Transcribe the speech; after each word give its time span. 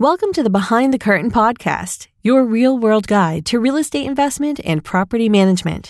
Welcome 0.00 0.32
to 0.32 0.42
the 0.42 0.48
Behind 0.48 0.94
the 0.94 0.98
Curtain 0.98 1.30
podcast, 1.30 2.06
your 2.22 2.42
real 2.46 2.78
world 2.78 3.06
guide 3.06 3.44
to 3.44 3.60
real 3.60 3.76
estate 3.76 4.06
investment 4.06 4.58
and 4.64 4.82
property 4.82 5.28
management. 5.28 5.88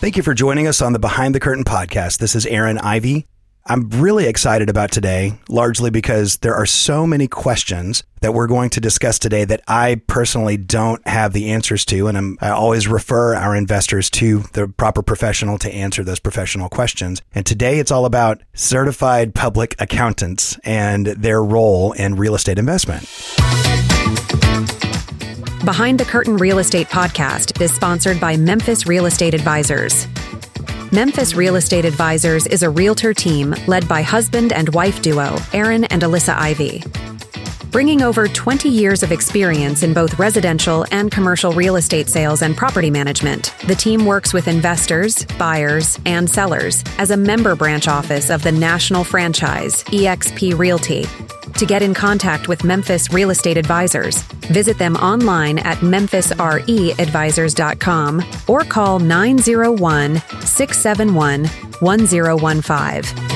Thank 0.00 0.16
you 0.16 0.22
for 0.22 0.32
joining 0.32 0.66
us 0.66 0.80
on 0.80 0.94
the 0.94 0.98
Behind 0.98 1.34
the 1.34 1.40
Curtain 1.40 1.64
podcast. 1.64 2.20
This 2.20 2.34
is 2.34 2.46
Aaron 2.46 2.78
Ivey. 2.78 3.26
I'm 3.70 3.90
really 3.90 4.24
excited 4.24 4.70
about 4.70 4.90
today, 4.90 5.38
largely 5.50 5.90
because 5.90 6.38
there 6.38 6.54
are 6.54 6.64
so 6.64 7.06
many 7.06 7.28
questions 7.28 8.02
that 8.22 8.32
we're 8.32 8.46
going 8.46 8.70
to 8.70 8.80
discuss 8.80 9.18
today 9.18 9.44
that 9.44 9.60
I 9.68 10.00
personally 10.06 10.56
don't 10.56 11.06
have 11.06 11.34
the 11.34 11.50
answers 11.50 11.84
to. 11.86 12.06
And 12.06 12.16
I'm, 12.16 12.38
i 12.40 12.48
always 12.48 12.88
refer 12.88 13.34
our 13.34 13.54
investors 13.54 14.08
to 14.10 14.38
the 14.54 14.68
proper 14.68 15.02
professional 15.02 15.58
to 15.58 15.70
answer 15.70 16.02
those 16.02 16.18
professional 16.18 16.70
questions. 16.70 17.20
And 17.34 17.44
today 17.44 17.78
it's 17.78 17.90
all 17.90 18.06
about 18.06 18.40
certified 18.54 19.34
public 19.34 19.76
accountants 19.78 20.58
and 20.64 21.08
their 21.08 21.44
role 21.44 21.92
in 21.92 22.16
real 22.16 22.34
estate 22.34 22.58
investment. 22.58 23.02
Behind 25.66 26.00
the 26.00 26.06
Curtain 26.08 26.38
Real 26.38 26.58
Estate 26.58 26.86
Podcast 26.86 27.60
is 27.60 27.74
sponsored 27.74 28.18
by 28.18 28.38
Memphis 28.38 28.86
Real 28.86 29.04
Estate 29.04 29.34
Advisors. 29.34 30.06
Memphis 30.90 31.34
Real 31.34 31.56
Estate 31.56 31.84
Advisors 31.84 32.46
is 32.46 32.62
a 32.62 32.70
realtor 32.70 33.12
team 33.12 33.54
led 33.66 33.86
by 33.86 34.00
husband 34.00 34.54
and 34.54 34.70
wife 34.70 35.02
duo, 35.02 35.36
Aaron 35.52 35.84
and 35.84 36.00
Alyssa 36.00 36.34
Ivey. 36.34 36.82
Bringing 37.70 38.00
over 38.00 38.26
20 38.26 38.70
years 38.70 39.02
of 39.02 39.12
experience 39.12 39.82
in 39.82 39.92
both 39.92 40.18
residential 40.18 40.86
and 40.90 41.10
commercial 41.10 41.52
real 41.52 41.76
estate 41.76 42.08
sales 42.08 42.40
and 42.40 42.56
property 42.56 42.90
management, 42.90 43.54
the 43.66 43.74
team 43.74 44.06
works 44.06 44.32
with 44.32 44.48
investors, 44.48 45.26
buyers, 45.38 46.00
and 46.06 46.28
sellers 46.28 46.82
as 46.96 47.10
a 47.10 47.16
member 47.18 47.54
branch 47.54 47.86
office 47.86 48.30
of 48.30 48.42
the 48.42 48.52
national 48.52 49.04
franchise, 49.04 49.84
eXp 49.84 50.58
Realty. 50.58 51.04
To 51.58 51.66
get 51.66 51.82
in 51.82 51.92
contact 51.92 52.48
with 52.48 52.64
Memphis 52.64 53.12
Real 53.12 53.28
Estate 53.28 53.58
Advisors, 53.58 54.22
visit 54.48 54.78
them 54.78 54.96
online 54.96 55.58
at 55.58 55.78
memphisreadvisors.com 55.78 58.24
or 58.48 58.64
call 58.64 58.98
901 58.98 60.16
671 60.40 61.44
1015. 61.80 63.28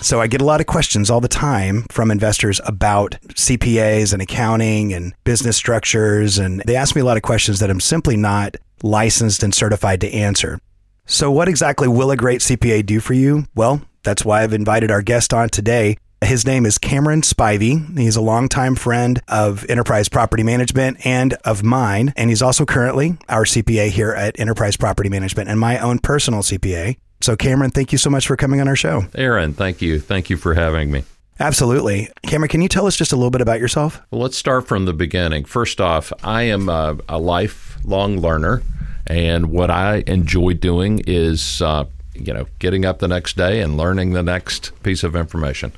So 0.00 0.22
I 0.22 0.26
get 0.26 0.40
a 0.40 0.44
lot 0.44 0.60
of 0.60 0.66
questions 0.66 1.10
all 1.10 1.20
the 1.20 1.28
time 1.28 1.84
from 1.90 2.10
investors 2.10 2.60
about 2.64 3.18
CPAs 3.34 4.12
and 4.12 4.22
accounting 4.22 4.94
and 4.94 5.12
business 5.24 5.56
structures. 5.56 6.38
And 6.38 6.62
they 6.66 6.76
ask 6.76 6.94
me 6.94 7.02
a 7.02 7.04
lot 7.04 7.16
of 7.16 7.22
questions 7.22 7.58
that 7.58 7.68
I'm 7.68 7.80
simply 7.80 8.16
not 8.16 8.56
licensed 8.82 9.42
and 9.42 9.54
certified 9.54 10.00
to 10.00 10.10
answer. 10.10 10.60
So 11.04 11.30
what 11.30 11.48
exactly 11.48 11.88
will 11.88 12.10
a 12.10 12.16
great 12.16 12.40
CPA 12.40 12.86
do 12.86 13.00
for 13.00 13.12
you? 13.12 13.44
Well, 13.54 13.82
that's 14.02 14.24
why 14.24 14.42
I've 14.42 14.52
invited 14.52 14.90
our 14.90 15.02
guest 15.02 15.34
on 15.34 15.48
today. 15.48 15.98
His 16.22 16.44
name 16.44 16.66
is 16.66 16.78
Cameron 16.78 17.22
Spivey. 17.22 17.96
He's 17.96 18.16
a 18.16 18.20
longtime 18.20 18.74
friend 18.74 19.22
of 19.28 19.64
Enterprise 19.70 20.08
Property 20.08 20.42
Management 20.42 21.06
and 21.06 21.34
of 21.44 21.62
mine. 21.62 22.12
And 22.16 22.28
he's 22.28 22.42
also 22.42 22.64
currently 22.66 23.16
our 23.28 23.44
CPA 23.44 23.90
here 23.90 24.12
at 24.12 24.38
Enterprise 24.38 24.76
Property 24.76 25.08
Management 25.08 25.48
and 25.48 25.60
my 25.60 25.78
own 25.78 26.00
personal 26.00 26.40
CPA. 26.42 26.96
So, 27.20 27.36
Cameron, 27.36 27.70
thank 27.70 27.92
you 27.92 27.98
so 27.98 28.10
much 28.10 28.26
for 28.26 28.36
coming 28.36 28.60
on 28.60 28.66
our 28.66 28.76
show. 28.76 29.04
Aaron, 29.14 29.54
thank 29.54 29.80
you. 29.80 30.00
Thank 30.00 30.28
you 30.28 30.36
for 30.36 30.54
having 30.54 30.90
me. 30.90 31.04
Absolutely. 31.40 32.10
Cameron, 32.26 32.48
can 32.48 32.62
you 32.62 32.68
tell 32.68 32.86
us 32.86 32.96
just 32.96 33.12
a 33.12 33.16
little 33.16 33.30
bit 33.30 33.40
about 33.40 33.60
yourself? 33.60 34.00
Well, 34.10 34.20
let's 34.20 34.36
start 34.36 34.66
from 34.66 34.86
the 34.86 34.92
beginning. 34.92 35.44
First 35.44 35.80
off, 35.80 36.12
I 36.24 36.42
am 36.42 36.68
a, 36.68 36.98
a 37.08 37.18
lifelong 37.18 38.20
learner. 38.20 38.62
And 39.06 39.50
what 39.50 39.70
I 39.70 40.02
enjoy 40.08 40.54
doing 40.54 41.00
is, 41.06 41.62
uh, 41.62 41.84
you 42.14 42.34
know, 42.34 42.46
getting 42.58 42.84
up 42.84 42.98
the 42.98 43.08
next 43.08 43.36
day 43.36 43.60
and 43.60 43.76
learning 43.76 44.12
the 44.12 44.22
next 44.22 44.72
piece 44.82 45.04
of 45.04 45.14
information. 45.14 45.72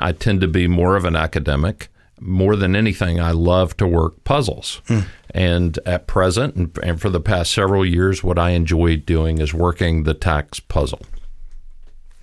I 0.00 0.12
tend 0.12 0.40
to 0.40 0.48
be 0.48 0.66
more 0.68 0.96
of 0.96 1.04
an 1.04 1.16
academic. 1.16 1.88
More 2.18 2.56
than 2.56 2.74
anything, 2.74 3.20
I 3.20 3.32
love 3.32 3.76
to 3.76 3.86
work 3.86 4.24
puzzles. 4.24 4.80
Hmm. 4.88 5.00
And 5.32 5.78
at 5.84 6.06
present, 6.06 6.54
and, 6.56 6.78
and 6.82 7.00
for 7.00 7.10
the 7.10 7.20
past 7.20 7.52
several 7.52 7.84
years, 7.84 8.24
what 8.24 8.38
I 8.38 8.50
enjoy 8.50 8.96
doing 8.96 9.38
is 9.38 9.52
working 9.52 10.04
the 10.04 10.14
tax 10.14 10.58
puzzle. 10.58 11.02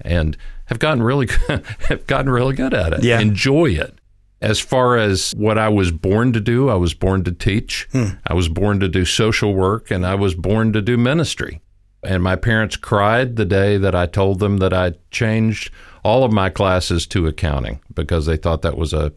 And 0.02 0.36
have 0.66 0.80
gotten 0.80 1.04
really 1.04 1.28
have 1.48 2.08
gotten 2.08 2.32
really 2.32 2.56
good 2.56 2.74
at 2.74 2.94
it. 2.94 3.04
Yeah. 3.04 3.20
Enjoy 3.20 3.70
it. 3.70 3.96
As 4.42 4.60
far 4.60 4.98
as 4.98 5.32
what 5.38 5.58
I 5.58 5.70
was 5.70 5.92
born 5.92 6.34
to 6.34 6.42
do, 6.42 6.70
I 6.70 6.76
was 6.76 6.94
born 6.94 7.24
to 7.24 7.32
teach. 7.32 7.88
Hmm. 7.92 8.16
I 8.28 8.34
was 8.34 8.50
born 8.50 8.80
to 8.82 8.90
do 8.90 9.06
social 9.06 9.54
work 9.54 9.92
and 9.92 10.06
I 10.06 10.16
was 10.16 10.36
born 10.36 10.74
to 10.74 10.82
do 10.82 10.98
ministry. 10.98 11.62
And 12.06 12.22
my 12.22 12.36
parents 12.36 12.76
cried 12.76 13.36
the 13.36 13.46
day 13.46 13.78
that 13.78 13.96
I 13.96 14.06
told 14.06 14.40
them 14.40 14.58
that 14.58 14.74
I 14.74 14.94
changed 15.12 15.72
all 16.04 16.24
of 16.24 16.34
my 16.34 16.50
classes 16.50 17.08
to 17.08 17.28
accounting 17.28 17.80
because 17.94 18.26
they 18.26 18.38
thought 18.38 18.62
that 18.62 18.78
was 18.78 18.94
a 18.94 19.14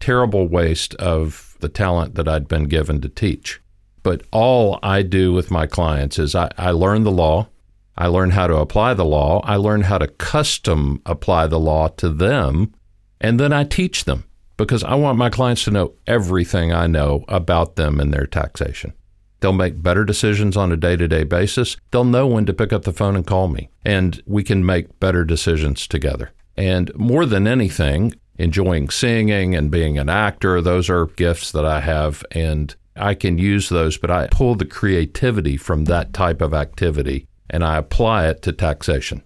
terrible 0.00 0.46
waste 0.46 0.94
of 0.96 1.56
the 1.60 1.68
talent 1.68 2.14
that 2.14 2.28
I'd 2.28 2.48
been 2.48 2.64
given 2.64 3.00
to 3.00 3.08
teach. 3.08 3.60
But 4.02 4.22
all 4.30 4.78
I 4.82 5.02
do 5.02 5.32
with 5.32 5.50
my 5.50 5.66
clients 5.66 6.18
is 6.18 6.34
I, 6.34 6.50
I 6.56 6.70
learn 6.70 7.02
the 7.02 7.10
law, 7.10 7.48
I 7.96 8.06
learn 8.06 8.30
how 8.30 8.46
to 8.46 8.56
apply 8.56 8.94
the 8.94 9.04
law, 9.04 9.40
I 9.42 9.56
learn 9.56 9.82
how 9.82 9.98
to 9.98 10.06
custom 10.06 11.02
apply 11.04 11.48
the 11.48 11.58
law 11.58 11.88
to 11.88 12.08
them, 12.08 12.72
and 13.20 13.40
then 13.40 13.52
I 13.52 13.64
teach 13.64 14.04
them 14.04 14.24
because 14.56 14.84
I 14.84 14.94
want 14.94 15.18
my 15.18 15.30
clients 15.30 15.64
to 15.64 15.72
know 15.72 15.94
everything 16.06 16.72
I 16.72 16.86
know 16.86 17.24
about 17.26 17.76
them 17.76 17.98
and 17.98 18.12
their 18.12 18.26
taxation. 18.26 18.92
They'll 19.40 19.52
make 19.52 19.82
better 19.82 20.04
decisions 20.04 20.56
on 20.56 20.72
a 20.72 20.76
day 20.76 20.96
to 20.96 21.08
day 21.08 21.24
basis. 21.24 21.76
They'll 21.90 22.04
know 22.04 22.26
when 22.26 22.46
to 22.46 22.52
pick 22.52 22.72
up 22.72 22.84
the 22.84 22.92
phone 22.92 23.16
and 23.16 23.26
call 23.26 23.48
me, 23.48 23.70
and 23.84 24.22
we 24.26 24.42
can 24.42 24.66
make 24.66 24.98
better 25.00 25.24
decisions 25.24 25.86
together. 25.86 26.32
And 26.56 26.94
more 26.96 27.24
than 27.24 27.46
anything, 27.46 28.14
enjoying 28.36 28.90
singing 28.90 29.54
and 29.54 29.70
being 29.70 29.98
an 29.98 30.08
actor, 30.08 30.60
those 30.60 30.90
are 30.90 31.06
gifts 31.06 31.52
that 31.52 31.64
I 31.64 31.80
have, 31.80 32.24
and 32.32 32.74
I 32.96 33.14
can 33.14 33.38
use 33.38 33.68
those, 33.68 33.96
but 33.96 34.10
I 34.10 34.28
pull 34.28 34.56
the 34.56 34.64
creativity 34.64 35.56
from 35.56 35.84
that 35.84 36.12
type 36.12 36.40
of 36.40 36.52
activity 36.52 37.26
and 37.50 37.64
I 37.64 37.76
apply 37.76 38.28
it 38.28 38.42
to 38.42 38.52
taxation. 38.52 39.22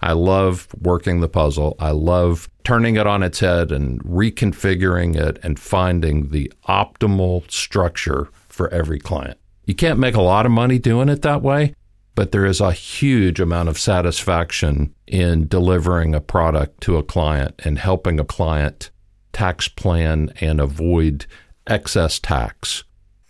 I 0.00 0.12
love 0.12 0.68
working 0.80 1.20
the 1.20 1.28
puzzle. 1.28 1.76
I 1.80 1.90
love 1.90 2.48
turning 2.64 2.96
it 2.96 3.06
on 3.06 3.22
its 3.22 3.40
head 3.40 3.72
and 3.72 4.02
reconfiguring 4.04 5.16
it 5.16 5.38
and 5.42 5.58
finding 5.58 6.30
the 6.30 6.52
optimal 6.68 7.50
structure 7.50 8.28
for 8.48 8.68
every 8.68 8.98
client. 8.98 9.38
You 9.66 9.74
can't 9.74 9.98
make 9.98 10.14
a 10.14 10.22
lot 10.22 10.46
of 10.46 10.52
money 10.52 10.78
doing 10.78 11.08
it 11.08 11.22
that 11.22 11.42
way, 11.42 11.74
but 12.14 12.30
there 12.30 12.46
is 12.46 12.60
a 12.60 12.72
huge 12.72 13.40
amount 13.40 13.68
of 13.68 13.78
satisfaction 13.78 14.94
in 15.08 15.48
delivering 15.48 16.14
a 16.14 16.20
product 16.20 16.80
to 16.82 16.96
a 16.96 17.02
client 17.02 17.60
and 17.64 17.76
helping 17.76 18.20
a 18.20 18.24
client 18.24 18.90
tax 19.32 19.66
plan 19.68 20.32
and 20.40 20.60
avoid 20.60 21.26
excess 21.66 22.20
tax. 22.20 22.84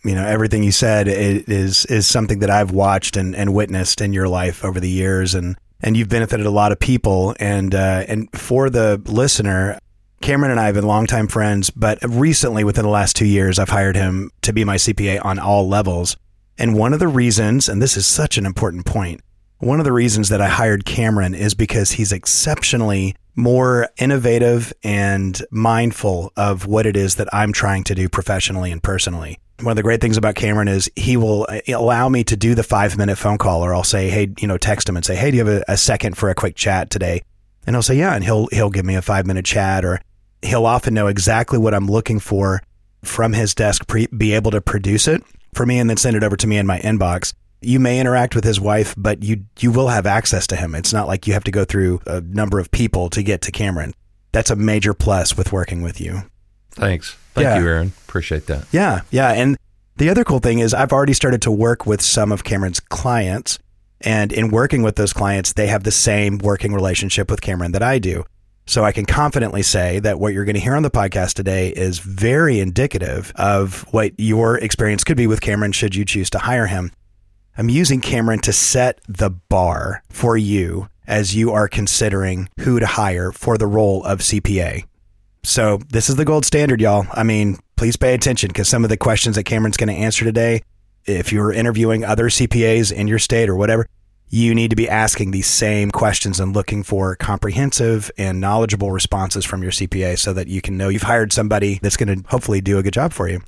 You 0.04 0.14
know, 0.14 0.26
everything 0.26 0.62
you 0.62 0.72
said 0.72 1.08
is 1.08 1.86
is 1.86 2.06
something 2.06 2.38
that 2.40 2.50
I've 2.50 2.70
watched 2.70 3.16
and, 3.16 3.34
and 3.34 3.54
witnessed 3.54 4.00
in 4.02 4.12
your 4.12 4.28
life 4.28 4.64
over 4.64 4.78
the 4.78 4.90
years, 4.90 5.34
and 5.34 5.56
and 5.80 5.96
you've 5.96 6.10
benefited 6.10 6.46
a 6.46 6.50
lot 6.50 6.70
of 6.70 6.78
people. 6.78 7.34
And 7.40 7.74
uh, 7.74 8.04
and 8.06 8.30
for 8.38 8.70
the 8.70 9.02
listener, 9.06 9.78
Cameron 10.20 10.52
and 10.52 10.60
I 10.60 10.66
have 10.66 10.74
been 10.74 10.86
longtime 10.86 11.26
friends, 11.26 11.70
but 11.70 11.98
recently, 12.06 12.62
within 12.62 12.84
the 12.84 12.90
last 12.90 13.16
two 13.16 13.26
years, 13.26 13.58
I've 13.58 13.68
hired 13.68 13.96
him 13.96 14.30
to 14.42 14.52
be 14.52 14.64
my 14.64 14.76
CPA 14.76 15.24
on 15.24 15.40
all 15.40 15.68
levels. 15.68 16.16
And 16.58 16.74
one 16.74 16.92
of 16.92 17.00
the 17.00 17.08
reasons, 17.08 17.68
and 17.68 17.82
this 17.82 17.96
is 17.96 18.06
such 18.06 18.38
an 18.38 18.46
important 18.46 18.86
point, 18.86 19.20
one 19.58 19.78
of 19.78 19.84
the 19.84 19.92
reasons 19.92 20.28
that 20.28 20.40
I 20.40 20.48
hired 20.48 20.84
Cameron 20.84 21.34
is 21.34 21.54
because 21.54 21.92
he's 21.92 22.12
exceptionally 22.12 23.14
more 23.34 23.88
innovative 23.98 24.72
and 24.82 25.42
mindful 25.50 26.32
of 26.36 26.66
what 26.66 26.86
it 26.86 26.96
is 26.96 27.16
that 27.16 27.28
I'm 27.32 27.52
trying 27.52 27.84
to 27.84 27.94
do 27.94 28.08
professionally 28.08 28.72
and 28.72 28.82
personally. 28.82 29.38
One 29.60 29.72
of 29.72 29.76
the 29.76 29.82
great 29.82 30.00
things 30.00 30.16
about 30.16 30.34
Cameron 30.34 30.68
is 30.68 30.90
he 30.96 31.16
will 31.16 31.46
uh, 31.48 31.60
allow 31.68 32.08
me 32.08 32.24
to 32.24 32.36
do 32.36 32.54
the 32.54 32.62
five 32.62 32.98
minute 32.98 33.16
phone 33.16 33.38
call, 33.38 33.62
or 33.62 33.74
I'll 33.74 33.84
say, 33.84 34.10
Hey, 34.10 34.32
you 34.38 34.48
know, 34.48 34.58
text 34.58 34.88
him 34.88 34.96
and 34.96 35.04
say, 35.04 35.16
Hey, 35.16 35.30
do 35.30 35.38
you 35.38 35.44
have 35.44 35.62
a, 35.62 35.72
a 35.72 35.76
second 35.76 36.16
for 36.16 36.28
a 36.28 36.34
quick 36.34 36.56
chat 36.56 36.90
today? 36.90 37.22
And 37.66 37.74
he'll 37.74 37.82
say, 37.82 37.96
Yeah. 37.96 38.14
And 38.14 38.24
he'll, 38.24 38.48
he'll 38.48 38.70
give 38.70 38.84
me 38.84 38.94
a 38.94 39.02
five 39.02 39.26
minute 39.26 39.46
chat, 39.46 39.84
or 39.84 40.00
he'll 40.42 40.66
often 40.66 40.92
know 40.92 41.06
exactly 41.06 41.58
what 41.58 41.72
I'm 41.74 41.86
looking 41.86 42.20
for 42.20 42.62
from 43.02 43.32
his 43.32 43.54
desk, 43.54 43.86
pre- 43.86 44.08
be 44.08 44.32
able 44.32 44.50
to 44.50 44.60
produce 44.60 45.08
it 45.08 45.22
for 45.56 45.66
me 45.66 45.78
and 45.78 45.88
then 45.90 45.96
send 45.96 46.16
it 46.16 46.22
over 46.22 46.36
to 46.36 46.46
me 46.46 46.58
in 46.58 46.66
my 46.66 46.78
inbox. 46.80 47.34
You 47.62 47.80
may 47.80 47.98
interact 47.98 48.34
with 48.34 48.44
his 48.44 48.60
wife, 48.60 48.94
but 48.96 49.22
you 49.22 49.44
you 49.58 49.72
will 49.72 49.88
have 49.88 50.06
access 50.06 50.46
to 50.48 50.56
him. 50.56 50.74
It's 50.74 50.92
not 50.92 51.06
like 51.08 51.26
you 51.26 51.32
have 51.32 51.44
to 51.44 51.50
go 51.50 51.64
through 51.64 52.00
a 52.06 52.20
number 52.20 52.58
of 52.58 52.70
people 52.70 53.08
to 53.10 53.22
get 53.22 53.40
to 53.42 53.50
Cameron. 53.52 53.94
That's 54.32 54.50
a 54.50 54.56
major 54.56 54.92
plus 54.94 55.36
with 55.36 55.52
working 55.52 55.82
with 55.82 56.00
you. 56.00 56.22
Thanks. 56.72 57.16
Thank 57.34 57.46
Yeah. 57.46 57.58
you, 57.58 57.66
Aaron. 57.66 57.92
Appreciate 58.06 58.46
that. 58.46 58.66
Yeah, 58.70 59.00
yeah. 59.10 59.30
And 59.32 59.56
the 59.96 60.10
other 60.10 60.24
cool 60.24 60.38
thing 60.40 60.58
is 60.58 60.74
I've 60.74 60.92
already 60.92 61.14
started 61.14 61.40
to 61.42 61.50
work 61.50 61.86
with 61.86 62.02
some 62.02 62.30
of 62.30 62.44
Cameron's 62.44 62.80
clients. 62.80 63.58
And 64.02 64.30
in 64.30 64.50
working 64.50 64.82
with 64.82 64.96
those 64.96 65.14
clients, 65.14 65.54
they 65.54 65.68
have 65.68 65.84
the 65.84 65.90
same 65.90 66.36
working 66.38 66.74
relationship 66.74 67.30
with 67.30 67.40
Cameron 67.40 67.72
that 67.72 67.82
I 67.82 67.98
do. 67.98 68.24
So 68.66 68.84
I 68.84 68.90
can 68.90 69.06
confidently 69.06 69.62
say 69.62 70.00
that 70.00 70.18
what 70.18 70.34
you're 70.34 70.44
going 70.44 70.56
to 70.56 70.60
hear 70.60 70.74
on 70.74 70.82
the 70.82 70.90
podcast 70.90 71.34
today 71.34 71.68
is 71.68 72.00
very 72.00 72.58
indicative 72.58 73.32
of 73.36 73.82
what 73.92 74.12
your 74.18 74.58
experience 74.58 75.04
could 75.04 75.16
be 75.16 75.28
with 75.28 75.40
Cameron 75.40 75.70
should 75.70 75.94
you 75.94 76.04
choose 76.04 76.30
to 76.30 76.38
hire 76.38 76.66
him. 76.66 76.90
I'm 77.56 77.70
using 77.70 78.00
Cameron 78.00 78.40
to 78.40 78.52
set 78.52 79.00
the 79.08 79.30
bar 79.30 80.02
for 80.10 80.36
you 80.36 80.88
as 81.06 81.34
you 81.34 81.52
are 81.52 81.68
considering 81.68 82.48
who 82.60 82.80
to 82.80 82.86
hire 82.86 83.30
for 83.30 83.56
the 83.56 83.68
role 83.68 84.04
of 84.04 84.18
CPA. 84.18 84.84
So 85.44 85.78
this 85.88 86.10
is 86.10 86.16
the 86.16 86.24
gold 86.24 86.44
standard, 86.44 86.80
y'all. 86.80 87.06
I 87.12 87.22
mean, 87.22 87.58
please 87.76 87.96
pay 87.96 88.14
attention 88.14 88.48
because 88.48 88.68
some 88.68 88.82
of 88.82 88.90
the 88.90 88.96
questions 88.96 89.36
that 89.36 89.44
Cameron's 89.44 89.76
going 89.76 89.94
to 89.94 89.94
answer 89.94 90.24
today, 90.24 90.62
if 91.04 91.32
you're 91.32 91.52
interviewing 91.52 92.04
other 92.04 92.28
CPAs 92.28 92.92
in 92.92 93.06
your 93.06 93.20
state 93.20 93.48
or 93.48 93.54
whatever, 93.54 93.86
you 94.28 94.54
need 94.54 94.70
to 94.70 94.76
be 94.76 94.88
asking 94.88 95.30
these 95.30 95.46
same 95.46 95.90
questions 95.90 96.40
and 96.40 96.54
looking 96.54 96.82
for 96.82 97.14
comprehensive 97.16 98.10
and 98.18 98.40
knowledgeable 98.40 98.90
responses 98.90 99.44
from 99.44 99.62
your 99.62 99.72
CPA 99.72 100.18
so 100.18 100.32
that 100.32 100.48
you 100.48 100.60
can 100.60 100.76
know 100.76 100.88
you've 100.88 101.02
hired 101.02 101.32
somebody 101.32 101.78
that's 101.82 101.96
going 101.96 102.22
to 102.22 102.28
hopefully 102.28 102.60
do 102.60 102.78
a 102.78 102.82
good 102.82 102.94
job 102.94 103.12
for 103.12 103.28
you. 103.28 103.40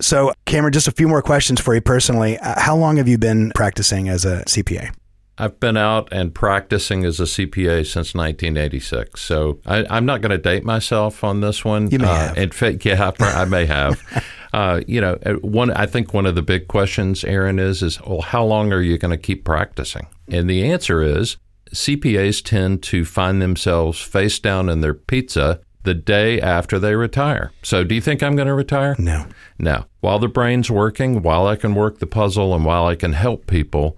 So, 0.00 0.32
Cameron, 0.46 0.72
just 0.72 0.88
a 0.88 0.92
few 0.92 1.08
more 1.08 1.20
questions 1.20 1.60
for 1.60 1.74
you 1.74 1.80
personally. 1.80 2.38
Uh, 2.38 2.58
how 2.58 2.76
long 2.76 2.96
have 2.96 3.08
you 3.08 3.18
been 3.18 3.52
practicing 3.54 4.08
as 4.08 4.24
a 4.24 4.44
CPA? 4.46 4.94
I've 5.36 5.58
been 5.58 5.76
out 5.76 6.08
and 6.12 6.34
practicing 6.34 7.04
as 7.04 7.18
a 7.18 7.24
CPA 7.24 7.86
since 7.86 8.14
1986. 8.14 9.20
So 9.20 9.58
I, 9.64 9.96
am 9.96 10.04
not 10.04 10.20
going 10.20 10.30
to 10.30 10.38
date 10.38 10.64
myself 10.64 11.24
on 11.24 11.40
this 11.40 11.64
one. 11.64 11.90
You 11.90 11.98
may 11.98 12.08
uh, 12.08 12.14
have. 12.14 12.38
In 12.38 12.50
fact, 12.50 12.84
yeah, 12.84 13.10
I 13.20 13.44
may 13.46 13.64
have. 13.64 14.02
uh, 14.52 14.80
you 14.86 15.00
know, 15.00 15.18
uh, 15.24 15.34
one. 15.34 15.70
I 15.70 15.86
think 15.86 16.12
one 16.12 16.26
of 16.26 16.34
the 16.34 16.42
big 16.42 16.68
questions, 16.68 17.24
Aaron, 17.24 17.58
is 17.58 17.82
is 17.82 18.00
well, 18.02 18.20
how 18.20 18.44
long 18.44 18.72
are 18.72 18.82
you 18.82 18.98
going 18.98 19.10
to 19.10 19.18
keep 19.18 19.44
practicing? 19.44 20.06
And 20.28 20.48
the 20.48 20.64
answer 20.64 21.02
is 21.02 21.36
CPAs 21.72 22.42
tend 22.44 22.82
to 22.84 23.04
find 23.04 23.40
themselves 23.40 24.00
face 24.00 24.38
down 24.38 24.68
in 24.68 24.80
their 24.80 24.94
pizza 24.94 25.60
the 25.82 25.94
day 25.94 26.40
after 26.40 26.78
they 26.78 26.94
retire. 26.94 27.52
So, 27.62 27.84
do 27.84 27.94
you 27.94 28.00
think 28.00 28.22
I'm 28.22 28.36
going 28.36 28.48
to 28.48 28.54
retire? 28.54 28.96
No. 28.98 29.26
No. 29.58 29.86
While 30.00 30.18
the 30.18 30.28
brain's 30.28 30.70
working, 30.70 31.22
while 31.22 31.46
I 31.46 31.56
can 31.56 31.74
work 31.74 31.98
the 31.98 32.06
puzzle, 32.06 32.54
and 32.54 32.64
while 32.64 32.86
I 32.86 32.96
can 32.96 33.12
help 33.12 33.46
people 33.46 33.96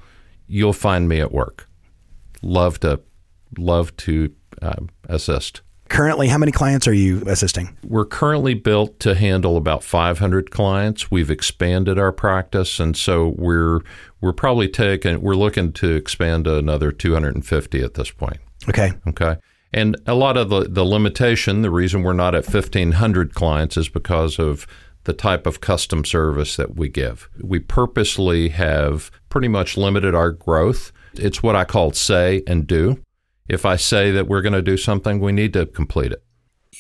you'll 0.53 0.75
find 0.75 1.09
me 1.09 1.19
at 1.19 1.33
work. 1.33 1.67
Love 2.43 2.79
to 2.81 3.01
love 3.57 3.97
to 3.97 4.35
uh, 4.61 4.77
assist. 5.09 5.63
Currently, 5.93 6.29
how 6.29 6.39
many 6.39 6.53
clients 6.53 6.89
are 6.89 6.95
you 6.95 7.23
assisting? 7.27 7.77
We're 7.87 8.07
currently 8.07 8.55
built 8.55 8.99
to 9.01 9.15
handle 9.15 9.59
about 9.59 9.85
500 9.85 10.51
clients. 10.51 11.11
We've 11.11 11.31
expanded 11.31 11.99
our 11.99 12.13
practice, 12.13 12.81
and 12.81 12.97
so 12.97 13.35
we're 13.37 13.81
we're 14.23 14.33
probably 14.33 14.69
taking 14.69 15.21
we're 15.21 15.35
looking 15.35 15.71
to 15.75 15.95
expand 15.95 16.45
to 16.45 16.57
another 16.57 16.93
250 16.93 17.83
at 17.83 17.93
this 17.93 18.11
point. 18.11 18.39
Okay. 18.71 18.93
Okay. 19.07 19.37
And 19.75 19.99
a 20.07 20.15
lot 20.15 20.39
of 20.39 20.49
the, 20.49 20.63
the 20.63 20.85
limitation, 20.85 21.61
the 21.61 21.71
reason 21.71 22.03
we're 22.03 22.15
not 22.15 22.35
at 22.35 22.49
1,500 22.49 23.35
clients 23.35 23.77
is 23.77 23.91
because 23.91 24.39
of 24.39 24.67
the 25.05 25.13
type 25.13 25.47
of 25.47 25.61
custom 25.61 26.07
service 26.07 26.57
that 26.57 26.75
we 26.75 26.89
give. 26.89 27.29
We 27.39 27.59
purposely 27.59 28.49
have 28.49 29.11
pretty 29.29 29.49
much 29.49 29.77
limited 29.77 30.15
our 30.15 30.31
growth. 30.31 30.91
It's 31.15 31.43
what 31.43 31.55
I 31.55 31.65
call 31.65 31.93
say 31.93 32.43
and 32.47 32.67
do. 32.67 32.99
If 33.49 33.65
I 33.65 33.77
say 33.77 34.11
that 34.13 34.29
we're 34.29 34.43
going 34.43 34.53
to 34.53 34.63
do 34.63 34.77
something, 34.77 35.21
we 35.21 35.33
need 35.33 35.53
to 35.55 35.67
complete 35.67 36.13
it. 36.13 36.23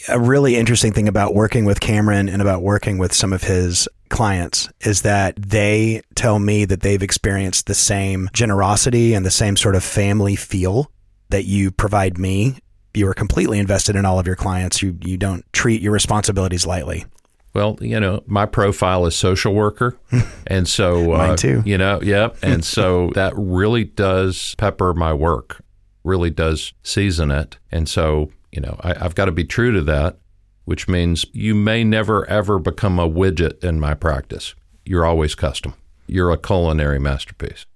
A 0.09 0.19
really 0.19 0.56
interesting 0.56 0.93
thing 0.93 1.06
about 1.06 1.35
working 1.35 1.64
with 1.64 1.81
Cameron 1.81 2.29
and 2.29 2.41
about 2.41 2.62
working 2.62 2.99
with 2.99 3.12
some 3.12 3.32
of 3.32 3.43
his 3.43 3.88
clients 4.09 4.69
is 4.81 5.03
that 5.03 5.37
they 5.37 6.03
tell 6.14 6.38
me 6.38 6.64
that 6.64 6.81
they've 6.81 7.03
experienced 7.03 7.67
the 7.67 7.75
same 7.75 8.29
generosity 8.32 9.14
and 9.14 9.25
the 9.25 9.31
same 9.31 9.56
sort 9.56 9.75
of 9.75 9.85
family 9.85 10.37
feel 10.37 10.91
that 11.31 11.44
you 11.44 11.70
provide 11.70 12.19
me. 12.19 12.59
You 12.94 13.08
are 13.08 13.15
completely 13.15 13.58
invested 13.58 13.97
in 13.97 14.05
all 14.05 14.19
of 14.19 14.26
your 14.26 14.37
clients. 14.37 14.82
You 14.82 14.99
you 15.03 15.17
don't 15.17 15.44
treat 15.53 15.81
your 15.81 15.93
responsibilities 15.93 16.67
lightly. 16.67 17.06
Well, 17.55 17.76
you 17.81 18.00
know, 18.00 18.23
my 18.26 18.47
profile 18.47 19.05
is 19.06 19.15
social 19.15 19.55
worker, 19.55 19.99
and 20.47 20.69
so 20.69 21.15
uh, 21.15 21.19
mine 21.19 21.37
too. 21.37 21.62
You 21.67 21.79
know, 21.79 22.00
yep, 22.03 22.37
and 22.43 22.65
so 22.65 23.11
that 23.15 23.32
really 23.37 23.85
does 23.85 24.55
pepper 24.56 24.94
my 24.94 25.12
work, 25.12 25.62
really 26.05 26.31
does 26.31 26.73
season 26.83 27.31
it, 27.31 27.59
and 27.71 27.89
so 27.89 28.31
you 28.53 28.61
know, 28.61 28.77
I, 28.81 28.95
I've 29.05 29.15
got 29.15 29.25
to 29.25 29.33
be 29.33 29.45
true 29.45 29.73
to 29.73 29.83
that, 29.83 30.19
which 30.67 30.87
means 30.87 31.25
you 31.33 31.55
may 31.55 31.83
never 31.83 32.29
ever 32.29 32.59
become 32.59 32.99
a 32.99 33.09
widget 33.09 33.65
in 33.65 33.81
my 33.81 33.95
practice. 33.95 34.55
You're 34.85 35.07
always 35.07 35.35
custom. 35.35 35.75
You're 36.07 36.31
a 36.31 36.39
culinary 36.39 36.99
masterpiece. 36.99 37.67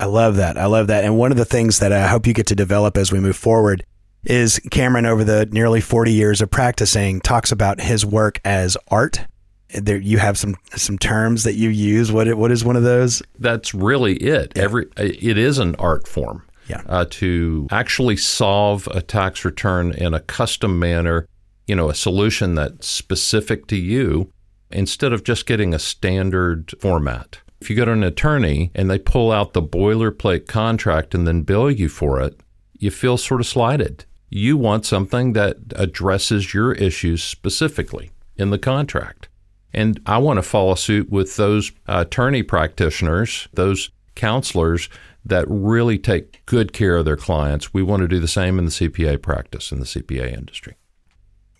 I 0.00 0.06
love 0.06 0.36
that. 0.36 0.56
I 0.56 0.66
love 0.66 0.88
that. 0.88 1.04
And 1.04 1.18
one 1.18 1.30
of 1.30 1.36
the 1.36 1.44
things 1.44 1.78
that 1.78 1.92
I 1.92 2.06
hope 2.06 2.26
you 2.26 2.32
get 2.32 2.46
to 2.48 2.54
develop 2.54 2.96
as 2.96 3.12
we 3.12 3.20
move 3.20 3.36
forward 3.36 3.84
is 4.24 4.58
Cameron 4.70 5.06
over 5.06 5.22
the 5.22 5.46
nearly 5.46 5.80
40 5.80 6.12
years 6.12 6.40
of 6.40 6.50
practicing 6.50 7.20
talks 7.20 7.52
about 7.52 7.80
his 7.80 8.06
work 8.06 8.40
as 8.44 8.76
art. 8.88 9.20
There 9.68 9.98
you 9.98 10.18
have 10.18 10.38
some 10.38 10.54
some 10.76 10.98
terms 10.98 11.42
that 11.44 11.54
you 11.54 11.68
use. 11.68 12.12
What 12.12 12.32
what 12.34 12.52
is 12.52 12.64
one 12.64 12.76
of 12.76 12.84
those? 12.84 13.22
That's 13.38 13.74
really 13.74 14.14
it. 14.14 14.56
Every 14.56 14.86
it 14.96 15.36
is 15.36 15.58
an 15.58 15.74
art 15.76 16.06
form. 16.06 16.44
Yeah. 16.66 16.82
Uh, 16.86 17.04
to 17.10 17.68
actually 17.70 18.16
solve 18.16 18.88
a 18.88 19.02
tax 19.02 19.44
return 19.44 19.92
in 19.92 20.14
a 20.14 20.20
custom 20.20 20.78
manner, 20.78 21.26
you 21.66 21.76
know, 21.76 21.90
a 21.90 21.94
solution 21.94 22.54
that's 22.54 22.86
specific 22.86 23.66
to 23.66 23.76
you 23.76 24.32
instead 24.70 25.12
of 25.12 25.24
just 25.24 25.46
getting 25.46 25.74
a 25.74 25.78
standard 25.78 26.72
format. 26.80 27.38
If 27.60 27.68
you 27.68 27.76
go 27.76 27.84
to 27.84 27.92
an 27.92 28.02
attorney 28.02 28.70
and 28.74 28.90
they 28.90 28.98
pull 28.98 29.30
out 29.30 29.52
the 29.52 29.62
boilerplate 29.62 30.46
contract 30.46 31.14
and 31.14 31.26
then 31.26 31.42
bill 31.42 31.70
you 31.70 31.88
for 31.88 32.20
it, 32.20 32.40
you 32.78 32.90
feel 32.90 33.16
sort 33.16 33.40
of 33.40 33.46
slighted 33.46 34.04
you 34.34 34.56
want 34.56 34.84
something 34.84 35.32
that 35.32 35.56
addresses 35.76 36.52
your 36.52 36.72
issues 36.72 37.22
specifically 37.22 38.10
in 38.36 38.50
the 38.50 38.58
contract. 38.58 39.28
And 39.72 40.00
I 40.06 40.18
want 40.18 40.38
to 40.38 40.42
follow 40.42 40.74
suit 40.74 41.08
with 41.08 41.36
those 41.36 41.70
attorney 41.86 42.42
practitioners, 42.42 43.46
those 43.52 43.90
counselors 44.14 44.88
that 45.24 45.46
really 45.48 45.98
take 45.98 46.44
good 46.46 46.72
care 46.72 46.96
of 46.96 47.04
their 47.04 47.16
clients. 47.16 47.72
We 47.72 47.82
want 47.82 48.02
to 48.02 48.08
do 48.08 48.20
the 48.20 48.28
same 48.28 48.58
in 48.58 48.66
the 48.66 48.70
CPA 48.70 49.22
practice, 49.22 49.72
in 49.72 49.80
the 49.80 49.86
CPA 49.86 50.36
industry. 50.36 50.76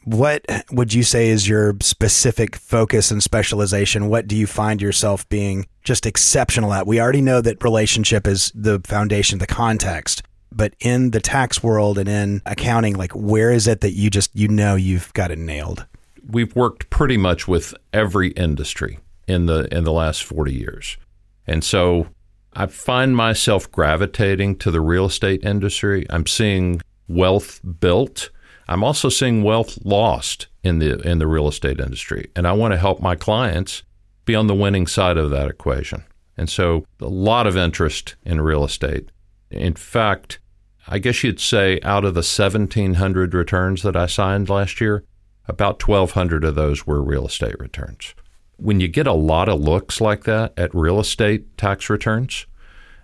What 0.04 0.44
would 0.70 0.92
you 0.92 1.02
say 1.02 1.30
is 1.30 1.48
your 1.48 1.76
specific 1.80 2.56
focus 2.56 3.10
and 3.10 3.22
specialization? 3.22 4.08
What 4.08 4.28
do 4.28 4.36
you 4.36 4.46
find 4.46 4.82
yourself 4.82 5.26
being 5.30 5.66
just 5.82 6.04
exceptional 6.04 6.74
at? 6.74 6.86
We 6.86 7.00
already 7.00 7.22
know 7.22 7.40
that 7.40 7.64
relationship 7.64 8.26
is 8.26 8.52
the 8.54 8.80
foundation, 8.84 9.38
the 9.38 9.46
context 9.46 10.22
but 10.54 10.74
in 10.80 11.10
the 11.10 11.20
tax 11.20 11.62
world 11.62 11.98
and 11.98 12.08
in 12.08 12.42
accounting, 12.46 12.94
like 12.94 13.12
where 13.12 13.50
is 13.50 13.66
it 13.66 13.80
that 13.80 13.92
you 13.92 14.08
just 14.08 14.34
you 14.34 14.48
know 14.48 14.76
you've 14.76 15.12
got 15.12 15.30
it 15.30 15.38
nailed? 15.38 15.86
We've 16.26 16.54
worked 16.54 16.88
pretty 16.90 17.16
much 17.16 17.48
with 17.48 17.74
every 17.92 18.28
industry 18.30 18.98
in 19.26 19.46
the 19.46 19.66
in 19.76 19.84
the 19.84 19.92
last 19.92 20.24
40 20.24 20.54
years. 20.54 20.96
And 21.46 21.62
so 21.62 22.06
I 22.56 22.66
find 22.66 23.16
myself 23.16 23.70
gravitating 23.70 24.56
to 24.58 24.70
the 24.70 24.80
real 24.80 25.06
estate 25.06 25.44
industry. 25.44 26.06
I'm 26.10 26.26
seeing 26.26 26.80
wealth 27.08 27.60
built. 27.80 28.30
I'm 28.68 28.84
also 28.84 29.08
seeing 29.08 29.42
wealth 29.42 29.78
lost 29.84 30.46
in 30.62 30.78
the 30.78 31.00
in 31.00 31.18
the 31.18 31.26
real 31.26 31.48
estate 31.48 31.80
industry. 31.80 32.30
And 32.34 32.46
I 32.46 32.52
want 32.52 32.72
to 32.72 32.78
help 32.78 33.00
my 33.00 33.16
clients 33.16 33.82
be 34.24 34.34
on 34.34 34.46
the 34.46 34.54
winning 34.54 34.86
side 34.86 35.16
of 35.16 35.30
that 35.30 35.48
equation. 35.48 36.04
And 36.36 36.48
so 36.48 36.86
a 37.00 37.06
lot 37.06 37.46
of 37.46 37.56
interest 37.56 38.16
in 38.24 38.40
real 38.40 38.64
estate. 38.64 39.10
In 39.50 39.74
fact, 39.74 40.40
I 40.88 40.98
guess 40.98 41.22
you'd 41.22 41.40
say 41.40 41.80
out 41.82 42.04
of 42.04 42.14
the 42.14 42.18
1,700 42.18 43.34
returns 43.34 43.82
that 43.82 43.96
I 43.96 44.06
signed 44.06 44.48
last 44.48 44.80
year, 44.80 45.04
about 45.46 45.86
1,200 45.86 46.44
of 46.44 46.54
those 46.54 46.86
were 46.86 47.02
real 47.02 47.26
estate 47.26 47.58
returns. 47.58 48.14
When 48.56 48.80
you 48.80 48.88
get 48.88 49.06
a 49.06 49.12
lot 49.12 49.48
of 49.48 49.60
looks 49.60 50.00
like 50.00 50.24
that 50.24 50.52
at 50.56 50.74
real 50.74 51.00
estate 51.00 51.56
tax 51.58 51.90
returns, 51.90 52.46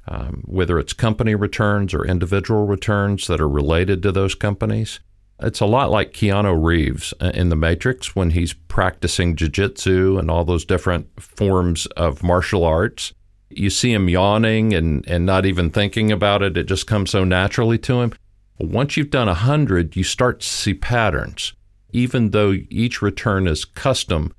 um, 0.09 0.43
whether 0.47 0.79
it's 0.79 0.93
company 0.93 1.35
returns 1.35 1.93
or 1.95 2.07
individual 2.07 2.67
returns 2.67 3.27
that 3.27 3.41
are 3.41 3.49
related 3.49 4.03
to 4.03 4.13
those 4.13 4.35
companies, 4.35 5.01
it's 5.41 5.61
a 5.61 5.67
lot 5.67 5.91
like 5.91 6.13
Keanu 6.13 6.63
Reeves 6.63 7.15
in 7.21 7.49
The 7.49 7.57
Matrix 7.57 8.15
when 8.15 8.31
he's 8.31 8.53
practicing 8.53 9.37
jiu-jitsu 9.37 10.19
and 10.19 10.31
all 10.31 10.45
those 10.45 10.65
different 10.65 11.09
forms 11.21 11.87
of 11.97 12.23
martial 12.23 12.65
arts 12.65 13.15
you 13.51 13.69
see 13.69 13.93
him 13.93 14.09
yawning 14.09 14.73
and, 14.73 15.07
and 15.09 15.27
not 15.27 15.45
even 15.45 15.71
thinking 15.71 16.13
about 16.13 16.43
it. 16.43 16.57
It 16.57 16.65
just 16.65 16.87
comes 16.87 17.11
so 17.11 17.25
naturally 17.25 17.79
to 17.79 18.01
him. 18.01 18.13
Once 18.59 18.97
you've 18.97 19.11
done 19.11 19.29
a 19.29 19.35
hundred, 19.35 19.97
you 19.97 20.05
start 20.05 20.41
to 20.41 20.47
see 20.47 20.75
patterns. 20.75 21.53
Even 21.93 22.31
though 22.31 22.55
each 22.71 23.03
return 23.03 23.49
is 23.49 23.65
custom, 23.65 24.33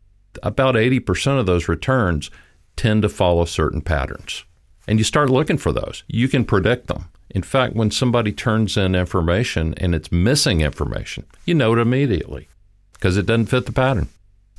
about 0.44 0.76
80% 0.76 1.40
of 1.40 1.46
those 1.46 1.68
returns 1.68 2.30
tend 2.76 3.02
to 3.02 3.10
follow 3.10 3.46
certain 3.46 3.82
patterns. 3.82 4.46
And 4.88 5.00
you 5.00 5.04
start 5.04 5.30
looking 5.30 5.58
for 5.58 5.72
those. 5.72 6.04
You 6.08 6.28
can 6.28 6.46
predict 6.46 6.88
them. 6.88 7.10
In 7.30 7.44
fact, 7.44 7.76
when 7.76 7.92
somebody 7.92 8.32
turns 8.32 8.76
in 8.76 8.96
information 8.96 9.74
and 9.78 9.96
it's 9.96 10.12
missing 10.12 10.62
information, 10.62 11.26
you 11.46 11.54
know 11.54 11.74
it 11.74 11.80
immediately 11.80 12.48
because 12.94 13.18
it 13.18 13.26
doesn't 13.26 13.48
fit 13.48 13.66
the 13.66 13.72
pattern. 13.72 14.10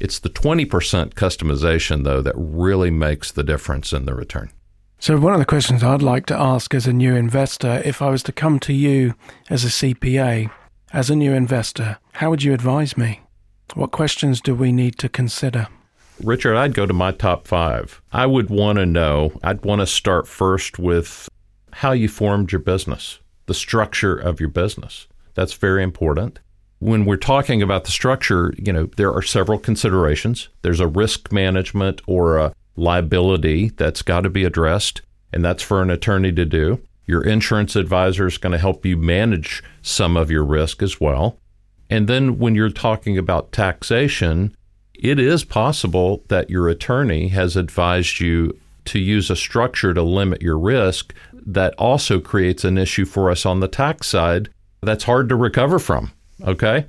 It's 0.01 0.19
the 0.19 0.31
20% 0.31 1.15
customization, 1.15 2.03
though, 2.03 2.23
that 2.23 2.35
really 2.37 2.91
makes 2.91 3.31
the 3.31 3.45
difference 3.45 3.93
in 3.93 4.05
the 4.05 4.15
return. 4.15 4.51
So, 4.99 5.19
one 5.19 5.33
of 5.33 5.39
the 5.39 5.47
questions 5.47 5.83
I'd 5.83 6.03
like 6.03 6.27
to 6.27 6.39
ask 6.39 6.75
as 6.75 6.87
a 6.87 6.93
new 6.93 7.15
investor 7.15 7.83
if 7.85 8.01
I 8.01 8.09
was 8.09 8.23
to 8.25 8.33
come 8.33 8.59
to 8.61 8.73
you 8.73 9.15
as 9.51 9.65
a 9.65 9.69
CPA 9.69 10.51
As 10.93 11.09
a 11.09 11.17
new 11.17 11.33
investor, 11.33 11.99
how 12.13 12.31
would 12.31 12.43
you 12.43 12.53
advise 12.53 12.97
me? 12.97 13.22
What 13.75 13.91
questions 13.91 14.41
do 14.41 14.55
we 14.55 14.71
need 14.71 14.99
to 14.99 15.09
consider? 15.09 15.69
Richard, 16.23 16.57
I'd 16.57 16.75
go 16.75 16.87
to 16.87 16.93
my 16.93 17.11
top 17.13 17.49
five. 17.49 18.03
I 18.13 18.27
would 18.27 18.51
want 18.51 18.79
to 18.79 18.87
know, 18.87 19.33
I'd 19.43 19.65
want 19.65 19.81
to 19.81 19.87
start 19.87 20.29
first 20.29 20.79
with 20.79 21.29
how 21.73 21.93
you 21.93 22.09
formed 22.09 22.53
your 22.53 22.61
business, 22.61 23.19
the 23.47 23.55
structure 23.55 24.17
of 24.17 24.41
your 24.41 24.51
business. 24.51 25.09
That's 25.35 25.55
very 25.55 25.83
important. 25.83 26.39
When 26.81 27.05
we're 27.07 27.17
talking 27.17 27.63
about 27.63 27.85
the 27.85 27.91
structure, 27.91 28.53
you 28.59 28.73
know, 28.73 28.87
there 28.97 29.13
are 29.13 29.23
several 29.23 29.59
considerations. 29.59 30.49
There's 30.63 30.81
a 30.81 30.87
risk 30.87 31.33
management 31.33 32.03
or 32.07 32.39
a 32.39 32.53
liability 32.77 33.71
that's 33.71 34.03
got 34.03 34.21
to 34.23 34.31
be 34.31 34.45
addressed, 34.45 35.01
and 35.33 35.45
that's 35.45 35.63
for 35.63 35.81
an 35.81 35.91
attorney 35.91 36.33
to 36.33 36.45
do. 36.45 36.81
Your 37.07 37.23
insurance 37.23 37.75
advisor 37.75 38.27
is 38.27 38.39
going 38.39 38.53
to 38.53 38.59
help 38.59 38.85
you 38.85 38.97
manage 38.97 39.63
some 39.81 40.17
of 40.17 40.31
your 40.31 40.45
risk 40.45 40.83
as 40.83 41.01
well. 41.01 41.39
And 41.93 42.09
then 42.09 42.39
when 42.39 42.55
you're 42.55 42.71
talking 42.71 43.19
about 43.19 43.53
taxation, 43.53 44.57
it 44.95 45.19
is 45.19 45.45
possible 45.45 46.25
that 46.29 46.49
your 46.49 46.71
attorney 46.71 47.29
has 47.29 47.55
advised 47.55 48.19
you 48.19 48.59
to 48.87 48.99
use 48.99 49.29
a 49.29 49.37
structure 49.37 49.93
to 49.93 50.03
limit 50.03 50.41
your 50.41 50.59
risk 50.59 51.13
that 51.35 51.75
also 51.75 52.19
creates 52.19 52.65
an 52.65 52.79
issue 52.79 53.05
for 53.05 53.31
us 53.31 53.45
on 53.45 53.61
the 53.61 53.69
tax 53.69 54.07
side 54.07 54.49
that's 54.81 55.05
hard 55.05 55.29
to 55.29 55.37
recover 55.37 55.79
from. 55.79 56.13
Okay. 56.43 56.87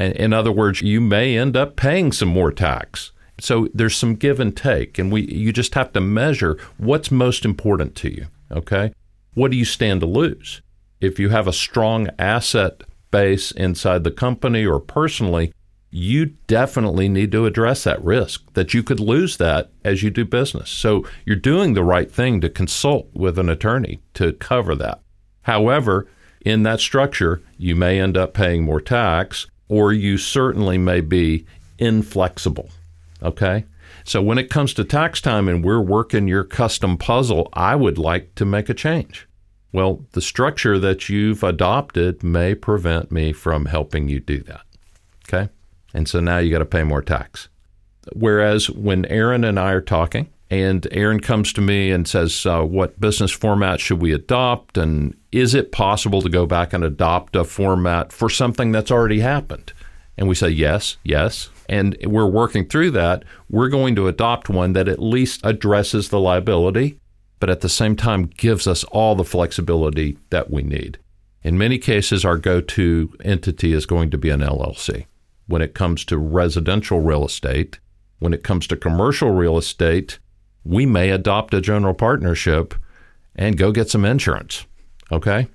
In 0.00 0.32
other 0.32 0.52
words, 0.52 0.80
you 0.80 1.02
may 1.02 1.36
end 1.36 1.54
up 1.54 1.76
paying 1.76 2.10
some 2.10 2.30
more 2.30 2.50
tax. 2.50 3.12
So 3.38 3.68
there's 3.74 3.94
some 3.94 4.14
give 4.14 4.40
and 4.40 4.56
take, 4.56 4.98
and 4.98 5.12
we 5.12 5.26
you 5.26 5.52
just 5.52 5.74
have 5.74 5.92
to 5.92 6.00
measure 6.00 6.58
what's 6.78 7.10
most 7.10 7.44
important 7.44 7.94
to 7.96 8.10
you. 8.10 8.28
Okay. 8.50 8.94
What 9.34 9.50
do 9.50 9.58
you 9.58 9.66
stand 9.66 10.00
to 10.00 10.06
lose? 10.06 10.62
If 11.02 11.18
you 11.18 11.28
have 11.28 11.46
a 11.46 11.52
strong 11.52 12.08
asset 12.18 12.84
base 13.16 13.50
inside 13.50 14.04
the 14.04 14.10
company 14.10 14.66
or 14.66 14.78
personally, 14.78 15.50
you 15.90 16.26
definitely 16.46 17.08
need 17.08 17.32
to 17.32 17.46
address 17.46 17.84
that 17.84 18.04
risk 18.04 18.44
that 18.52 18.74
you 18.74 18.82
could 18.82 19.00
lose 19.00 19.38
that 19.38 19.70
as 19.82 20.02
you 20.02 20.10
do 20.10 20.22
business. 20.22 20.68
So 20.68 21.06
you're 21.24 21.36
doing 21.36 21.72
the 21.72 21.82
right 21.82 22.12
thing 22.12 22.42
to 22.42 22.50
consult 22.50 23.08
with 23.14 23.38
an 23.38 23.48
attorney 23.48 24.00
to 24.14 24.34
cover 24.34 24.74
that. 24.74 25.00
However, 25.42 26.06
in 26.42 26.62
that 26.64 26.80
structure, 26.80 27.40
you 27.56 27.74
may 27.74 27.98
end 27.98 28.18
up 28.18 28.34
paying 28.34 28.64
more 28.64 28.82
tax 28.82 29.46
or 29.66 29.94
you 29.94 30.18
certainly 30.18 30.76
may 30.76 31.00
be 31.00 31.46
inflexible. 31.78 32.68
Okay? 33.22 33.64
So 34.04 34.20
when 34.20 34.36
it 34.36 34.50
comes 34.50 34.74
to 34.74 34.84
tax 34.84 35.22
time 35.22 35.48
and 35.48 35.64
we're 35.64 35.80
working 35.80 36.28
your 36.28 36.44
custom 36.44 36.98
puzzle, 36.98 37.48
I 37.54 37.76
would 37.76 37.96
like 37.96 38.34
to 38.34 38.44
make 38.44 38.68
a 38.68 38.74
change. 38.74 39.26
Well, 39.72 40.04
the 40.12 40.20
structure 40.20 40.78
that 40.78 41.08
you've 41.08 41.42
adopted 41.42 42.22
may 42.22 42.54
prevent 42.54 43.12
me 43.12 43.32
from 43.32 43.66
helping 43.66 44.08
you 44.08 44.20
do 44.20 44.40
that. 44.44 44.62
Okay? 45.28 45.50
And 45.92 46.08
so 46.08 46.20
now 46.20 46.38
you 46.38 46.50
got 46.50 46.58
to 46.58 46.64
pay 46.64 46.84
more 46.84 47.02
tax. 47.02 47.48
Whereas 48.12 48.70
when 48.70 49.04
Aaron 49.06 49.44
and 49.44 49.58
I 49.58 49.72
are 49.72 49.80
talking, 49.80 50.28
and 50.48 50.86
Aaron 50.92 51.20
comes 51.20 51.52
to 51.54 51.60
me 51.60 51.90
and 51.90 52.06
says, 52.06 52.46
uh, 52.46 52.62
What 52.62 53.00
business 53.00 53.32
format 53.32 53.80
should 53.80 54.00
we 54.00 54.12
adopt? 54.12 54.78
And 54.78 55.16
is 55.32 55.54
it 55.54 55.72
possible 55.72 56.22
to 56.22 56.28
go 56.28 56.46
back 56.46 56.72
and 56.72 56.84
adopt 56.84 57.34
a 57.34 57.44
format 57.44 58.12
for 58.12 58.30
something 58.30 58.70
that's 58.70 58.92
already 58.92 59.20
happened? 59.20 59.72
And 60.16 60.28
we 60.28 60.36
say, 60.36 60.48
Yes, 60.48 60.98
yes. 61.02 61.50
And 61.68 61.96
we're 62.04 62.26
working 62.26 62.68
through 62.68 62.92
that. 62.92 63.24
We're 63.50 63.68
going 63.68 63.96
to 63.96 64.06
adopt 64.06 64.48
one 64.48 64.72
that 64.74 64.86
at 64.86 65.00
least 65.00 65.40
addresses 65.42 66.10
the 66.10 66.20
liability, 66.20 67.00
but 67.38 67.50
at 67.50 67.60
the 67.60 67.68
same 67.68 67.96
time 67.96 68.26
gives 68.26 68.66
us 68.66 68.84
all 68.84 69.14
the 69.14 69.24
flexibility 69.24 70.18
that 70.30 70.50
we 70.50 70.62
need. 70.62 70.98
In 71.42 71.58
many 71.58 71.78
cases, 71.78 72.24
our 72.24 72.38
go 72.38 72.60
to 72.60 73.14
entity 73.22 73.72
is 73.72 73.86
going 73.86 74.10
to 74.10 74.18
be 74.18 74.30
an 74.30 74.40
LLC. 74.40 75.06
When 75.46 75.62
it 75.62 75.74
comes 75.74 76.04
to 76.06 76.18
residential 76.18 77.00
real 77.00 77.24
estate, 77.24 77.78
when 78.18 78.32
it 78.32 78.42
comes 78.42 78.66
to 78.66 78.76
commercial 78.76 79.30
real 79.30 79.56
estate, 79.56 80.18
we 80.64 80.86
may 80.86 81.10
adopt 81.10 81.54
a 81.54 81.60
general 81.60 81.94
partnership 81.94 82.74
and 83.36 83.56
go 83.56 83.70
get 83.70 83.90
some 83.90 84.04
insurance. 84.04 84.66
Okay? 85.12 85.46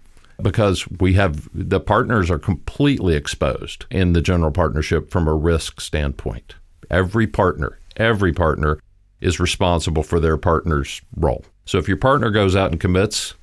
Because 0.41 0.87
we 0.87 1.13
have 1.13 1.49
the 1.53 1.79
partners 1.79 2.31
are 2.31 2.39
completely 2.39 3.15
exposed 3.15 3.85
in 3.91 4.13
the 4.13 4.21
general 4.21 4.51
partnership 4.51 5.11
from 5.11 5.27
a 5.27 5.35
risk 5.35 5.81
standpoint. 5.81 6.55
Every 6.89 7.27
partner, 7.27 7.79
every 7.97 8.31
partner 8.31 8.79
is 9.19 9.39
responsible 9.39 10.03
for 10.03 10.19
their 10.19 10.37
partner's 10.37 11.01
role. 11.15 11.43
So 11.65 11.77
if 11.77 11.87
your 11.87 11.97
partner 11.97 12.29
goes 12.29 12.55
out 12.55 12.71
and 12.71 12.79
commits, 12.79 13.35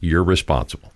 you're 0.00 0.24
responsible. 0.24 0.92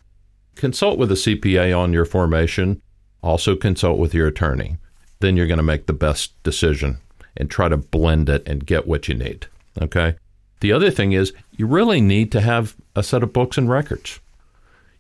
Consult 0.55 0.99
with 0.99 1.11
a 1.11 1.17
CPA 1.17 1.77
on 1.77 1.93
your 1.93 2.05
formation. 2.05 2.81
Also 3.23 3.57
consult 3.57 3.99
with 3.99 4.15
your 4.15 4.27
attorney. 4.27 4.77
Then 5.21 5.37
you're 5.37 5.47
going 5.47 5.59
to 5.59 5.63
make 5.63 5.87
the 5.87 5.93
best 5.93 6.41
decision 6.43 6.99
and 7.37 7.51
try 7.51 7.69
to 7.69 7.77
blend 7.77 8.29
it 8.29 8.47
and 8.47 8.67
get 8.67 8.87
what 8.87 9.09
you 9.09 9.15
need. 9.15 9.47
Okay. 9.81 10.17
The 10.61 10.73
other 10.73 10.91
thing 10.91 11.13
is 11.13 11.33
you 11.53 11.67
really 11.67 12.01
need 12.01 12.31
to 12.33 12.41
have 12.41 12.77
a 12.95 13.03
set 13.03 13.23
of 13.23 13.33
books 13.33 13.59
and 13.59 13.69
records. 13.69 14.21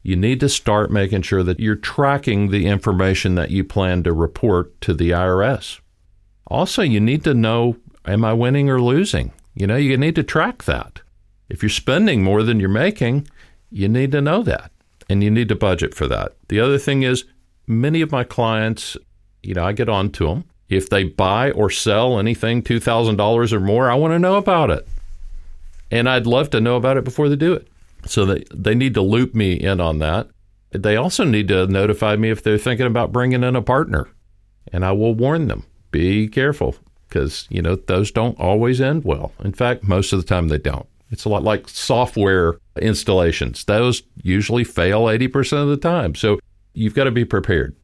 You 0.03 0.17
need 0.17 0.41
to 0.41 0.49
start 0.49 0.91
making 0.91 1.23
sure 1.23 1.45
that 1.45 1.61
you're 1.61 1.77
tracking 1.77 2.51
the 2.51 2.67
information 2.67 3.37
that 3.37 3.51
you 3.51 3.63
plan 3.63 4.03
to 4.03 4.13
report 4.13 4.81
to 4.81 4.95
the 4.95 5.11
IRS. 5.11 5.79
Also, 6.49 6.83
you 6.83 7.01
need 7.01 7.23
to 7.25 7.35
know 7.35 7.77
am 8.05 8.25
I 8.25 8.33
winning 8.33 8.69
or 8.69 8.81
losing? 8.81 9.33
You 9.55 9.67
know, 9.67 9.77
you 9.77 9.97
need 9.97 10.17
to 10.17 10.25
track 10.25 10.65
that. 10.65 11.01
If 11.53 11.63
you're 11.63 11.69
spending 11.69 12.23
more 12.23 12.43
than 12.43 12.59
you're 12.59 12.71
making, 12.71 13.29
you 13.71 13.87
need 13.87 14.11
to 14.13 14.23
know 14.23 14.43
that 14.43 14.73
and 15.11 15.23
you 15.23 15.31
need 15.31 15.51
to 15.51 15.55
budget 15.55 15.95
for 15.95 16.07
that. 16.07 16.33
The 16.49 16.61
other 16.61 16.79
thing 16.79 17.03
is, 17.03 17.25
many 17.67 18.01
of 18.01 18.11
my 18.11 18.25
clients, 18.25 18.97
you 19.43 19.53
know, 19.53 19.65
I 19.65 19.73
get 19.73 19.91
on 19.91 20.11
to 20.13 20.29
them 20.29 20.45
if 20.71 20.89
they 20.89 21.05
buy 21.05 21.51
or 21.51 21.69
sell 21.69 22.19
anything 22.19 22.63
$2,000 22.63 23.53
or 23.53 23.61
more, 23.61 23.91
I 23.91 23.95
want 23.95 24.13
to 24.13 24.19
know 24.19 24.37
about 24.37 24.71
it. 24.71 24.89
And 25.91 26.09
I'd 26.09 26.27
love 26.27 26.49
to 26.51 26.61
know 26.61 26.77
about 26.77 26.97
it 26.97 27.05
before 27.05 27.29
they 27.29 27.37
do 27.37 27.53
it. 27.53 27.69
So 28.07 28.25
they, 28.25 28.45
they 28.51 28.75
need 28.75 28.95
to 28.95 29.03
loop 29.03 29.35
me 29.35 29.53
in 29.53 29.79
on 29.79 29.99
that. 29.99 30.29
They 30.71 30.97
also 30.97 31.25
need 31.25 31.49
to 31.49 31.67
notify 31.67 32.17
me 32.17 32.31
if 32.31 32.43
they're 32.43 32.57
thinking 32.57 32.87
about 32.87 33.13
bringing 33.13 33.45
in 33.45 33.55
a 33.55 33.61
partner. 33.61 34.09
And 34.73 34.87
I 34.87 34.93
will 34.93 35.15
warn 35.15 35.49
them 35.49 35.65
be 35.91 36.29
careful 36.29 36.77
because, 37.07 37.47
you 37.51 37.61
know, 37.61 37.77
those 37.77 38.11
don't 38.11 38.41
always 38.41 38.81
end 38.81 39.05
well. 39.05 39.33
In 39.45 39.53
fact, 39.53 39.85
most 39.85 40.15
of 40.15 40.21
the 40.21 40.27
time 40.27 40.49
they 40.49 40.57
don't. 40.57 40.87
It's 41.13 41.25
a 41.25 41.29
lot 41.29 41.45
like 41.45 41.69
software 41.69 42.55
installations, 42.81 43.65
those 43.65 44.03
usually 44.23 44.65
fail 44.65 45.03
80% 45.05 45.63
of 45.63 45.69
the 45.69 45.77
time. 45.77 46.15
So 46.15 46.39
you've 46.73 46.95
got 46.95 47.05
to 47.05 47.11
be 47.11 47.25
prepared. 47.25 47.77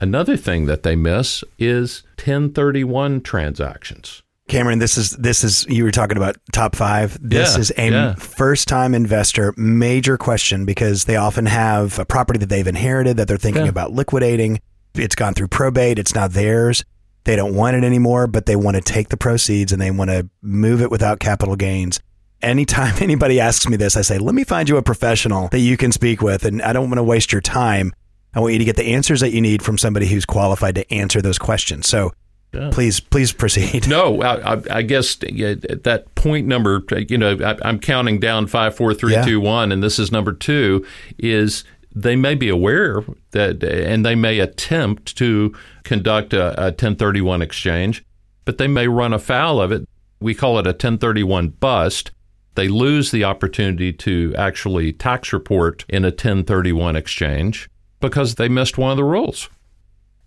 Another 0.00 0.36
thing 0.36 0.66
that 0.66 0.82
they 0.82 0.94
miss 0.96 1.42
is 1.58 2.02
1031 2.18 3.22
transactions. 3.22 4.22
Cameron, 4.48 4.80
this 4.80 4.98
is 4.98 5.10
this 5.12 5.44
is 5.44 5.64
you 5.68 5.84
were 5.84 5.92
talking 5.92 6.16
about 6.16 6.36
top 6.52 6.74
five. 6.74 7.16
This 7.22 7.54
Yeah, 7.54 7.60
is 7.60 7.72
a 7.78 7.90
yeah. 7.90 8.14
first 8.16 8.66
time 8.68 8.94
investor 8.94 9.54
major 9.56 10.18
question 10.18 10.64
because 10.66 11.04
they 11.04 11.16
often 11.16 11.46
have 11.46 11.98
a 12.00 12.04
property 12.04 12.38
that 12.40 12.48
they've 12.48 12.66
inherited 12.66 13.16
that 13.16 13.28
they're 13.28 13.36
thinking 13.38 13.62
Yeah. 13.64 13.70
about 13.70 13.92
liquidating. 13.92 14.58
It's 14.94 15.14
gone 15.14 15.32
through 15.34 15.48
probate, 15.48 15.98
it's 15.98 16.14
not 16.14 16.32
theirs. 16.32 16.84
They 17.24 17.36
don't 17.36 17.54
want 17.54 17.76
it 17.76 17.84
anymore, 17.84 18.26
but 18.26 18.46
they 18.46 18.56
want 18.56 18.74
to 18.76 18.82
take 18.82 19.08
the 19.08 19.16
proceeds 19.16 19.72
and 19.72 19.80
they 19.80 19.92
want 19.92 20.10
to 20.10 20.28
move 20.42 20.82
it 20.82 20.90
without 20.90 21.20
capital 21.20 21.54
gains. 21.54 22.00
Anytime 22.42 22.94
anybody 23.00 23.40
asks 23.40 23.68
me 23.68 23.76
this, 23.76 23.96
I 23.96 24.02
say, 24.02 24.18
let 24.18 24.34
me 24.34 24.44
find 24.44 24.68
you 24.68 24.76
a 24.76 24.82
professional 24.82 25.48
that 25.48 25.60
you 25.60 25.76
can 25.76 25.92
speak 25.92 26.20
with. 26.22 26.44
And 26.44 26.60
I 26.62 26.72
don't 26.72 26.88
want 26.88 26.98
to 26.98 27.02
waste 27.04 27.32
your 27.32 27.40
time. 27.40 27.92
I 28.34 28.40
want 28.40 28.52
you 28.54 28.58
to 28.58 28.64
get 28.64 28.76
the 28.76 28.84
answers 28.94 29.20
that 29.20 29.32
you 29.32 29.40
need 29.40 29.62
from 29.62 29.76
somebody 29.78 30.06
who's 30.06 30.24
qualified 30.24 30.74
to 30.76 30.92
answer 30.92 31.20
those 31.20 31.38
questions. 31.38 31.86
So 31.86 32.12
Yeah. 32.54 32.70
please, 32.72 32.98
please 33.00 33.32
proceed. 33.32 33.86
No, 33.88 34.20
I, 34.22 34.54
I, 34.54 34.62
I 34.70 34.82
guess 34.82 35.18
yeah, 35.22 35.54
that 35.84 36.14
point 36.14 36.46
number, 36.46 36.82
you 37.08 37.18
know, 37.18 37.36
I, 37.44 37.56
I'm 37.62 37.78
counting 37.78 38.18
down 38.20 38.46
five, 38.46 38.74
four, 38.74 38.94
three, 38.94 39.12
Yeah. 39.12 39.24
two, 39.24 39.40
one, 39.40 39.70
and 39.70 39.82
this 39.82 39.98
is 39.98 40.10
number 40.10 40.32
two. 40.32 40.84
Is 41.18 41.64
they 41.94 42.16
may 42.16 42.34
be 42.34 42.48
aware 42.48 43.04
that, 43.32 43.62
and 43.62 44.04
they 44.04 44.14
may 44.14 44.38
attempt 44.38 45.14
to 45.18 45.54
conduct 45.84 46.32
a, 46.32 46.58
a 46.58 46.64
1031 46.70 47.42
exchange, 47.42 48.02
but 48.46 48.56
they 48.56 48.66
may 48.66 48.88
run 48.88 49.12
afoul 49.12 49.60
of 49.60 49.70
it. 49.72 49.86
We 50.20 50.34
call 50.34 50.58
it 50.58 50.66
a 50.66 50.70
1031 50.70 51.48
bust. 51.50 52.10
They 52.54 52.68
lose 52.68 53.10
the 53.10 53.24
opportunity 53.24 53.92
to 53.94 54.34
actually 54.36 54.92
tax 54.92 55.32
report 55.32 55.84
in 55.88 56.04
a 56.04 56.08
1031 56.08 56.96
exchange 56.96 57.68
because 58.00 58.34
they 58.34 58.48
missed 58.48 58.76
one 58.76 58.90
of 58.90 58.96
the 58.96 59.04
rules. 59.04 59.48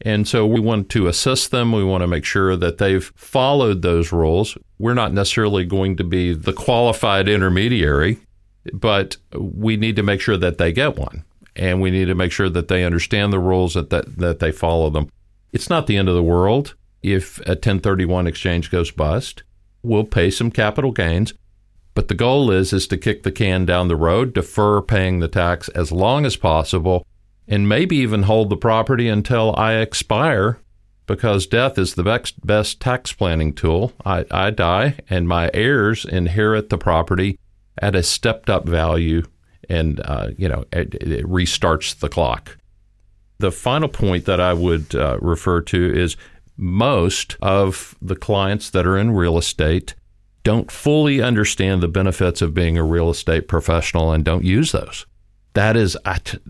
And 0.02 0.28
so 0.28 0.46
we 0.46 0.60
want 0.60 0.90
to 0.90 1.08
assist 1.08 1.52
them. 1.52 1.72
We 1.72 1.84
want 1.84 2.02
to 2.02 2.08
make 2.08 2.26
sure 2.26 2.56
that 2.56 2.78
they've 2.80 3.12
followed 3.16 3.82
those 3.82 4.12
rules. 4.12 4.58
We're 4.78 4.94
not 4.94 5.14
necessarily 5.14 5.66
going 5.66 5.98
to 5.98 6.04
be 6.04 6.34
the 6.34 6.54
qualified 6.54 7.30
intermediary, 7.30 8.20
but 8.74 9.18
we 9.38 9.78
need 9.78 9.96
to 9.96 10.04
make 10.04 10.22
sure 10.22 10.38
that 10.38 10.58
they 10.58 10.72
get 10.74 10.98
one. 10.98 11.24
And 11.56 11.82
we 11.82 11.92
need 11.92 12.06
to 12.06 12.16
make 12.16 12.32
sure 12.32 12.50
that 12.50 12.68
they 12.68 12.84
understand 12.84 13.32
the 13.32 13.40
rules, 13.40 13.76
that, 13.76 13.90
that, 13.90 14.18
that 14.18 14.40
they 14.40 14.52
follow 14.52 14.90
them. 14.90 15.10
It's 15.54 15.70
not 15.70 15.88
the 15.88 15.96
end 15.96 16.10
of 16.10 16.16
the 16.16 16.24
world 16.24 16.76
if 17.02 17.40
a 17.42 17.52
1031 17.52 18.28
exchange 18.28 18.72
goes 18.72 18.92
bust. 18.92 19.44
We'll 19.82 20.04
pay 20.04 20.30
some 20.32 20.52
capital 20.52 20.92
gains, 20.92 21.34
but 21.96 22.10
the 22.10 22.14
goal 22.14 22.52
is 22.52 22.72
is 22.74 22.86
to 22.88 22.98
kick 22.98 23.24
the 23.24 23.32
can 23.32 23.66
down 23.66 23.88
the 23.88 23.96
road, 23.96 24.34
defer 24.34 24.82
paying 24.82 25.20
the 25.20 25.28
tax 25.28 25.70
as 25.70 25.92
long 25.92 26.26
as 26.26 26.36
possible, 26.36 27.08
and 27.48 27.68
maybe 27.68 27.96
even 27.96 28.24
hold 28.24 28.50
the 28.50 28.58
property 28.58 29.08
until 29.08 29.56
I 29.58 29.76
expire 29.76 30.60
because 31.08 31.48
death 31.48 31.78
is 31.78 31.96
the 31.96 32.04
best, 32.04 32.46
best 32.46 32.80
tax 32.80 33.14
planning 33.14 33.54
tool. 33.54 33.94
I, 34.06 34.26
I 34.30 34.50
die 34.50 34.98
and 35.10 35.28
my 35.28 35.50
heirs 35.54 36.04
inherit 36.06 36.70
the 36.70 36.78
property 36.78 37.40
at 37.78 37.96
a 37.96 38.04
stepped 38.04 38.50
up 38.50 38.68
value 38.68 39.24
and, 39.70 40.00
uh, 40.02 40.30
you 40.38 40.48
know, 40.48 40.66
it, 40.72 40.96
it, 40.96 41.26
restarts 41.26 41.98
the 41.98 42.10
clock. 42.10 42.58
The 43.40 43.52
final 43.52 43.90
point 43.90 44.26
that 44.26 44.40
I 44.40 44.54
would 44.54 44.96
uh, 44.96 45.18
refer 45.22 45.62
to 45.62 45.98
is 45.98 46.18
most 46.58 47.36
of 47.42 47.96
the 48.02 48.16
clients 48.16 48.70
that 48.70 48.86
are 48.86 48.98
in 48.98 49.12
real 49.12 49.38
estate 49.38 49.96
don't 50.46 50.72
fully 50.72 51.22
understand 51.22 51.84
the 51.84 51.90
benefits 51.90 52.42
of 52.42 52.54
being 52.54 52.78
a 52.78 52.84
real 52.84 53.10
estate 53.10 53.50
professional 53.50 54.14
and 54.14 54.24
don't 54.24 54.46
use 54.46 54.72
those 54.72 55.06
that 55.56 55.78
is 55.78 55.98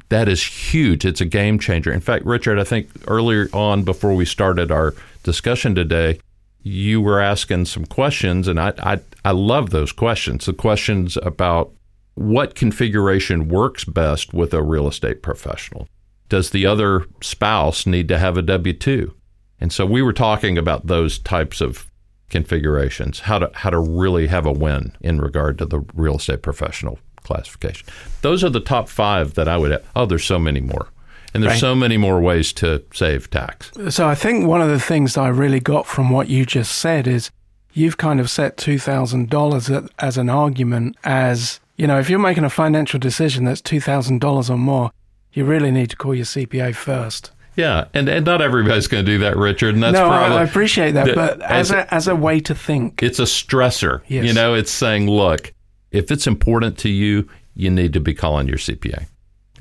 that 0.09 0.27
is 0.27 0.43
huge. 0.43 1.05
It's 1.05 1.21
a 1.21 1.25
game 1.25 1.57
changer. 1.59 1.93
In 1.93 2.01
fact, 2.01 2.25
Richard, 2.25 2.59
I 2.59 2.63
think 2.63 2.89
earlier 3.07 3.47
on 3.53 3.83
before 3.83 4.15
we 4.15 4.25
started 4.25 4.71
our 4.71 4.95
discussion 5.23 5.75
today, 5.75 6.19
you 6.63 6.99
were 6.99 7.21
asking 7.21 7.65
some 7.65 7.85
questions, 7.85 8.47
and 8.47 8.59
I 8.59 8.73
I, 8.79 8.99
I 9.23 9.31
love 9.31 9.69
those 9.69 9.91
questions. 9.91 10.47
The 10.47 10.53
questions 10.53 11.17
about 11.17 11.71
what 12.15 12.55
configuration 12.55 13.47
works 13.47 13.85
best 13.85 14.33
with 14.33 14.53
a 14.53 14.63
real 14.63 14.87
estate 14.87 15.21
professional. 15.21 15.87
Does 16.27 16.49
the 16.49 16.65
other 16.65 17.05
spouse 17.21 17.85
need 17.85 18.07
to 18.07 18.17
have 18.17 18.37
a 18.37 18.41
W 18.41 18.73
two? 18.73 19.13
And 19.61 19.71
so 19.71 19.85
we 19.85 20.01
were 20.01 20.13
talking 20.13 20.57
about 20.57 20.87
those 20.87 21.19
types 21.19 21.61
of 21.61 21.85
configurations, 22.29 23.21
how 23.21 23.39
to 23.39 23.51
how 23.53 23.69
to 23.69 23.79
really 23.79 24.27
have 24.27 24.45
a 24.45 24.51
win 24.51 24.95
in 25.01 25.19
regard 25.19 25.57
to 25.59 25.65
the 25.65 25.79
real 25.93 26.17
estate 26.17 26.41
professional 26.41 26.99
classification. 27.23 27.87
Those 28.21 28.43
are 28.43 28.49
the 28.49 28.59
top 28.59 28.89
five 28.89 29.33
that 29.35 29.47
I 29.47 29.57
would. 29.57 29.71
Have. 29.71 29.85
Oh, 29.95 30.05
there's 30.05 30.25
so 30.25 30.39
many 30.39 30.61
more. 30.61 30.89
And 31.33 31.43
there's 31.43 31.55
right. 31.55 31.59
so 31.59 31.75
many 31.75 31.97
more 31.97 32.21
ways 32.21 32.53
to 32.53 32.81
save 32.93 33.29
tax. 33.29 33.69
So 33.89 34.07
I 34.07 34.15
think 34.15 34.47
one 34.47 34.61
of 34.61 34.69
the 34.69 34.79
things 34.79 35.17
I 35.17 35.27
really 35.27 35.59
got 35.59 35.85
from 35.85 36.09
what 36.09 36.29
you 36.29 36.45
just 36.45 36.73
said 36.77 37.07
is 37.07 37.29
you've 37.73 37.97
kind 37.97 38.21
of 38.21 38.29
set 38.29 38.55
$2,000 38.55 39.89
as 39.99 40.17
an 40.17 40.29
argument 40.29 40.95
as, 41.03 41.59
you 41.75 41.87
know, 41.87 41.99
if 41.99 42.09
you're 42.09 42.19
making 42.19 42.45
a 42.45 42.49
financial 42.49 43.01
decision 43.01 43.43
that's 43.43 43.61
$2,000 43.61 44.49
or 44.49 44.57
more, 44.57 44.91
you 45.33 45.43
really 45.43 45.71
need 45.71 45.89
to 45.89 45.97
call 45.97 46.15
your 46.15 46.23
CPA 46.23 46.73
first. 46.73 47.31
Yeah, 47.55 47.85
and, 47.93 48.09
and 48.09 48.25
not 48.25 48.41
everybody's 48.41 48.87
going 48.87 49.05
to 49.05 49.11
do 49.11 49.19
that, 49.19 49.37
Richard. 49.37 49.75
And 49.75 49.83
that's 49.83 49.93
no, 49.93 50.07
probably, 50.07 50.37
I 50.37 50.43
appreciate 50.43 50.91
that, 50.91 51.07
the, 51.07 51.13
but 51.13 51.41
as, 51.41 51.71
as 51.71 51.71
a, 51.71 51.93
as 51.93 52.07
a 52.07 52.15
way 52.15 52.39
to 52.41 52.53
think, 52.53 53.01
it's 53.01 53.19
a 53.19 53.23
stressor. 53.23 54.01
Yes. 54.07 54.25
You 54.25 54.33
know, 54.33 54.53
it's 54.53 54.71
saying, 54.71 55.09
look, 55.09 55.53
if 55.91 56.11
it's 56.11 56.27
important 56.27 56.77
to 56.79 56.89
you, 56.89 57.29
you 57.53 57.69
need 57.69 57.93
to 57.93 57.99
be 57.99 58.13
calling 58.13 58.47
your 58.47 58.57
CPA. 58.57 59.07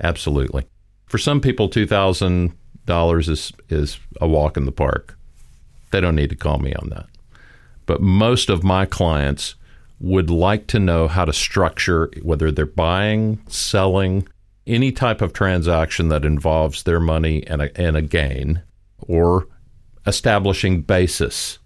Absolutely. 0.03 0.67
For 1.07 1.19
some 1.19 1.41
people, 1.41 1.69
two 1.69 1.87
thousand 1.87 2.53
dollars 2.87 3.29
is 3.29 3.53
is 3.69 3.99
a 4.21 4.27
walk 4.27 4.57
in 4.57 4.65
the 4.65 4.73
park. 4.73 5.17
They 5.93 6.01
don't 6.01 6.17
need 6.17 6.31
to 6.31 6.37
call 6.37 6.59
me 6.59 6.75
on 6.75 6.89
that. 6.91 7.07
But 7.87 8.01
most 8.03 8.51
of 8.51 8.65
my 8.65 8.87
clients 8.87 9.55
would 10.01 10.31
like 10.31 10.67
to 10.69 10.81
know 10.81 11.07
how 11.07 11.25
to 11.25 11.33
structure 11.33 12.11
whether 12.23 12.51
they're 12.51 12.67
buying, 12.67 13.41
selling, 13.47 14.27
any 14.67 14.93
type 14.93 15.21
of 15.21 15.33
transaction 15.33 16.09
that 16.09 16.25
involves 16.25 16.83
their 16.83 17.01
money 17.01 17.47
and 17.47 17.63
a, 17.63 17.81
and 17.81 17.97
a 17.97 18.03
gain, 18.03 18.63
or 18.99 19.47
establishing 20.07 20.83
basis, 20.83 21.59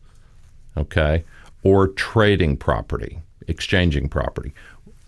okay, 0.77 1.25
or 1.63 1.89
trading 1.89 2.57
property 2.57 3.21
exchanging 3.49 4.09
property. 4.09 4.53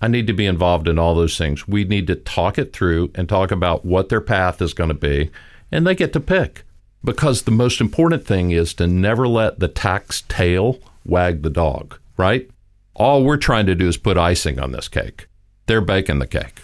I 0.01 0.09
need 0.09 0.27
to 0.27 0.33
be 0.33 0.47
involved 0.47 0.89
in 0.89 0.99
all 0.99 1.15
those 1.15 1.37
things. 1.37 1.69
We 1.69 1.85
need 1.85 2.07
to 2.07 2.17
talk 2.17 2.59
it 2.59 2.73
through 2.73 3.13
and 3.15 3.29
talk 3.29 3.51
about 3.51 3.85
what 3.85 4.09
their 4.09 4.23
path 4.23 4.61
is 4.63 4.75
going 4.75 4.89
to 4.89 4.95
be, 4.95 5.31
and 5.71 5.87
they 5.87 5.95
get 5.95 6.13
to 6.15 6.21
pick. 6.21 6.65
Because 7.05 7.43
the 7.43 7.51
most 7.51 7.81
important 7.81 8.27
thing 8.27 8.51
is 8.51 8.75
to 8.75 8.87
never 8.87 9.29
let 9.29 9.59
the 9.59 9.69
tax 9.69 10.23
tail 10.29 10.79
wag 11.05 11.43
the 11.43 11.51
dog, 11.51 11.99
right? 12.17 12.51
All 12.95 13.25
we're 13.25 13.37
trying 13.37 13.67
to 13.67 13.75
do 13.75 13.89
is 13.89 13.97
put 13.97 14.19
icing 14.19 14.59
on 14.59 14.73
this 14.73 14.89
cake. 14.89 15.27
They're 15.67 15.81
baking 15.81 16.19
the 16.19 16.27
cake. 16.27 16.63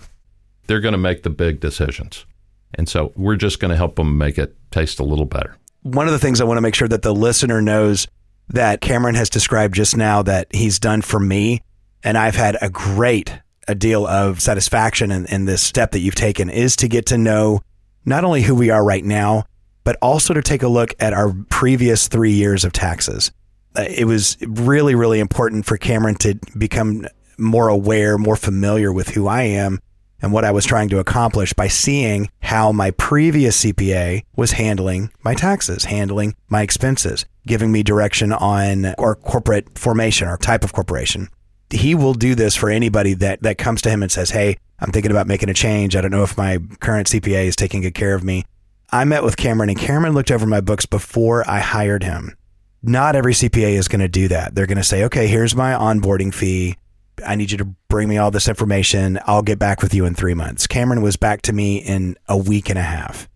They're 0.66 0.80
going 0.80 0.92
to 0.92 0.98
make 0.98 1.22
the 1.22 1.30
big 1.30 1.60
decisions. 1.60 2.26
And 2.74 2.88
so 2.88 3.12
we're 3.16 3.36
just 3.36 3.60
going 3.60 3.70
to 3.70 3.76
help 3.76 3.96
them 3.96 4.18
make 4.18 4.38
it 4.38 4.56
taste 4.70 4.98
a 4.98 5.04
little 5.04 5.24
better. 5.24 5.56
One 5.82 6.06
of 6.06 6.12
the 6.12 6.18
things 6.18 6.40
I 6.40 6.44
want 6.44 6.58
to 6.58 6.62
make 6.62 6.74
sure 6.74 6.88
that 6.88 7.02
the 7.02 7.14
listener 7.14 7.62
knows 7.62 8.08
that 8.48 8.80
Cameron 8.80 9.14
has 9.14 9.30
described 9.30 9.74
just 9.74 9.96
now 9.96 10.22
that 10.22 10.48
he's 10.54 10.78
done 10.78 11.02
for 11.02 11.20
me 11.20 11.60
and 12.02 12.16
I've 12.16 12.36
had 12.36 12.56
a 12.60 12.70
great 12.70 13.32
a 13.68 13.74
deal 13.74 14.06
of 14.06 14.40
satisfaction 14.40 15.10
in, 15.10 15.26
in 15.26 15.44
this 15.44 15.60
step 15.60 15.90
that 15.90 15.98
you've 15.98 16.14
taken 16.14 16.48
is 16.48 16.76
to 16.76 16.88
get 16.88 17.06
to 17.06 17.18
know 17.18 17.60
not 18.04 18.22
only 18.22 18.42
who 18.42 18.54
we 18.54 18.70
are 18.70 18.84
right 18.84 19.04
now, 19.04 19.44
but 19.82 19.96
also 20.00 20.32
to 20.32 20.42
take 20.42 20.62
a 20.62 20.68
look 20.68 20.94
at 21.00 21.12
our 21.12 21.34
previous 21.50 22.06
three 22.06 22.32
years 22.32 22.64
of 22.64 22.72
taxes. 22.72 23.32
Uh, 23.76 23.84
it 23.88 24.04
was 24.04 24.36
really, 24.46 24.94
really 24.94 25.18
important 25.18 25.66
for 25.66 25.76
Cameron 25.76 26.14
to 26.16 26.38
become 26.56 27.06
more 27.38 27.68
aware, 27.68 28.18
more 28.18 28.36
familiar 28.36 28.92
with 28.92 29.08
who 29.08 29.26
I 29.26 29.42
am 29.42 29.80
and 30.22 30.32
what 30.32 30.44
I 30.44 30.50
was 30.50 30.64
trying 30.64 30.88
to 30.90 30.98
accomplish 30.98 31.52
by 31.52 31.68
seeing 31.68 32.28
how 32.42 32.72
my 32.72 32.90
previous 32.92 33.64
CPA 33.64 34.24
was 34.34 34.52
handling 34.52 35.10
my 35.22 35.34
taxes, 35.34 35.84
handling 35.84 36.34
my 36.48 36.62
expenses, 36.62 37.24
giving 37.46 37.70
me 37.70 37.82
direction 37.82 38.32
on 38.32 38.86
our 38.96 39.14
corporate 39.14 39.78
formation 39.78 40.28
or 40.28 40.36
type 40.36 40.64
of 40.64 40.72
corporation 40.72 41.28
he 41.70 41.94
will 41.94 42.14
do 42.14 42.34
this 42.34 42.54
for 42.54 42.70
anybody 42.70 43.14
that, 43.14 43.42
that 43.42 43.58
comes 43.58 43.82
to 43.82 43.90
him 43.90 44.02
and 44.02 44.12
says, 44.12 44.30
Hey, 44.30 44.58
I'm 44.78 44.92
thinking 44.92 45.10
about 45.10 45.26
making 45.26 45.48
a 45.48 45.54
change. 45.54 45.96
I 45.96 46.00
don't 46.00 46.10
know 46.10 46.22
if 46.22 46.36
my 46.36 46.58
current 46.80 47.08
CPA 47.08 47.46
is 47.46 47.56
taking 47.56 47.80
good 47.80 47.94
care 47.94 48.14
of 48.14 48.22
me. 48.22 48.44
I 48.92 49.04
met 49.04 49.24
with 49.24 49.36
Cameron 49.36 49.70
and 49.70 49.78
Cameron 49.78 50.14
looked 50.14 50.30
over 50.30 50.46
my 50.46 50.60
books 50.60 50.86
before 50.86 51.48
I 51.48 51.60
hired 51.60 52.04
him. 52.04 52.36
Not 52.82 53.16
every 53.16 53.32
CPA 53.32 53.72
is 53.72 53.88
going 53.88 54.00
to 54.00 54.08
do 54.08 54.28
that. 54.28 54.54
They're 54.54 54.66
going 54.66 54.76
to 54.76 54.84
say, 54.84 55.04
okay, 55.04 55.26
here's 55.26 55.56
my 55.56 55.72
onboarding 55.72 56.32
fee. 56.32 56.76
I 57.24 57.34
need 57.36 57.50
you 57.50 57.58
to 57.58 57.64
bring 57.88 58.08
me 58.08 58.18
all 58.18 58.30
this 58.30 58.48
information. 58.48 59.18
I'll 59.26 59.42
get 59.42 59.58
back 59.58 59.82
with 59.82 59.94
you 59.94 60.04
in 60.04 60.14
three 60.14 60.34
months. 60.34 60.66
Cameron 60.66 61.02
was 61.02 61.16
back 61.16 61.42
to 61.42 61.52
me 61.52 61.76
in 61.76 62.16
a 62.28 62.36
week 62.36 62.68
and 62.68 62.78
a 62.78 62.82
half 62.82 63.28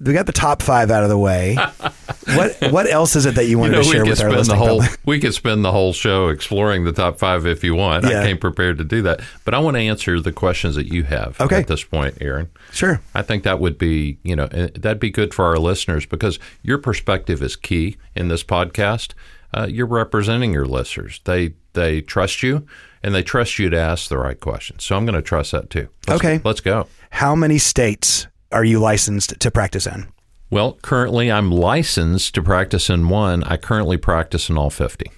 we 0.00 0.12
got 0.12 0.26
the 0.26 0.32
top 0.32 0.62
five 0.62 0.90
out 0.90 1.02
of 1.02 1.08
the 1.08 1.18
way. 1.18 1.54
what 2.34 2.56
what 2.70 2.88
else 2.88 3.16
is 3.16 3.26
it 3.26 3.34
that 3.34 3.46
you 3.46 3.58
wanted 3.58 3.72
you 3.72 3.78
know, 3.78 3.82
to 3.82 3.90
share 3.90 4.04
with 4.04 4.20
our 4.20 4.30
listening 4.30 4.58
the 4.58 4.64
whole. 4.64 4.82
We 5.04 5.18
could 5.18 5.34
spend 5.34 5.64
the 5.64 5.72
whole 5.72 5.92
show 5.92 6.28
exploring 6.28 6.84
the 6.84 6.92
top 6.92 7.18
five 7.18 7.46
if 7.46 7.64
you 7.64 7.74
want. 7.74 8.04
Yeah. 8.04 8.20
I 8.20 8.24
came 8.24 8.38
prepared 8.38 8.78
to 8.78 8.84
do 8.84 9.02
that, 9.02 9.20
but 9.44 9.54
I 9.54 9.58
want 9.58 9.76
to 9.76 9.80
answer 9.80 10.20
the 10.20 10.32
questions 10.32 10.76
that 10.76 10.86
you 10.86 11.02
have 11.04 11.40
okay. 11.40 11.60
at 11.60 11.66
this 11.66 11.82
point, 11.82 12.18
Aaron. 12.20 12.50
Sure. 12.72 13.00
I 13.14 13.22
think 13.22 13.42
that 13.42 13.58
would 13.58 13.78
be 13.78 14.18
you 14.22 14.36
know 14.36 14.48
eh, 14.52 14.68
that'd 14.74 15.00
be 15.00 15.10
good 15.10 15.34
for 15.34 15.44
our 15.46 15.58
listeners 15.58 16.06
because 16.06 16.38
your 16.62 16.78
perspective 16.78 17.42
is 17.42 17.56
key 17.56 17.96
in 18.14 18.28
this 18.28 18.44
podcast. 18.44 19.14
Uh, 19.52 19.66
you're 19.68 19.86
representing 19.86 20.52
your 20.52 20.66
listeners. 20.66 21.20
They 21.24 21.54
they 21.78 22.00
trust 22.00 22.42
you 22.42 22.66
and 23.02 23.14
they 23.14 23.22
trust 23.22 23.58
you 23.58 23.70
to 23.70 23.78
ask 23.78 24.08
the 24.08 24.18
right 24.18 24.38
questions. 24.38 24.84
So 24.84 24.96
I'm 24.96 25.06
going 25.06 25.14
to 25.14 25.22
trust 25.22 25.52
that 25.52 25.70
too. 25.70 25.88
Let's, 26.06 26.20
okay. 26.20 26.40
Let's 26.44 26.60
go. 26.60 26.88
How 27.10 27.34
many 27.34 27.58
states 27.58 28.26
are 28.52 28.64
you 28.64 28.80
licensed 28.80 29.38
to 29.40 29.50
practice 29.50 29.86
in? 29.86 30.08
Well, 30.50 30.78
currently 30.82 31.30
I'm 31.30 31.50
licensed 31.50 32.34
to 32.34 32.42
practice 32.42 32.88
in 32.88 33.08
one. 33.08 33.44
I 33.44 33.56
currently 33.56 33.98
practice 33.98 34.48
in 34.48 34.56
all 34.56 34.70
50. 34.70 35.10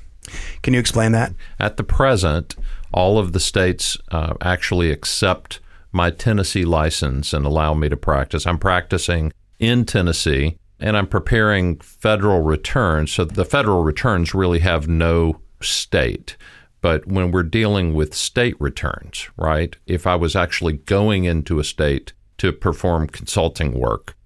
Can 0.63 0.75
you 0.75 0.81
explain 0.81 1.13
that? 1.13 1.33
At 1.59 1.77
the 1.77 1.85
present, 1.85 2.57
all 2.93 3.19
of 3.19 3.33
the 3.33 3.41
states 3.41 3.97
uh, 4.11 4.35
actually 4.41 4.91
accept 4.91 5.61
my 5.93 6.11
Tennessee 6.11 6.65
license 6.65 7.33
and 7.33 7.47
allow 7.47 7.75
me 7.75 7.89
to 7.89 7.97
practice. 7.97 8.47
I'm 8.47 8.59
practicing 8.59 9.33
in 9.59 9.85
Tennessee 9.85 10.57
and 10.79 10.97
I'm 10.97 11.07
preparing 11.07 11.79
federal 11.81 12.43
returns. 12.43 13.13
So 13.13 13.25
the 13.25 13.45
federal 13.45 13.83
returns 13.83 14.35
really 14.35 14.61
have 14.61 14.89
no 14.89 15.41
state. 15.63 16.37
But 16.81 17.07
when 17.07 17.31
we're 17.31 17.43
dealing 17.43 17.95
with 17.95 18.15
state 18.15 18.57
returns, 18.59 19.29
right, 19.37 19.77
if 19.87 20.07
I 20.07 20.17
was 20.17 20.35
actually 20.35 20.75
going 20.75 21.25
into 21.25 21.59
a 21.59 21.65
state 21.65 22.13
to 22.39 22.53
perform 22.53 23.07
consulting 23.09 23.73
work, 23.79 24.17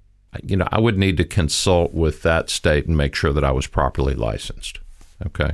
you 0.43 0.57
know, 0.57 0.69
I 0.71 0.81
would 0.81 0.99
need 0.99 1.17
to 1.19 1.25
consult 1.25 1.95
with 1.95 2.23
that 2.23 2.51
state 2.51 2.87
and 2.87 2.97
make 2.97 3.15
sure 3.15 3.33
that 3.33 3.45
I 3.45 3.53
was 3.53 3.67
properly 3.67 4.15
licensed. 4.15 4.81
Okay. 5.27 5.53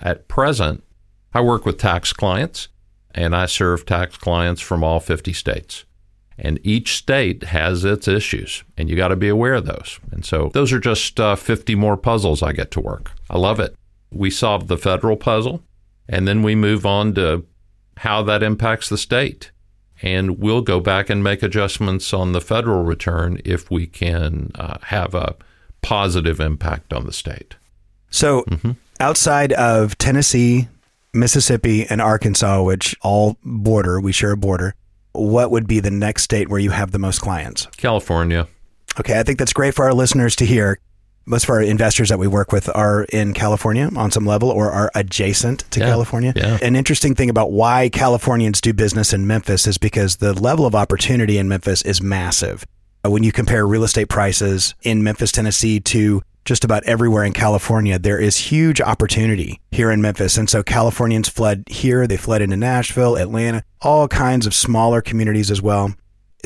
At 0.00 0.28
present, 0.28 0.84
I 1.32 1.40
work 1.40 1.64
with 1.64 1.78
tax 1.78 2.12
clients 2.12 2.68
and 3.14 3.34
I 3.34 3.46
serve 3.46 3.86
tax 3.86 4.16
clients 4.16 4.60
from 4.60 4.84
all 4.84 5.00
50 5.00 5.32
states. 5.32 5.84
And 6.38 6.60
each 6.62 6.96
state 6.96 7.44
has 7.44 7.82
its 7.82 8.06
issues, 8.06 8.62
and 8.76 8.90
you 8.90 8.96
got 8.96 9.08
to 9.08 9.16
be 9.16 9.28
aware 9.28 9.54
of 9.54 9.64
those. 9.64 9.98
And 10.12 10.22
so 10.22 10.50
those 10.52 10.70
are 10.70 10.78
just 10.78 11.18
uh, 11.18 11.34
50 11.34 11.74
more 11.76 11.96
puzzles 11.96 12.42
I 12.42 12.52
get 12.52 12.70
to 12.72 12.80
work. 12.80 13.12
I 13.30 13.38
love 13.38 13.58
it. 13.58 13.74
We 14.10 14.30
solve 14.30 14.68
the 14.68 14.78
federal 14.78 15.16
puzzle, 15.16 15.62
and 16.08 16.26
then 16.26 16.42
we 16.42 16.54
move 16.54 16.86
on 16.86 17.14
to 17.14 17.44
how 17.98 18.22
that 18.22 18.42
impacts 18.42 18.88
the 18.88 18.98
state 18.98 19.50
and 20.02 20.38
we'll 20.38 20.62
go 20.62 20.80
back 20.80 21.08
and 21.08 21.22
make 21.22 21.42
adjustments 21.42 22.12
on 22.12 22.32
the 22.32 22.40
federal 22.40 22.82
return 22.82 23.40
if 23.44 23.70
we 23.70 23.86
can 23.86 24.50
uh, 24.54 24.78
have 24.82 25.14
a 25.14 25.34
positive 25.82 26.40
impact 26.40 26.92
on 26.92 27.06
the 27.06 27.12
state. 27.12 27.56
So, 28.10 28.42
mm-hmm. 28.42 28.72
outside 29.00 29.52
of 29.54 29.96
Tennessee, 29.98 30.68
Mississippi, 31.12 31.86
and 31.86 32.00
Arkansas, 32.00 32.62
which 32.62 32.94
all 33.02 33.36
border, 33.42 34.00
we 34.00 34.12
share 34.12 34.32
a 34.32 34.36
border, 34.36 34.74
what 35.12 35.50
would 35.50 35.66
be 35.66 35.80
the 35.80 35.90
next 35.90 36.24
state 36.24 36.48
where 36.48 36.60
you 36.60 36.70
have 36.70 36.92
the 36.92 36.98
most 36.98 37.20
clients? 37.20 37.66
California. 37.76 38.46
Okay, 39.00 39.18
I 39.18 39.22
think 39.22 39.38
that's 39.38 39.52
great 39.52 39.74
for 39.74 39.84
our 39.84 39.94
listeners 39.94 40.36
to 40.36 40.46
hear. 40.46 40.78
Most 41.28 41.44
of 41.44 41.50
our 41.50 41.60
investors 41.60 42.08
that 42.10 42.20
we 42.20 42.28
work 42.28 42.52
with 42.52 42.68
are 42.74 43.02
in 43.12 43.34
California 43.34 43.90
on 43.96 44.12
some 44.12 44.24
level 44.24 44.48
or 44.48 44.70
are 44.70 44.92
adjacent 44.94 45.68
to 45.72 45.80
Yeah, 45.80 45.86
California. 45.86 46.32
yeah. 46.36 46.58
An 46.62 46.76
interesting 46.76 47.16
thing 47.16 47.28
about 47.30 47.50
why 47.50 47.88
Californians 47.88 48.60
do 48.60 48.72
business 48.72 49.12
in 49.12 49.26
Memphis 49.26 49.66
is 49.66 49.76
because 49.76 50.16
the 50.16 50.32
level 50.32 50.66
of 50.66 50.76
opportunity 50.76 51.36
in 51.36 51.48
Memphis 51.48 51.82
is 51.82 52.00
massive. 52.00 52.64
Uh, 53.04 53.10
When 53.10 53.24
you 53.24 53.32
compare 53.32 53.66
real 53.66 53.82
estate 53.82 54.08
prices 54.08 54.76
in 54.82 55.02
Memphis, 55.02 55.32
Tennessee 55.32 55.80
to 55.80 56.22
just 56.44 56.62
about 56.62 56.84
everywhere 56.84 57.24
in 57.24 57.32
California, 57.32 57.98
there 57.98 58.20
is 58.20 58.36
huge 58.36 58.80
opportunity 58.80 59.60
here 59.72 59.90
in 59.90 60.00
Memphis. 60.00 60.38
And 60.38 60.48
so 60.48 60.62
Californians 60.62 61.28
fled 61.28 61.64
here, 61.68 62.06
they 62.06 62.16
fled 62.16 62.40
into 62.40 62.56
Nashville, 62.56 63.16
Atlanta, 63.16 63.64
all 63.82 64.06
kinds 64.06 64.46
of 64.46 64.54
smaller 64.54 65.00
communities 65.00 65.50
as 65.50 65.60
well. 65.60 65.92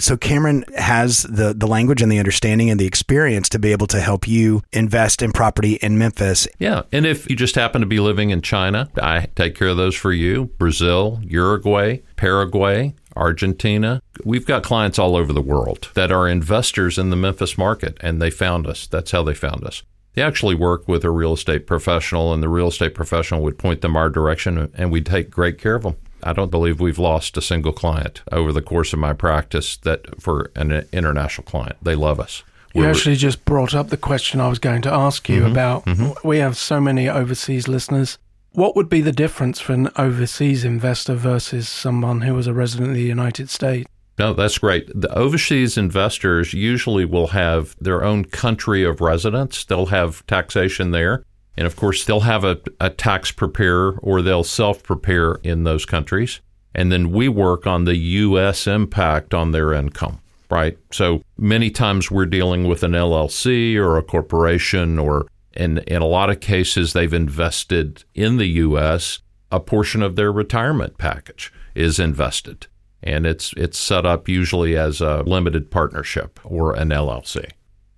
So 0.00 0.16
Cameron 0.16 0.64
has 0.76 1.22
the 1.24 1.54
the 1.54 1.66
language 1.66 2.02
and 2.02 2.10
the 2.10 2.18
understanding 2.18 2.70
and 2.70 2.80
the 2.80 2.86
experience 2.86 3.48
to 3.50 3.58
be 3.58 3.72
able 3.72 3.86
to 3.88 4.00
help 4.00 4.26
you 4.26 4.62
invest 4.72 5.22
in 5.22 5.32
property 5.32 5.74
in 5.74 5.98
Memphis. 5.98 6.48
Yeah. 6.58 6.82
And 6.90 7.06
if 7.06 7.28
you 7.28 7.36
just 7.36 7.54
happen 7.54 7.80
to 7.80 7.86
be 7.86 8.00
living 8.00 8.30
in 8.30 8.40
China, 8.40 8.88
I 9.00 9.28
take 9.36 9.54
care 9.54 9.68
of 9.68 9.76
those 9.76 9.94
for 9.94 10.12
you. 10.12 10.46
Brazil, 10.58 11.20
Uruguay, 11.22 11.98
Paraguay, 12.16 12.94
Argentina. 13.14 14.02
We've 14.24 14.46
got 14.46 14.62
clients 14.62 14.98
all 14.98 15.16
over 15.16 15.32
the 15.32 15.42
world 15.42 15.90
that 15.94 16.10
are 16.10 16.28
investors 16.28 16.98
in 16.98 17.10
the 17.10 17.16
Memphis 17.16 17.58
market, 17.58 17.98
and 18.00 18.20
they 18.20 18.30
found 18.30 18.66
us. 18.66 18.86
That's 18.86 19.10
how 19.10 19.22
they 19.22 19.34
found 19.34 19.64
us. 19.64 19.82
They 20.14 20.22
actually 20.22 20.54
work 20.54 20.88
with 20.88 21.04
a 21.04 21.10
real 21.10 21.34
estate 21.34 21.66
professional, 21.66 22.32
and 22.32 22.42
the 22.42 22.48
real 22.48 22.68
estate 22.68 22.94
professional 22.94 23.42
would 23.42 23.58
point 23.58 23.80
them 23.80 23.96
our 23.96 24.10
direction, 24.10 24.70
and 24.74 24.90
we'd 24.90 25.06
take 25.06 25.30
great 25.30 25.58
care 25.58 25.76
of 25.76 25.82
them. 25.82 25.96
I 26.22 26.32
don't 26.32 26.50
believe 26.50 26.80
we've 26.80 26.98
lost 26.98 27.36
a 27.36 27.42
single 27.42 27.72
client 27.72 28.22
over 28.30 28.52
the 28.52 28.62
course 28.62 28.92
of 28.92 28.98
my 28.98 29.12
practice 29.12 29.76
that 29.78 30.20
for 30.20 30.50
an 30.56 30.86
international 30.92 31.44
client. 31.44 31.76
They 31.82 31.94
love 31.94 32.20
us. 32.20 32.42
You 32.74 32.82
We're- 32.82 32.90
actually 32.90 33.16
just 33.16 33.44
brought 33.44 33.74
up 33.74 33.88
the 33.88 33.96
question 33.96 34.40
I 34.40 34.48
was 34.48 34.58
going 34.58 34.82
to 34.82 34.92
ask 34.92 35.28
you 35.28 35.42
mm-hmm. 35.42 35.52
about. 35.52 35.84
Mm-hmm. 35.86 36.26
We 36.26 36.38
have 36.38 36.56
so 36.56 36.80
many 36.80 37.08
overseas 37.08 37.66
listeners. 37.66 38.18
What 38.52 38.76
would 38.76 38.88
be 38.88 39.00
the 39.00 39.12
difference 39.12 39.60
for 39.60 39.72
an 39.72 39.90
overseas 39.96 40.64
investor 40.64 41.14
versus 41.14 41.68
someone 41.68 42.22
who 42.22 42.34
was 42.34 42.46
a 42.46 42.52
resident 42.52 42.90
of 42.90 42.96
the 42.96 43.02
United 43.02 43.48
States? 43.48 43.88
No, 44.18 44.34
that's 44.34 44.58
great. 44.58 44.90
The 44.94 45.12
overseas 45.16 45.78
investors 45.78 46.52
usually 46.52 47.06
will 47.06 47.28
have 47.28 47.74
their 47.80 48.04
own 48.04 48.26
country 48.26 48.84
of 48.84 49.00
residence. 49.00 49.64
They'll 49.64 49.86
have 49.86 50.26
taxation 50.26 50.90
there. 50.90 51.24
And 51.60 51.66
of 51.66 51.76
course, 51.76 52.06
they'll 52.06 52.20
have 52.20 52.42
a, 52.42 52.58
a 52.80 52.88
tax 52.88 53.32
preparer 53.32 53.98
or 54.02 54.22
they'll 54.22 54.44
self 54.44 54.82
prepare 54.82 55.34
in 55.42 55.64
those 55.64 55.84
countries. 55.84 56.40
And 56.74 56.90
then 56.90 57.10
we 57.10 57.28
work 57.28 57.66
on 57.66 57.84
the 57.84 57.96
U.S. 57.96 58.66
impact 58.66 59.34
on 59.34 59.50
their 59.50 59.74
income, 59.74 60.22
right? 60.48 60.78
So 60.90 61.22
many 61.36 61.68
times 61.68 62.10
we're 62.10 62.24
dealing 62.24 62.66
with 62.66 62.82
an 62.82 62.92
LLC 62.92 63.76
or 63.76 63.98
a 63.98 64.02
corporation, 64.02 64.98
or 64.98 65.26
in, 65.52 65.78
in 65.80 66.00
a 66.00 66.06
lot 66.06 66.30
of 66.30 66.40
cases, 66.40 66.94
they've 66.94 67.12
invested 67.12 68.04
in 68.14 68.38
the 68.38 68.48
U.S. 68.64 69.18
A 69.52 69.60
portion 69.60 70.02
of 70.02 70.16
their 70.16 70.32
retirement 70.32 70.96
package 70.96 71.52
is 71.74 71.98
invested 71.98 72.68
and 73.02 73.26
it's 73.26 73.52
it's 73.56 73.78
set 73.78 74.04
up 74.06 74.28
usually 74.28 74.76
as 74.76 75.00
a 75.00 75.22
limited 75.22 75.70
partnership 75.70 76.40
or 76.42 76.74
an 76.74 76.88
LLC. 76.88 77.50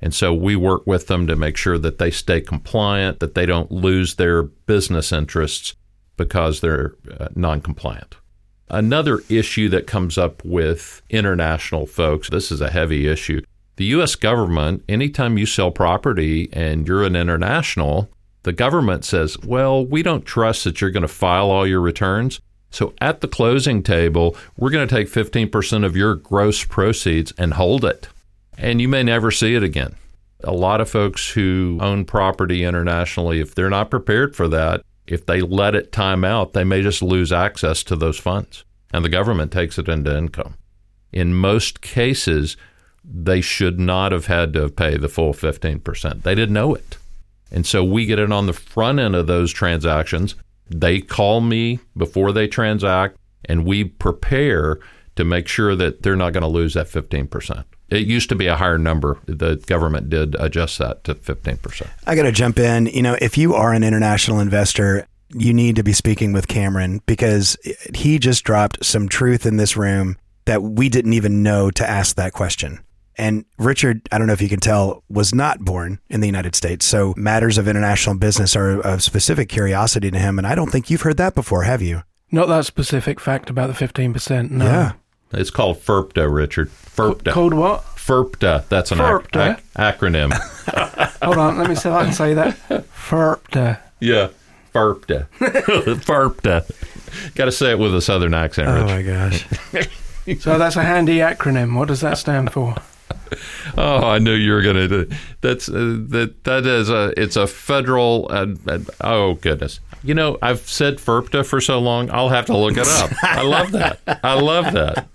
And 0.03 0.13
so 0.13 0.35
we 0.35 0.57
work 0.57 0.85
with 0.87 1.07
them 1.07 1.29
to 1.29 1.37
make 1.37 1.57
sure 1.57 1.79
that 1.79 1.99
they 1.99 2.11
stay 2.11 2.41
compliant, 2.41 3.21
that 3.21 3.37
they 3.37 3.47
don't 3.47 3.71
lose 3.71 4.17
their 4.17 4.43
business 4.43 5.13
interests 5.13 5.77
because 6.17 6.61
they're 6.61 6.95
uh, 7.19 7.29
non-compliant. 7.37 8.17
Another 8.69 9.21
issue 9.29 9.69
that 9.69 9.87
comes 9.87 10.19
up 10.19 10.45
with 10.45 11.03
international 11.09 11.87
folks, 11.87 12.29
this 12.29 12.51
is 12.51 12.61
a 12.61 12.71
heavy 12.71 13.07
issue. 13.07 13.43
The 13.77 13.85
US 13.87 14.17
government, 14.17 14.83
anytime 14.89 15.39
you 15.39 15.47
sell 15.47 15.71
property 15.71 16.49
and 16.53 16.87
you're 16.87 17.05
an 17.05 17.17
international, 17.17 18.11
the 18.43 18.53
government 18.53 19.05
says, 19.05 19.39
"Well, 19.45 19.85
we 19.87 20.03
don't 20.03 20.27
trust 20.27 20.65
that 20.65 20.81
you're 20.81 20.91
going 20.91 21.03
to 21.03 21.09
file 21.09 21.51
all 21.51 21.67
your 21.67 21.81
returns." 21.81 22.41
So 22.71 22.95
at 23.01 23.21
the 23.21 23.29
closing 23.29 23.83
table, 23.83 24.37
we're 24.57 24.71
going 24.71 24.89
to 24.89 24.95
take 24.95 25.09
15% 25.09 25.85
of 25.85 25.97
your 25.97 26.15
gross 26.15 26.65
proceeds 26.65 27.33
and 27.37 27.55
hold 27.55 27.85
it. 27.85 28.09
And 28.59 28.81
you 28.81 28.89
may 28.89 29.03
never 29.03 29.31
see 29.31 29.55
it 29.55 29.63
again. 29.63 29.97
A 30.45 30.53
lot 30.53 30.81
of 30.81 30.91
folks 30.91 31.31
who 31.31 31.79
own 31.81 32.05
property 32.05 32.65
internationally, 32.65 33.41
if 33.41 33.55
they're 33.55 33.71
not 33.71 33.91
prepared 33.91 34.35
for 34.35 34.49
that, 34.49 34.83
if 35.07 35.27
they 35.27 35.41
let 35.41 35.75
it 35.75 35.93
time 35.93 36.25
out, 36.25 36.53
they 36.53 36.65
may 36.65 36.83
just 36.83 37.03
lose 37.03 37.33
access 37.33 37.83
to 37.85 37.97
those 37.97 38.19
funds. 38.19 38.65
And 38.93 39.05
the 39.05 39.09
government 39.09 39.53
takes 39.53 39.79
it 39.79 39.89
into 39.89 40.17
income. 40.17 40.55
In 41.13 41.35
most 41.35 41.81
cases, 41.81 42.57
they 43.05 43.41
should 43.41 43.79
not 43.79 44.13
have 44.13 44.27
had 44.27 44.53
to 44.55 44.69
pay 44.69 44.97
the 44.97 45.09
full 45.09 45.33
15%. 45.33 46.23
They 46.23 46.35
didn't 46.35 46.55
know 46.55 46.75
it. 46.75 46.99
And 47.51 47.67
so 47.67 47.85
we 47.85 48.07
get 48.07 48.19
it 48.19 48.33
on 48.33 48.47
the 48.47 48.53
front 48.53 48.99
end 48.99 49.15
of 49.15 49.27
those 49.27 49.53
transactions. 49.53 50.35
They 50.69 51.01
call 51.01 51.41
me 51.41 51.81
before 51.97 52.33
they 52.33 52.49
transact, 52.49 53.17
and 53.45 53.67
we 53.67 53.85
prepare 53.85 54.79
to 55.17 55.25
make 55.25 55.49
sure 55.49 55.77
that 55.77 56.03
they're 56.03 56.17
not 56.17 56.33
going 56.33 56.43
to 56.43 56.49
lose 56.49 56.75
that 56.75 56.87
15%. 56.87 57.65
It 57.93 58.07
used 58.07 58.31
to 58.31 58.35
be 58.35 58.47
a 58.47 58.57
higher 58.57 58.79
number. 58.79 59.19
The 59.27 59.57
government 59.67 60.09
did 60.09 60.35
adjust 60.39 60.79
that 60.79 61.05
to 61.05 61.15
15%. 61.15 61.87
I 62.07 62.15
got 62.15 62.23
to 62.23 62.33
jump 62.33 62.59
in. 62.59 62.87
You 62.87 63.03
know, 63.03 63.17
if 63.21 63.37
you 63.37 63.55
are 63.55 63.73
an 63.75 63.85
international 63.85 64.41
investor, 64.41 65.07
you 65.35 65.53
need 65.53 65.77
to 65.77 65.83
be 65.83 65.93
speaking 65.93 66.33
with 66.33 66.49
Cameron 66.49 67.03
because 67.07 67.57
he 67.95 68.19
just 68.19 68.45
dropped 68.45 68.85
some 68.85 69.09
truth 69.09 69.45
in 69.45 69.59
this 69.59 69.77
room 69.77 70.17
that 70.47 70.63
we 70.63 70.89
didn't 70.89 71.13
even 71.13 71.43
know 71.43 71.71
to 71.71 71.89
ask 71.89 72.17
that 72.17 72.33
question. 72.33 72.83
And 73.17 73.45
Richard, 73.59 74.01
I 74.11 74.17
don't 74.17 74.27
know 74.27 74.33
if 74.33 74.41
you 74.41 74.49
can 74.49 74.61
tell, 74.61 75.05
was 75.11 75.35
not 75.35 75.61
born 75.61 76.01
in 76.09 76.21
the 76.21 76.27
United 76.27 76.57
States. 76.57 76.87
So 76.87 77.13
matters 77.17 77.59
of 77.59 77.69
international 77.69 78.17
business 78.17 78.57
are 78.57 78.81
of 78.81 79.03
specific 79.03 79.51
curiosity 79.51 80.11
to 80.11 80.19
him. 80.19 80.39
And 80.39 80.47
I 80.47 80.55
don't 80.55 80.71
think 80.71 80.89
you've 80.89 81.03
heard 81.03 81.19
that 81.19 81.35
before, 81.35 81.65
have 81.65 81.83
you? 81.83 82.03
Not 82.31 82.49
that 82.49 82.65
specific 82.65 83.21
fact 83.21 83.51
about 83.51 83.67
the 83.67 83.75
15%. 83.75 84.51
No. 84.51 84.93
It's 85.33 85.51
called 85.51 85.79
FIRPTA, 85.79 86.33
Richard. 86.33 86.71
FIRPTA. 86.71 87.33
Called 87.33 87.55
what? 87.55 87.83
FIRPTA. 87.97 88.69
That's 88.69 88.93
an 88.93 88.99
FIRPTA? 88.99 89.55
ac- 89.55 89.63
acronym. 89.77 90.33
Hold 91.23 91.39
on, 91.39 91.59
let 91.59 91.69
me 91.69 91.75
see 91.75 91.89
if 91.89 91.95
I 91.95 92.05
can 92.05 92.13
say 92.13 92.35
that. 92.35 92.57
FIRPTA. 92.69 93.79
yeah. 94.01 94.29
FIRPTA. 94.75 95.27
FIRPTA. 95.39 97.35
Got 97.35 97.45
to 97.45 97.53
say 97.53 97.73
it 97.73 97.79
with 97.79 97.95
a 97.95 98.01
southern 98.01 98.33
accent, 98.33 98.69
Richard. 98.69 98.83
Oh 98.83 98.87
my 98.87 99.03
gosh. 99.03 99.47
So 100.39 100.57
that's 100.57 100.77
a 100.77 100.85
handy 100.85 101.17
acronym. 101.17 101.77
What 101.77 101.89
does 101.89 102.01
that 102.03 102.17
stand 102.17 102.53
for? 102.53 102.77
Oh, 103.77 104.07
I 104.07 104.21
knew 104.21 104.35
you 104.35 104.53
were 104.53 104.63
going 104.63 104.77
to 104.77 104.87
do. 104.87 105.11
That's 105.41 105.69
uh, 105.69 105.73
that. 106.11 106.45
That 106.45 106.65
is 106.65 106.89
a. 106.91 107.13
It's 107.21 107.35
a 107.35 107.49
federal. 107.49 108.29
Uh, 108.31 108.47
uh, 108.69 108.79
oh 109.01 109.35
goodness. 109.35 109.81
You 110.05 110.15
know, 110.15 110.39
I've 110.43 110.61
said 110.61 110.97
FIRPTA 110.97 111.47
for 111.47 111.61
so 111.61 111.79
long. 111.79 112.11
I'll 112.11 112.29
have 112.29 112.47
to 112.47 112.57
look 112.57 112.77
it 112.77 112.89
up. 112.89 113.13
I 113.23 113.43
love 113.43 113.73
that. 113.73 114.01
I 114.25 114.35
love 114.35 114.73
that. 114.73 115.09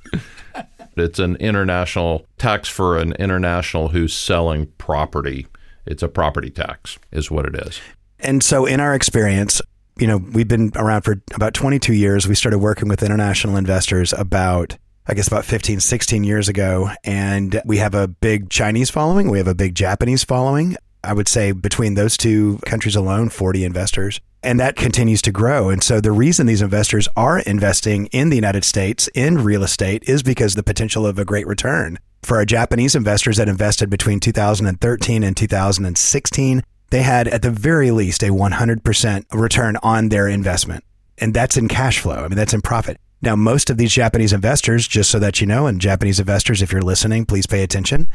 It's 0.96 1.20
an 1.20 1.36
international 1.38 2.26
tax 2.38 2.70
for 2.70 2.98
an 2.98 3.14
international 3.14 3.90
who's 3.90 4.16
selling 4.16 4.68
property. 4.78 5.48
It's 5.86 6.02
a 6.02 6.08
property 6.08 6.50
tax, 6.50 6.98
is 7.12 7.30
what 7.30 7.46
it 7.46 7.56
is. 7.56 7.80
And 8.20 8.42
so, 8.42 8.66
in 8.66 8.80
our 8.80 8.96
experience, 8.96 9.62
you 9.98 10.08
know, 10.08 10.18
we've 10.18 10.48
been 10.48 10.72
around 10.76 11.04
for 11.04 11.22
about 11.36 11.54
22 11.54 11.94
years. 11.94 12.28
We 12.28 12.36
started 12.36 12.60
working 12.60 12.88
with 12.88 13.04
international 13.04 13.58
investors 13.58 14.14
about, 14.14 14.78
I 15.06 15.14
guess, 15.14 15.28
about 15.28 15.46
15, 15.46 15.80
16 15.80 16.24
years 16.24 16.50
ago. 16.50 16.90
And 17.04 17.62
we 17.66 17.78
have 17.78 17.94
a 17.94 18.08
big 18.08 18.50
Chinese 18.50 18.90
following, 18.90 19.30
we 19.30 19.38
have 19.38 19.48
a 19.48 19.56
big 19.56 19.76
Japanese 19.76 20.24
following. 20.24 20.78
I 21.04 21.14
would 21.14 21.28
say 21.28 21.52
between 21.52 21.94
those 21.94 22.18
two 22.18 22.60
countries 22.66 22.96
alone, 22.96 23.30
40 23.30 23.64
investors. 23.64 24.20
And 24.44 24.60
that 24.60 24.76
continues 24.76 25.22
to 25.24 25.32
grow. 25.32 25.70
And 25.70 25.84
so 25.84 26.00
the 26.00 26.12
reason 26.12 26.46
these 26.46 26.62
investors 26.62 27.08
are 27.18 27.40
investing 27.40 28.06
in 28.08 28.30
the 28.30 28.36
United 28.36 28.64
States 28.64 29.10
in 29.14 29.44
real 29.44 29.64
estate 29.64 30.04
is 30.08 30.24
because 30.24 30.56
the 30.56 30.64
potential 30.64 31.06
of 31.06 31.18
a 31.18 31.26
great 31.26 31.48
return. 31.48 32.00
For 32.24 32.38
our 32.38 32.46
Japanese 32.46 32.96
investors 32.96 33.38
that 33.38 33.50
invested 33.50 33.90
between 33.90 34.20
2013 34.20 35.24
and 35.24 35.36
2016, 35.36 36.64
they 36.90 37.02
had 37.02 37.28
at 37.28 37.42
the 37.42 37.52
very 37.52 37.92
least 37.92 38.24
a 38.24 38.28
100% 38.28 39.26
return 39.34 39.78
on 39.84 40.10
their 40.10 40.28
investment. 40.28 40.84
And 41.18 41.34
that's 41.34 41.58
in 41.58 41.68
cash 41.68 42.00
flow. 42.00 42.24
I 42.24 42.28
mean, 42.28 42.38
that's 42.38 42.54
in 42.54 42.62
profit. 42.62 42.98
Now, 43.22 43.36
most 43.36 43.70
of 43.70 43.78
these 43.78 43.92
Japanese 43.92 44.34
investors, 44.34 44.88
just 44.88 45.10
so 45.10 45.20
that 45.20 45.42
you 45.42 45.48
know, 45.48 45.66
and 45.66 45.82
Japanese 45.82 46.20
investors, 46.20 46.62
if 46.62 46.72
you're 46.72 46.82
listening, 46.82 47.26
please 47.26 47.48
pay 47.48 47.64
attention, 47.64 48.10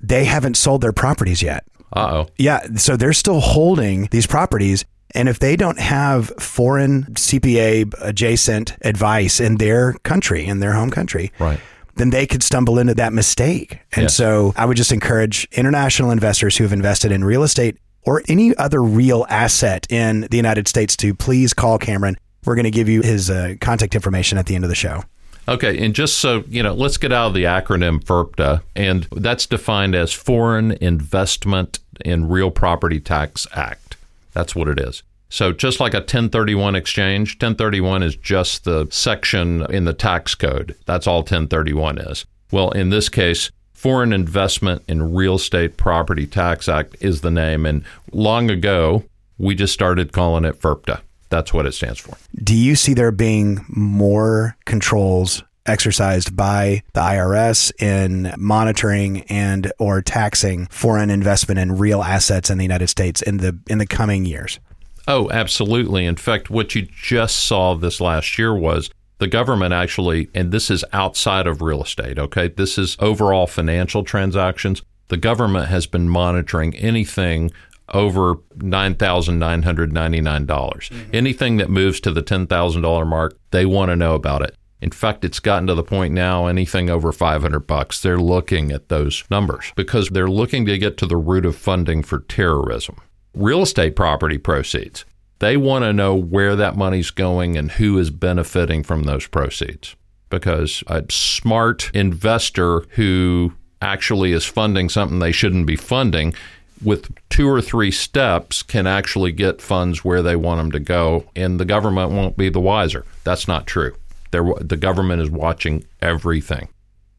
they 0.00 0.24
haven't 0.24 0.56
sold 0.56 0.82
their 0.82 0.92
properties 0.92 1.42
yet. 1.42 1.64
Uh 1.92 2.24
oh. 2.24 2.26
Yeah. 2.38 2.60
So 2.76 2.96
they're 2.96 3.12
still 3.12 3.40
holding 3.40 4.08
these 4.10 4.26
properties. 4.26 4.84
And 5.14 5.28
if 5.28 5.38
they 5.38 5.56
don't 5.56 5.78
have 5.78 6.28
foreign 6.40 7.04
CPA 7.14 7.92
adjacent 8.00 8.76
advice 8.82 9.40
in 9.40 9.56
their 9.56 9.92
country, 10.04 10.46
in 10.46 10.60
their 10.60 10.72
home 10.72 10.90
country, 10.90 11.30
Right. 11.38 11.60
then 11.96 12.08
they 12.10 12.26
could 12.26 12.42
stumble 12.42 12.78
into 12.78 12.94
that 12.94 13.12
mistake. 13.12 13.78
And 13.92 14.04
Yes. 14.04 14.14
so 14.14 14.54
I 14.56 14.64
would 14.64 14.78
just 14.78 14.90
encourage 14.90 15.46
international 15.52 16.10
investors 16.10 16.56
who 16.56 16.64
have 16.64 16.72
invested 16.72 17.12
in 17.12 17.24
real 17.24 17.42
estate 17.42 17.76
or 18.04 18.22
any 18.26 18.56
other 18.56 18.82
real 18.82 19.26
asset 19.28 19.86
in 19.90 20.26
the 20.30 20.36
United 20.38 20.66
States 20.66 20.96
to 20.96 21.14
please 21.14 21.52
call 21.52 21.76
Cameron. 21.78 22.16
We're 22.46 22.54
going 22.56 22.64
to 22.64 22.70
give 22.70 22.88
you 22.88 23.02
his 23.02 23.28
uh, 23.30 23.54
contact 23.60 23.94
information 23.94 24.38
at 24.38 24.46
the 24.46 24.54
end 24.54 24.64
of 24.64 24.70
the 24.70 24.74
show. 24.74 25.04
Okay, 25.48 25.84
and 25.84 25.94
just 25.94 26.18
so 26.18 26.44
you 26.48 26.62
know, 26.62 26.72
let's 26.72 26.96
get 26.96 27.12
out 27.12 27.28
of 27.28 27.34
the 27.34 27.44
acronym 27.44 28.02
FIRPTA, 28.02 28.62
and 28.76 29.08
that's 29.12 29.46
defined 29.46 29.94
as 29.94 30.12
Foreign 30.12 30.72
Investment 30.72 31.80
in 32.04 32.28
Real 32.28 32.50
Property 32.50 33.00
Tax 33.00 33.46
Act. 33.52 33.96
That's 34.32 34.54
what 34.54 34.68
it 34.68 34.78
is. 34.78 35.02
So 35.28 35.50
just 35.50 35.80
like 35.80 35.94
a 35.94 35.98
1031 35.98 36.74
exchange, 36.74 37.34
1031 37.36 38.02
is 38.02 38.16
just 38.16 38.64
the 38.64 38.86
section 38.90 39.62
in 39.72 39.84
the 39.84 39.94
tax 39.94 40.34
code. 40.34 40.76
That's 40.84 41.06
all 41.06 41.20
1031 41.20 41.98
is. 41.98 42.26
Well, 42.50 42.70
in 42.72 42.90
this 42.90 43.08
case, 43.08 43.50
Foreign 43.72 44.12
Investment 44.12 44.82
in 44.86 45.14
Real 45.14 45.36
Estate 45.36 45.78
Property 45.78 46.26
Tax 46.26 46.68
Act 46.68 46.96
is 47.00 47.22
the 47.22 47.30
name. 47.30 47.64
And 47.64 47.82
long 48.12 48.50
ago, 48.50 49.04
we 49.38 49.54
just 49.54 49.72
started 49.72 50.12
calling 50.12 50.44
it 50.44 50.60
FIRPTA. 50.60 51.00
That's 51.32 51.54
what 51.54 51.64
it 51.64 51.72
stands 51.72 51.98
for. 51.98 52.14
Do 52.44 52.54
you 52.54 52.76
see 52.76 52.92
there 52.92 53.10
being 53.10 53.64
more 53.70 54.54
controls 54.66 55.42
exercised 55.64 56.36
by 56.36 56.82
the 56.92 57.00
IRS 57.00 57.72
in 57.80 58.34
monitoring 58.36 59.22
and 59.30 59.72
or 59.78 60.02
taxing 60.02 60.66
foreign 60.66 61.08
investment 61.08 61.58
in 61.58 61.78
real 61.78 62.02
assets 62.02 62.50
in 62.50 62.58
the 62.58 62.64
United 62.64 62.88
States 62.88 63.22
in 63.22 63.38
the 63.38 63.58
in 63.66 63.78
the 63.78 63.86
coming 63.86 64.26
years? 64.26 64.60
Oh, 65.08 65.30
absolutely. 65.30 66.04
In 66.04 66.16
fact, 66.16 66.50
what 66.50 66.74
you 66.74 66.82
just 66.82 67.38
saw 67.38 67.74
this 67.74 67.98
last 67.98 68.36
year 68.36 68.54
was 68.54 68.90
the 69.16 69.26
government 69.26 69.72
actually, 69.72 70.28
and 70.34 70.52
this 70.52 70.70
is 70.70 70.84
outside 70.92 71.46
of 71.46 71.62
real 71.62 71.82
estate, 71.82 72.18
okay? 72.18 72.48
This 72.48 72.76
is 72.76 72.94
overall 73.00 73.46
financial 73.46 74.04
transactions. 74.04 74.82
The 75.08 75.16
government 75.16 75.68
has 75.68 75.86
been 75.86 76.10
monitoring 76.10 76.76
anything 76.76 77.52
over 77.92 78.36
9,999. 78.56 80.46
dollars 80.46 80.88
mm 80.90 81.04
hmm 81.04 81.10
Anything 81.12 81.58
that 81.58 81.70
moves 81.70 82.00
to 82.00 82.10
the 82.10 82.22
$10,000 82.22 83.06
mark, 83.06 83.36
they 83.50 83.66
want 83.66 83.90
to 83.90 83.96
know 83.96 84.14
about 84.14 84.42
it. 84.42 84.56
In 84.80 84.90
fact, 84.90 85.24
it's 85.24 85.38
gotten 85.38 85.68
to 85.68 85.74
the 85.74 85.84
point 85.84 86.12
now 86.12 86.46
anything 86.46 86.90
over 86.90 87.12
500 87.12 87.60
bucks, 87.60 88.02
they're 88.02 88.18
looking 88.18 88.72
at 88.72 88.88
those 88.88 89.24
numbers 89.30 89.72
because 89.76 90.08
they're 90.08 90.28
looking 90.28 90.66
to 90.66 90.76
get 90.76 90.96
to 90.98 91.06
the 91.06 91.16
root 91.16 91.46
of 91.46 91.54
funding 91.54 92.02
for 92.02 92.20
terrorism. 92.20 92.96
Real 93.34 93.62
estate 93.62 93.94
property 93.94 94.38
proceeds. 94.38 95.04
They 95.38 95.56
want 95.56 95.84
to 95.84 95.92
know 95.92 96.14
where 96.14 96.56
that 96.56 96.76
money's 96.76 97.10
going 97.10 97.56
and 97.56 97.72
who 97.72 97.98
is 97.98 98.10
benefiting 98.10 98.82
from 98.82 99.04
those 99.04 99.26
proceeds. 99.26 99.94
Because 100.30 100.82
a 100.86 101.04
smart 101.10 101.90
investor 101.94 102.80
who 102.90 103.52
actually 103.80 104.32
is 104.32 104.44
funding 104.44 104.88
something 104.88 105.18
they 105.18 105.32
shouldn't 105.32 105.66
be 105.66 105.76
funding 105.76 106.34
with 106.82 107.12
two 107.28 107.48
or 107.48 107.60
three 107.60 107.90
steps 107.90 108.62
can 108.62 108.86
actually 108.86 109.32
get 109.32 109.62
funds 109.62 110.04
where 110.04 110.22
they 110.22 110.36
want 110.36 110.58
them 110.58 110.72
to 110.72 110.80
go, 110.80 111.24
and 111.36 111.58
the 111.58 111.64
government 111.64 112.10
won't 112.10 112.36
be 112.36 112.48
the 112.48 112.60
wiser. 112.60 113.04
That's 113.24 113.48
not 113.48 113.66
true. 113.66 113.94
They're, 114.30 114.54
the 114.60 114.76
government 114.76 115.22
is 115.22 115.30
watching 115.30 115.84
everything. 116.00 116.68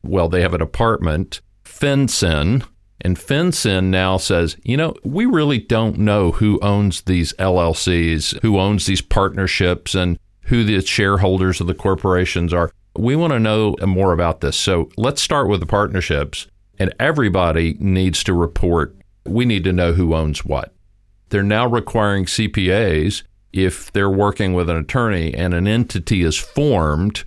Well, 0.03 0.27
they 0.27 0.41
have 0.41 0.53
a 0.53 0.57
department, 0.57 1.41
FinCEN, 1.63 2.65
and 3.01 3.17
FinCEN 3.17 3.85
now 3.85 4.17
says, 4.17 4.57
you 4.63 4.77
know, 4.77 4.95
we 5.03 5.25
really 5.25 5.59
don't 5.59 5.99
know 5.99 6.31
who 6.31 6.59
owns 6.61 7.01
these 7.01 7.33
LLCs, 7.33 8.41
who 8.41 8.59
owns 8.59 8.85
these 8.85 9.01
partnerships, 9.01 9.93
and 9.93 10.17
who 10.43 10.63
the 10.63 10.81
shareholders 10.81 11.61
of 11.61 11.67
the 11.67 11.73
corporations 11.73 12.53
are. 12.53 12.71
We 12.95 13.15
want 13.15 13.33
to 13.33 13.39
know 13.39 13.75
more 13.85 14.13
about 14.13 14.41
this. 14.41 14.55
So 14.55 14.89
let's 14.97 15.21
start 15.21 15.47
with 15.47 15.59
the 15.59 15.65
partnerships, 15.65 16.47
and 16.79 16.93
everybody 16.99 17.75
needs 17.79 18.23
to 18.25 18.33
report 18.33 18.95
we 19.25 19.45
need 19.45 19.63
to 19.63 19.73
know 19.73 19.93
who 19.93 20.13
owns 20.13 20.45
what. 20.45 20.73
They're 21.29 21.43
now 21.43 21.67
requiring 21.67 22.25
CPAs, 22.25 23.23
if 23.53 23.91
they're 23.91 24.09
working 24.09 24.53
with 24.53 24.69
an 24.69 24.77
attorney 24.77 25.33
and 25.33 25.53
an 25.53 25.67
entity 25.67 26.23
is 26.23 26.37
formed, 26.37 27.23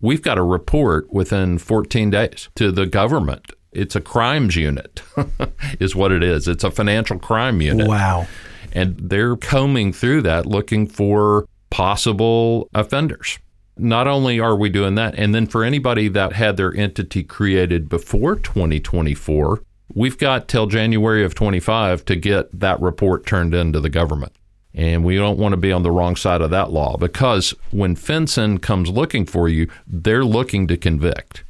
we've 0.00 0.22
got 0.22 0.34
to 0.34 0.42
report 0.42 1.12
within 1.12 1.58
14 1.58 2.10
days 2.10 2.50
to 2.54 2.70
the 2.70 2.86
government. 2.86 3.52
It's 3.72 3.96
a 3.96 4.00
crimes 4.00 4.54
unit, 4.54 5.02
is 5.80 5.96
what 5.96 6.12
it 6.12 6.22
is. 6.22 6.46
It's 6.46 6.62
a 6.62 6.70
financial 6.70 7.18
crime 7.18 7.60
unit. 7.60 7.88
Wow. 7.88 8.28
And 8.72 8.96
they're 8.98 9.36
combing 9.36 9.92
through 9.92 10.22
that 10.22 10.46
looking 10.46 10.86
for 10.86 11.46
possible 11.70 12.68
offenders. 12.74 13.38
Not 13.76 14.06
only 14.06 14.38
are 14.38 14.54
we 14.54 14.68
doing 14.68 14.94
that, 14.94 15.14
and 15.16 15.34
then 15.34 15.46
for 15.46 15.64
anybody 15.64 16.06
that 16.08 16.34
had 16.34 16.56
their 16.56 16.72
entity 16.76 17.24
created 17.24 17.88
before 17.88 18.36
2024, 18.36 19.62
We've 19.94 20.18
got 20.18 20.48
till 20.48 20.66
January 20.66 21.24
of 21.24 21.34
25 21.34 22.04
to 22.06 22.16
get 22.16 22.58
that 22.58 22.80
report 22.80 23.26
turned 23.26 23.54
into 23.54 23.80
the 23.80 23.88
government. 23.88 24.32
And 24.74 25.04
we 25.04 25.16
don't 25.16 25.38
want 25.38 25.52
to 25.52 25.56
be 25.56 25.70
on 25.70 25.84
the 25.84 25.92
wrong 25.92 26.16
side 26.16 26.40
of 26.40 26.50
that 26.50 26.72
law 26.72 26.96
because 26.96 27.54
when 27.70 27.94
FinCEN 27.94 28.60
comes 28.60 28.90
looking 28.90 29.24
for 29.24 29.48
you, 29.48 29.68
they're 29.86 30.24
looking 30.24 30.66
to 30.66 30.76
convict. 30.76 31.44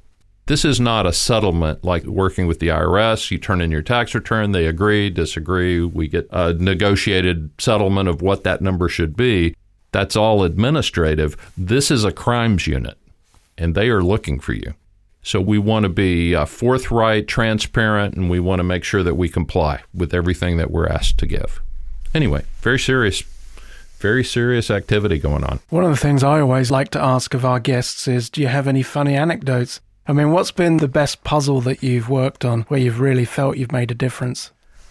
This 0.46 0.62
is 0.62 0.78
not 0.78 1.06
a 1.06 1.12
settlement 1.12 1.84
like 1.84 2.04
working 2.04 2.46
with 2.46 2.60
the 2.60 2.68
IRS. 2.68 3.30
You 3.30 3.38
turn 3.38 3.62
in 3.62 3.70
your 3.70 3.80
tax 3.80 4.14
return, 4.14 4.52
they 4.52 4.66
agree, 4.66 5.08
disagree, 5.08 5.82
we 5.82 6.06
get 6.06 6.28
a 6.30 6.52
negotiated 6.52 7.50
settlement 7.58 8.10
of 8.10 8.20
what 8.20 8.44
that 8.44 8.60
number 8.60 8.90
should 8.90 9.16
be. 9.16 9.56
That's 9.90 10.16
all 10.16 10.44
administrative. 10.44 11.36
This 11.56 11.90
is 11.90 12.04
a 12.04 12.12
crimes 12.12 12.66
unit, 12.66 12.98
and 13.56 13.74
they 13.74 13.88
are 13.88 14.02
looking 14.02 14.38
for 14.38 14.52
you. 14.52 14.74
So 15.24 15.40
we 15.40 15.58
want 15.58 15.84
to 15.84 15.88
be 15.88 16.34
uh, 16.34 16.44
forthright, 16.44 17.26
transparent, 17.26 18.14
and 18.14 18.28
we 18.28 18.38
want 18.38 18.60
to 18.60 18.62
make 18.62 18.84
sure 18.84 19.02
that 19.02 19.14
we 19.14 19.30
comply 19.30 19.82
with 19.94 20.12
everything 20.12 20.58
that 20.58 20.70
we're 20.70 20.86
asked 20.86 21.18
to 21.18 21.26
give. 21.26 21.62
Anyway, 22.12 22.44
very 22.60 22.78
serious, 22.78 23.22
very 23.98 24.22
serious 24.22 24.70
activity 24.70 25.18
going 25.18 25.42
on. 25.42 25.60
One 25.70 25.82
of 25.82 25.90
the 25.90 25.96
things 25.96 26.22
I 26.22 26.40
always 26.40 26.70
like 26.70 26.90
to 26.90 27.02
ask 27.02 27.32
of 27.32 27.44
our 27.44 27.58
guests 27.58 28.06
is 28.06 28.28
do 28.28 28.42
you 28.42 28.48
have 28.48 28.68
any 28.68 28.82
funny 28.82 29.16
anecdotes? 29.16 29.80
I 30.06 30.12
mean, 30.12 30.30
what's 30.30 30.50
been 30.50 30.76
the 30.76 30.88
best 30.88 31.24
puzzle 31.24 31.62
that 31.62 31.82
you've 31.82 32.10
worked 32.10 32.44
on 32.44 32.62
where 32.62 32.78
you've 32.78 33.00
really 33.00 33.24
felt 33.24 33.56
you've 33.56 33.72
made 33.72 33.90
a 33.90 33.94
difference? 33.94 34.50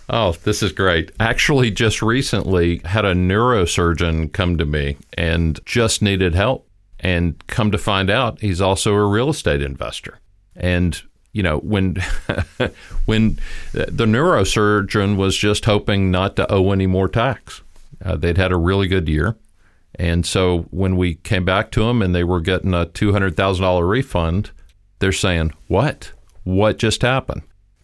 Oh, 0.09 0.31
this 0.31 0.63
is 0.63 0.71
great. 0.71 1.11
Actually, 1.19 1.69
just 1.69 2.01
recently 2.01 2.81
had 2.85 3.05
a 3.05 3.13
neurosurgeon 3.13 4.33
come 4.33 4.57
to 4.57 4.65
me 4.65 4.97
and 5.13 5.59
just 5.63 6.01
needed 6.01 6.33
help. 6.33 6.67
And 6.99 7.45
come 7.47 7.69
to 7.71 7.77
find 7.77 8.09
out, 8.09 8.39
he's 8.39 8.61
also 8.61 8.93
a 8.93 9.05
real 9.05 9.29
estate 9.29 9.61
investor. 9.61 10.19
And 10.55 11.01
you 11.33 11.43
know 11.43 11.57
when 11.59 11.95
when 13.05 13.37
the 13.73 14.05
neurosurgeon 14.05 15.17
was 15.17 15.35
just 15.35 15.65
hoping 15.65 16.11
not 16.11 16.35
to 16.37 16.51
owe 16.51 16.71
any 16.71 16.87
more 16.87 17.09
tax. 17.09 17.61
Uh, 18.03 18.17
they'd 18.17 18.37
had 18.37 18.51
a 18.51 18.57
really 18.57 18.87
good 18.87 19.07
year, 19.07 19.35
and 19.95 20.25
so 20.25 20.63
when 20.71 20.97
we 20.97 21.15
came 21.15 21.45
back 21.45 21.71
to 21.71 21.83
them 21.85 22.01
and 22.01 22.13
they 22.13 22.23
were 22.23 22.41
getting 22.41 22.73
a 22.73 22.85
two 22.85 23.11
hundred 23.11 23.35
thousand 23.35 23.63
dollar 23.63 23.85
refund, 23.85 24.51
they're 24.99 25.11
saying, 25.11 25.51
"What? 25.67 26.11
What 26.43 26.77
just 26.77 27.01
happened?" 27.01 27.43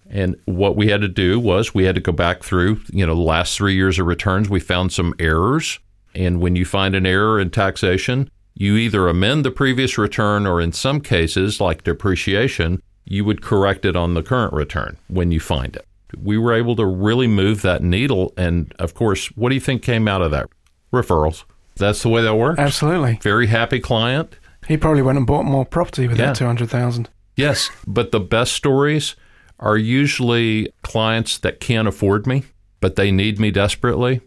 And 0.09 0.35
what 0.45 0.75
we 0.75 0.89
had 0.89 1.01
to 1.01 1.07
do 1.07 1.39
was 1.39 1.73
we 1.73 1.83
had 1.83 1.95
to 1.95 2.01
go 2.01 2.11
back 2.11 2.41
through, 2.41 2.81
you 2.89 3.05
know, 3.05 3.13
the 3.13 3.21
last 3.21 3.55
three 3.55 3.75
years 3.75 3.99
of 3.99 4.07
returns. 4.07 4.49
We 4.49 4.59
found 4.59 4.91
some 4.91 5.13
errors, 5.19 5.79
and 6.15 6.41
when 6.41 6.55
you 6.55 6.65
find 6.65 6.95
an 6.95 7.05
error 7.05 7.39
in 7.39 7.51
taxation, 7.51 8.29
you 8.59 8.75
either 8.75 9.07
amend 9.07 9.45
the 9.45 9.51
previous 9.51 9.97
return 9.97 10.45
or 10.45 10.59
in 10.59 10.73
some 10.73 10.99
cases, 10.99 11.61
like 11.61 11.85
depreciation, 11.85 12.83
you 13.05 13.23
would 13.23 13.41
correct 13.41 13.85
it 13.85 13.95
on 13.95 14.13
the 14.13 14.21
current 14.21 14.53
return 14.53 14.97
when 15.07 15.31
you 15.31 15.39
find 15.39 15.77
it. 15.77 15.87
We 16.21 16.37
were 16.37 16.53
able 16.53 16.75
to 16.75 16.85
really 16.85 17.27
move 17.27 17.61
that 17.61 17.81
needle. 17.81 18.33
And 18.35 18.75
of 18.77 18.93
course, 18.93 19.27
what 19.27 19.47
do 19.49 19.55
you 19.55 19.61
think 19.61 19.81
came 19.81 20.09
out 20.09 20.21
of 20.21 20.31
that? 20.31 20.49
Referrals. 20.91 21.45
That's 21.77 22.03
the 22.03 22.09
way 22.09 22.21
that 22.21 22.35
works. 22.35 22.59
Absolutely. 22.59 23.17
Very 23.21 23.47
happy 23.47 23.79
client. 23.79 24.35
He 24.67 24.75
probably 24.75 25.03
went 25.03 25.17
and 25.17 25.25
bought 25.25 25.45
more 25.45 25.65
property 25.65 26.09
with 26.09 26.19
yeah. 26.19 26.27
that 26.27 26.35
200,000. 26.35 27.07
Yes, 27.37 27.71
but 27.87 28.11
the 28.11 28.19
best 28.19 28.51
stories 28.51 29.15
are 29.61 29.77
usually 29.77 30.67
clients 30.81 31.37
that 31.37 31.61
can't 31.61 31.87
afford 31.87 32.27
me, 32.27 32.43
but 32.81 32.97
they 32.97 33.09
need 33.09 33.39
me 33.39 33.51
desperately. 33.51 34.19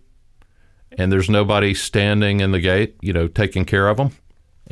And 0.96 1.12
there's 1.12 1.28
nobody 1.28 1.74
standing 1.74 2.40
in 2.40 2.52
the 2.52 2.60
gate, 2.60 2.96
you 3.02 3.12
know, 3.12 3.28
taking 3.28 3.64
care 3.64 3.88
of 3.88 3.98
them 3.98 4.12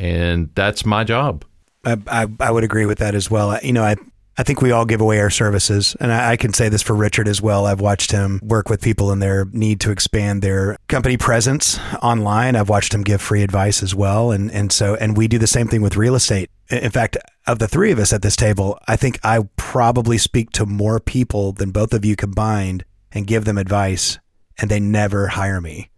and 0.00 0.48
that's 0.54 0.86
my 0.86 1.04
job. 1.04 1.44
I, 1.84 1.96
I, 2.06 2.26
I 2.40 2.50
would 2.50 2.64
agree 2.64 2.86
with 2.86 2.98
that 2.98 3.14
as 3.14 3.30
well. 3.30 3.58
You 3.62 3.72
know, 3.72 3.84
I 3.84 3.96
I 4.38 4.42
think 4.42 4.62
we 4.62 4.70
all 4.72 4.86
give 4.86 5.02
away 5.02 5.20
our 5.20 5.28
services, 5.28 5.94
and 6.00 6.10
I, 6.10 6.30
I, 6.30 6.36
can 6.38 6.54
say 6.54 6.70
this 6.70 6.80
for 6.80 6.94
Richard 6.94 7.28
as 7.28 7.42
well. 7.42 7.66
I've 7.66 7.80
watched 7.80 8.10
him 8.10 8.40
work 8.42 8.70
with 8.70 8.80
people 8.80 9.12
in 9.12 9.18
their 9.18 9.44
need 9.52 9.80
to 9.80 9.90
expand 9.90 10.40
their 10.40 10.78
company 10.88 11.18
presence 11.18 11.78
online. 12.00 12.56
I've 12.56 12.70
watched 12.70 12.94
him 12.94 13.02
give 13.02 13.20
free 13.20 13.42
advice 13.42 13.82
as 13.82 13.94
well, 13.94 14.30
and 14.30 14.50
and 14.50 14.72
so 14.72 14.94
and 14.94 15.16
we 15.16 15.28
do 15.28 15.36
the 15.36 15.46
same 15.46 15.68
thing 15.68 15.82
with 15.82 15.96
real 15.96 16.14
estate. 16.14 16.50
In 16.70 16.90
fact, 16.90 17.18
of 17.46 17.58
the 17.58 17.68
three 17.68 17.90
of 17.90 17.98
us 17.98 18.14
at 18.14 18.22
this 18.22 18.36
table, 18.36 18.78
I 18.88 18.96
think 18.96 19.18
I 19.22 19.46
probably 19.56 20.16
speak 20.16 20.50
to 20.52 20.64
more 20.64 21.00
people 21.00 21.52
than 21.52 21.70
both 21.70 21.92
of 21.92 22.06
you 22.06 22.16
combined 22.16 22.84
and 23.12 23.26
give 23.26 23.44
them 23.44 23.58
advice, 23.58 24.18
and 24.58 24.70
they 24.70 24.80
never 24.80 25.26
hire 25.26 25.60
me. 25.60 25.90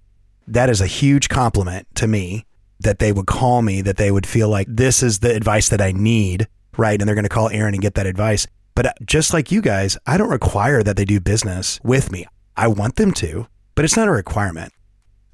That 0.48 0.68
is 0.68 0.80
a 0.80 0.86
huge 0.86 1.28
compliment 1.28 1.86
to 1.96 2.08
me 2.08 2.46
that 2.82 2.98
they 2.98 3.12
would 3.12 3.26
call 3.26 3.62
me, 3.62 3.80
that 3.82 3.96
they 3.96 4.10
would 4.10 4.26
feel 4.26 4.48
like 4.48 4.66
this 4.68 5.02
is 5.02 5.20
the 5.20 5.34
advice 5.34 5.68
that 5.70 5.80
I 5.80 5.92
need, 5.92 6.46
right? 6.76 7.00
And 7.00 7.08
they're 7.08 7.14
going 7.14 7.24
to 7.24 7.28
call 7.28 7.48
Aaron 7.50 7.74
and 7.74 7.82
get 7.82 7.94
that 7.94 8.06
advice. 8.06 8.46
But 8.74 8.86
uh, 8.86 8.92
just 9.04 9.32
like 9.32 9.52
you 9.52 9.60
guys, 9.60 9.98
I 10.06 10.16
don't 10.16 10.30
require 10.30 10.82
that 10.82 10.96
they 10.96 11.04
do 11.04 11.20
business 11.20 11.80
with 11.82 12.10
me. 12.10 12.26
I 12.56 12.68
want 12.68 12.96
them 12.96 13.12
to, 13.12 13.46
but 13.74 13.84
it's 13.84 13.96
not 13.96 14.08
a 14.08 14.12
requirement. 14.12 14.72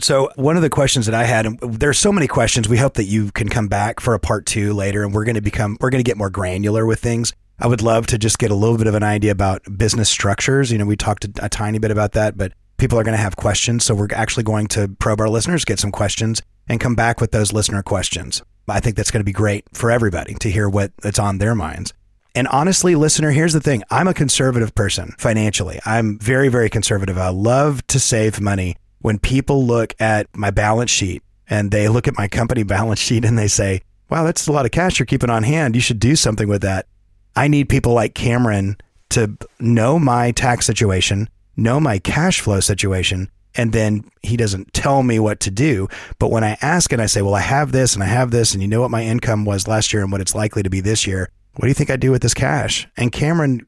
So 0.01 0.31
one 0.37 0.57
of 0.57 0.63
the 0.63 0.71
questions 0.71 1.07
that 1.07 1.15
I 1.15 1.25
had, 1.25 1.47
and 1.47 1.59
there's 1.61 1.99
so 1.99 2.13
many 2.13 2.29
questions. 2.29 2.69
We 2.69 2.79
hope 2.79 2.95
that 2.95 3.05
you 3.05 3.33
can 3.33 3.49
come 3.49 3.67
back 3.67 3.99
for 3.99 4.15
a 4.15 4.21
part 4.21 4.47
two 4.47 4.73
later, 4.73 5.03
and 5.03 5.13
we're 5.13 5.25
going 5.25 5.35
to 5.35 5.41
become 5.41 5.77
we're 5.81 5.91
going 5.91 6.03
to 6.03 6.09
get 6.09 6.17
more 6.17 6.31
granular 6.31 6.87
with 6.87 7.01
things. 7.01 7.33
I 7.59 7.67
would 7.67 7.83
love 7.83 8.07
to 8.09 8.19
just 8.19 8.39
get 8.39 8.53
a 8.53 8.55
little 8.55 8.79
bit 8.79 8.87
of 8.87 8.95
an 8.95 9.03
idea 9.03 9.33
about 9.33 9.63
business 9.77 10.09
structures. 10.09 10.71
You 10.71 10.79
know, 10.79 10.87
we 10.87 10.97
talked 10.97 11.25
a, 11.25 11.33
a 11.43 11.49
tiny 11.49 11.81
bit 11.81 11.91
about 11.91 12.13
that, 12.13 12.37
but 12.37 12.53
people 12.77 12.97
are 12.97 13.03
going 13.03 13.17
to 13.17 13.23
have 13.23 13.35
questions, 13.35 13.85
so 13.85 13.95
we're 13.97 14.07
actually 14.13 14.45
going 14.45 14.69
to 14.69 14.87
probe 15.01 15.21
our 15.21 15.29
listeners, 15.29 15.65
get 15.65 15.81
some 15.81 15.91
questions, 15.91 16.41
and 16.69 16.81
come 16.81 16.95
back 16.95 17.21
with 17.21 17.31
those 17.31 17.53
listener 17.53 17.83
questions. 17.83 18.43
I 18.69 18.81
think 18.81 18.97
that's 18.97 19.11
going 19.11 19.21
to 19.21 19.25
be 19.25 19.33
great 19.33 19.65
for 19.73 19.91
everybody 19.91 20.35
to 20.35 20.51
hear 20.51 20.69
what 20.69 20.93
on 21.19 21.39
their 21.39 21.55
minds. 21.55 21.95
And 22.35 22.47
honestly, 22.49 22.95
listener, 22.95 23.31
here's 23.31 23.53
the 23.53 23.61
thing 23.61 23.83
I'm 23.91 24.09
a 24.09 24.15
conservative 24.15 24.75
person 24.75 25.15
financially. 25.19 25.81
I'm 25.85 26.19
very, 26.19 26.49
very 26.49 26.69
conservative. 26.69 27.19
I 27.19 27.31
love 27.31 27.87
to 27.89 27.99
save 27.99 28.41
money 28.41 28.77
when 29.01 29.19
people 29.19 29.65
look 29.65 29.95
at 29.99 30.29
my 30.37 30.51
balance 30.51 30.91
sheet 30.91 31.23
and 31.49 31.71
they 31.71 31.89
look 31.89 32.07
at 32.07 32.17
my 32.17 32.29
company 32.29 32.63
balance 32.65 33.01
sheet 33.01 33.25
and 33.25 33.39
they 33.39 33.49
say, 33.49 33.83
wow, 34.11 34.25
that's 34.25 34.47
a 34.47 34.53
lot 34.53 34.67
of 34.67 34.71
cash 34.71 34.99
you're 34.99 35.07
keeping 35.07 35.31
on 35.31 35.43
hand. 35.43 35.75
You 35.75 35.81
should 35.81 35.99
do 35.99 36.17
something 36.17 36.49
with 36.49 36.63
that. 36.63 36.87
I 37.37 37.49
need 37.49 37.69
people 37.69 37.93
like 37.93 38.15
Cameron 38.15 38.77
to 39.11 39.37
know 39.59 39.99
my 39.99 40.31
tax 40.33 40.67
situation, 40.67 41.29
know 41.57 41.81
my 41.81 41.99
cash 41.99 42.41
flow 42.41 42.61
situation, 42.61 43.31
and 43.59 43.73
then 43.73 44.09
he 44.23 44.39
doesn't 44.39 44.73
tell 44.73 45.03
me 45.03 45.19
what 45.19 45.41
to 45.41 45.51
do. 45.51 45.89
But 46.19 46.31
when 46.31 46.45
I 46.45 46.57
ask 46.63 46.93
and 46.93 47.03
I 47.03 47.07
say, 47.07 47.21
well, 47.21 47.35
I 47.35 47.41
have 47.41 47.73
this 47.73 47.95
and 47.95 48.03
I 48.03 48.07
have 48.07 48.31
this, 48.31 48.55
and 48.55 48.63
you 48.63 48.69
know 48.69 48.81
what 48.81 48.91
my 48.91 49.03
income 49.03 49.45
was 49.45 49.69
last 49.69 49.93
year 49.93 50.03
and 50.03 50.11
what 50.11 50.23
it's 50.23 50.35
likely 50.35 50.63
to 50.63 50.71
be 50.71 50.81
this 50.81 51.07
year, 51.07 51.29
what 51.57 51.63
do 51.63 51.69
you 51.69 51.75
think 51.75 51.91
I 51.91 51.97
do 51.97 52.13
with 52.13 52.23
this 52.23 52.35
cash? 52.35 52.87
And 52.97 53.13
Cameron 53.13 53.67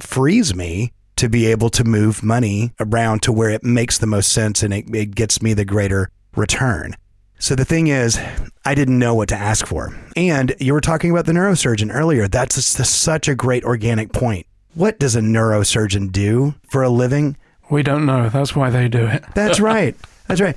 frees 0.00 0.54
me 0.54 0.92
to 1.16 1.28
be 1.28 1.46
able 1.46 1.70
to 1.70 1.82
move 1.82 2.22
money 2.22 2.72
around 2.78 3.22
to 3.22 3.32
where 3.32 3.50
it 3.50 3.64
makes 3.64 3.98
the 3.98 4.06
most 4.06 4.32
sense 4.32 4.62
and 4.62 4.72
it, 4.74 4.94
it 4.94 5.14
gets 5.14 5.40
me 5.40 5.54
the 5.54 5.64
greater 5.64 6.10
return. 6.36 6.94
So 7.38 7.54
the 7.54 7.64
thing 7.64 7.88
is, 7.88 8.20
I 8.64 8.74
didn't 8.74 8.98
know 8.98 9.14
what 9.14 9.28
to 9.30 9.36
ask 9.36 9.66
for. 9.66 9.96
And 10.14 10.54
you 10.60 10.74
were 10.74 10.80
talking 10.80 11.10
about 11.10 11.26
the 11.26 11.32
neurosurgeon 11.32 11.92
earlier. 11.92 12.28
That's 12.28 12.62
such 12.62 13.28
a 13.28 13.34
great 13.34 13.64
organic 13.64 14.12
point. 14.12 14.46
What 14.74 14.98
does 14.98 15.16
a 15.16 15.20
neurosurgeon 15.20 16.12
do 16.12 16.54
for 16.70 16.82
a 16.82 16.88
living? 16.88 17.36
We 17.72 17.82
don't 17.82 18.04
know. 18.04 18.28
That's 18.28 18.54
why 18.54 18.68
they 18.68 18.86
do 18.86 19.06
it. 19.06 19.24
That's 19.34 19.58
right. 19.74 19.96
That's 20.28 20.42
right. 20.42 20.56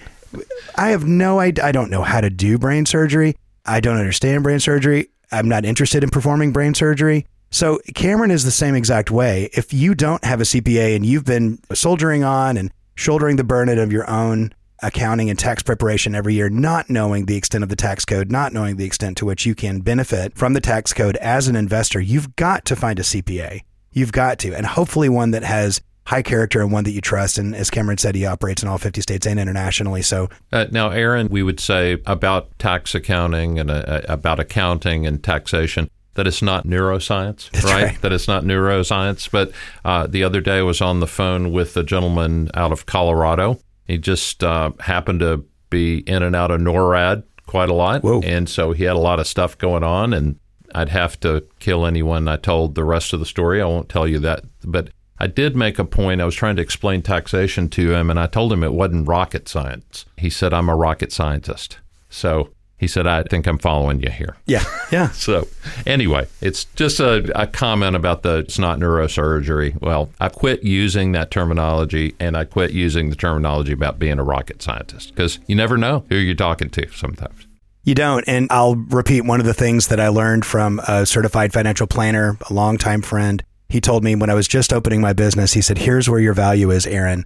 I 0.76 0.90
have 0.90 1.06
no 1.06 1.40
idea. 1.40 1.64
I 1.64 1.72
don't 1.72 1.90
know 1.90 2.04
how 2.04 2.20
to 2.20 2.30
do 2.30 2.58
brain 2.58 2.86
surgery. 2.86 3.38
I 3.66 3.80
don't 3.80 3.96
understand 3.96 4.44
brain 4.44 4.60
surgery. 4.60 5.08
I'm 5.32 5.48
not 5.48 5.64
interested 5.64 6.04
in 6.04 6.10
performing 6.10 6.52
brain 6.52 6.74
surgery. 6.74 7.26
So 7.52 7.80
Cameron 7.94 8.32
is 8.32 8.44
the 8.44 8.52
same 8.52 8.76
exact 8.76 9.12
way. 9.12 9.50
If 9.54 9.72
you 9.72 9.96
don't 9.96 10.26
have 10.26 10.42
a 10.42 10.44
CPA 10.44 10.94
and 10.94 11.06
you've 11.06 11.24
been 11.24 11.60
soldiering 11.74 12.26
on 12.26 12.58
and 12.58 12.70
shouldering 12.96 13.38
the 13.38 13.46
burden 13.46 13.80
of 13.80 13.94
your 13.94 14.10
own 14.10 14.52
accounting 14.84 15.30
and 15.30 15.40
tax 15.40 15.64
preparation 15.64 16.16
every 16.16 16.34
year, 16.34 16.50
not 16.50 16.90
knowing 16.90 17.28
the 17.28 17.38
extent 17.38 17.64
of 17.64 17.70
the 17.70 17.78
tax 17.78 18.04
code, 18.04 18.30
not 18.30 18.52
knowing 18.52 18.76
the 18.76 18.84
extent 18.84 19.16
to 19.20 19.26
which 19.26 19.46
you 19.46 19.56
can 19.56 19.80
benefit 19.80 20.38
from 20.38 20.52
the 20.52 20.60
tax 20.60 20.92
code 20.92 21.16
as 21.18 21.48
an 21.48 21.56
investor, 21.56 22.02
you've 22.02 22.36
got 22.36 22.66
to 22.66 22.76
find 22.76 23.00
a 23.00 23.04
CPA. 23.04 23.62
You've 23.94 24.12
got 24.12 24.38
to, 24.40 24.54
and 24.54 24.66
hopefully 24.66 25.08
one 25.08 25.32
that 25.32 25.46
has 25.46 25.80
high 26.06 26.22
character 26.22 26.62
and 26.62 26.72
one 26.72 26.84
that 26.84 26.92
you 26.92 27.02
trust. 27.02 27.38
And 27.38 27.56
as 27.56 27.70
Cameron 27.70 27.98
said, 27.98 28.16
he 28.16 28.26
operates 28.26 28.62
in 28.62 28.70
all 28.70 28.78
50 28.78 29.02
states 29.02 29.26
and 29.26 29.40
internationally. 29.40 30.02
So 30.02 30.30
uh, 30.52 30.66
now, 30.72 30.90
Aaron, 30.90 31.28
we 31.30 31.44
would 31.44 31.60
say 31.60 31.98
about 32.06 32.58
tax 32.60 32.94
accounting 32.96 33.60
and 33.60 33.72
uh, 33.72 34.02
about 34.08 34.40
accounting 34.40 35.06
and 35.06 35.24
taxation 35.24 35.90
that 36.16 36.28
it's 36.28 36.42
not 36.42 36.66
neuroscience, 36.66 37.52
right? 37.64 37.74
right? 37.74 38.02
That 38.02 38.14
it's 38.14 38.28
not 38.28 38.44
neuroscience. 38.44 39.30
But 39.30 39.52
uh, 39.84 40.08
the 40.08 40.24
other 40.24 40.42
day 40.42 40.60
I 40.60 40.64
was 40.64 40.82
on 40.82 41.00
the 41.00 41.08
phone 41.08 41.52
with 41.52 41.78
a 41.78 41.84
gentleman 41.84 42.50
out 42.54 42.72
of 42.72 42.86
Colorado. 42.86 43.60
He 43.86 43.98
just 43.98 44.44
uh, 44.44 44.72
happened 44.80 45.20
to 45.20 45.46
be 45.70 46.00
in 46.00 46.24
and 46.24 46.36
out 46.36 46.52
of 46.52 46.62
NORAD 46.62 47.24
quite 47.46 47.70
a 47.70 47.74
lot. 47.74 48.04
Whoa. 48.04 48.22
And 48.22 48.50
so 48.50 48.72
he 48.72 48.86
had 48.86 48.96
a 48.96 49.00
lot 49.00 49.20
of 49.20 49.28
stuff 49.28 49.58
going 49.58 49.84
on, 49.84 50.14
and 50.14 50.40
I'd 50.74 50.90
have 50.90 51.20
to 51.22 51.46
kill 51.60 51.86
anyone 51.86 52.28
I 52.28 52.38
told 52.38 52.76
the 52.76 52.84
rest 52.84 53.14
of 53.14 53.20
the 53.20 53.26
story. 53.26 53.62
I 53.62 53.66
won't 53.66 53.90
tell 53.90 54.08
you 54.08 54.20
that. 54.20 54.44
But 54.64 54.90
I 55.26 55.28
did 55.28 55.56
make 55.56 55.80
a 55.80 55.86
point. 55.86 56.22
I 56.22 56.26
was 56.26 56.36
trying 56.36 56.56
to 56.58 56.62
explain 56.62 57.02
taxation 57.02 57.68
to 57.70 57.96
him, 57.96 58.12
and 58.12 58.20
I 58.20 58.28
told 58.28 58.54
him 58.54 58.64
it 58.64 58.74
wasn't 58.74 59.08
rocket 59.08 59.50
science. 59.50 60.06
He 60.18 60.30
said, 60.30 60.54
I'm 60.54 60.70
a 60.70 60.76
rocket 60.76 61.12
scientist. 61.12 61.80
So 62.12 62.52
he 62.78 62.86
said, 62.86 63.08
I 63.08 63.24
think 63.24 63.48
I'm 63.48 63.58
following 63.58 64.04
you 64.04 64.12
here. 64.12 64.38
Yeah. 64.46 64.64
Yeah. 64.92 65.10
so, 65.10 65.48
anyway, 65.88 66.28
it's 66.42 66.66
just 66.76 67.00
a, 67.00 67.32
a, 67.34 67.48
comment 67.48 67.96
about 67.96 68.22
the 68.22 68.38
it's 68.38 68.60
not 68.60 68.78
neurosurgery. 68.78 69.82
Well, 69.82 70.12
I 70.20 70.30
quit 70.30 70.62
using 70.62 71.12
that 71.14 71.32
terminology 71.32 72.16
and 72.20 72.38
I 72.38 72.46
quit 72.46 72.70
using 72.70 73.10
the 73.10 73.16
terminology 73.16 73.72
about 73.72 73.98
being 73.98 74.20
a 74.20 74.24
rocket 74.24 74.62
scientist 74.62 75.10
because 75.10 75.40
you 75.48 75.56
never 75.56 75.76
know 75.76 76.06
who 76.08 76.18
you're 76.18 76.36
talking 76.36 76.70
to 76.70 76.88
sometimes. 76.92 77.48
You 77.84 77.96
don't. 77.96 78.24
And 78.28 78.48
I'll 78.52 78.76
repeat 78.76 79.22
one 79.22 79.40
of 79.40 79.48
the 79.48 79.56
things 79.56 79.88
that 79.88 80.00
I 80.00 80.10
learned 80.10 80.46
from 80.46 80.80
a 80.88 81.08
certified 81.08 81.52
financial 81.52 81.88
planner, 81.88 82.38
a 82.48 82.54
longtime 82.54 83.02
friend. 83.02 83.44
He 83.70 83.82
told 83.82 84.04
me 84.04 84.16
when 84.16 84.30
I 84.30 84.36
was 84.36 84.48
just 84.48 84.72
opening 84.72 85.02
my 85.02 85.14
business, 85.14 85.54
he 85.54 85.62
said, 85.62 85.80
Here's 85.80 86.10
where 86.10 86.20
your 86.20 86.34
value 86.34 86.72
is, 86.72 86.86
Aaron. 86.86 87.26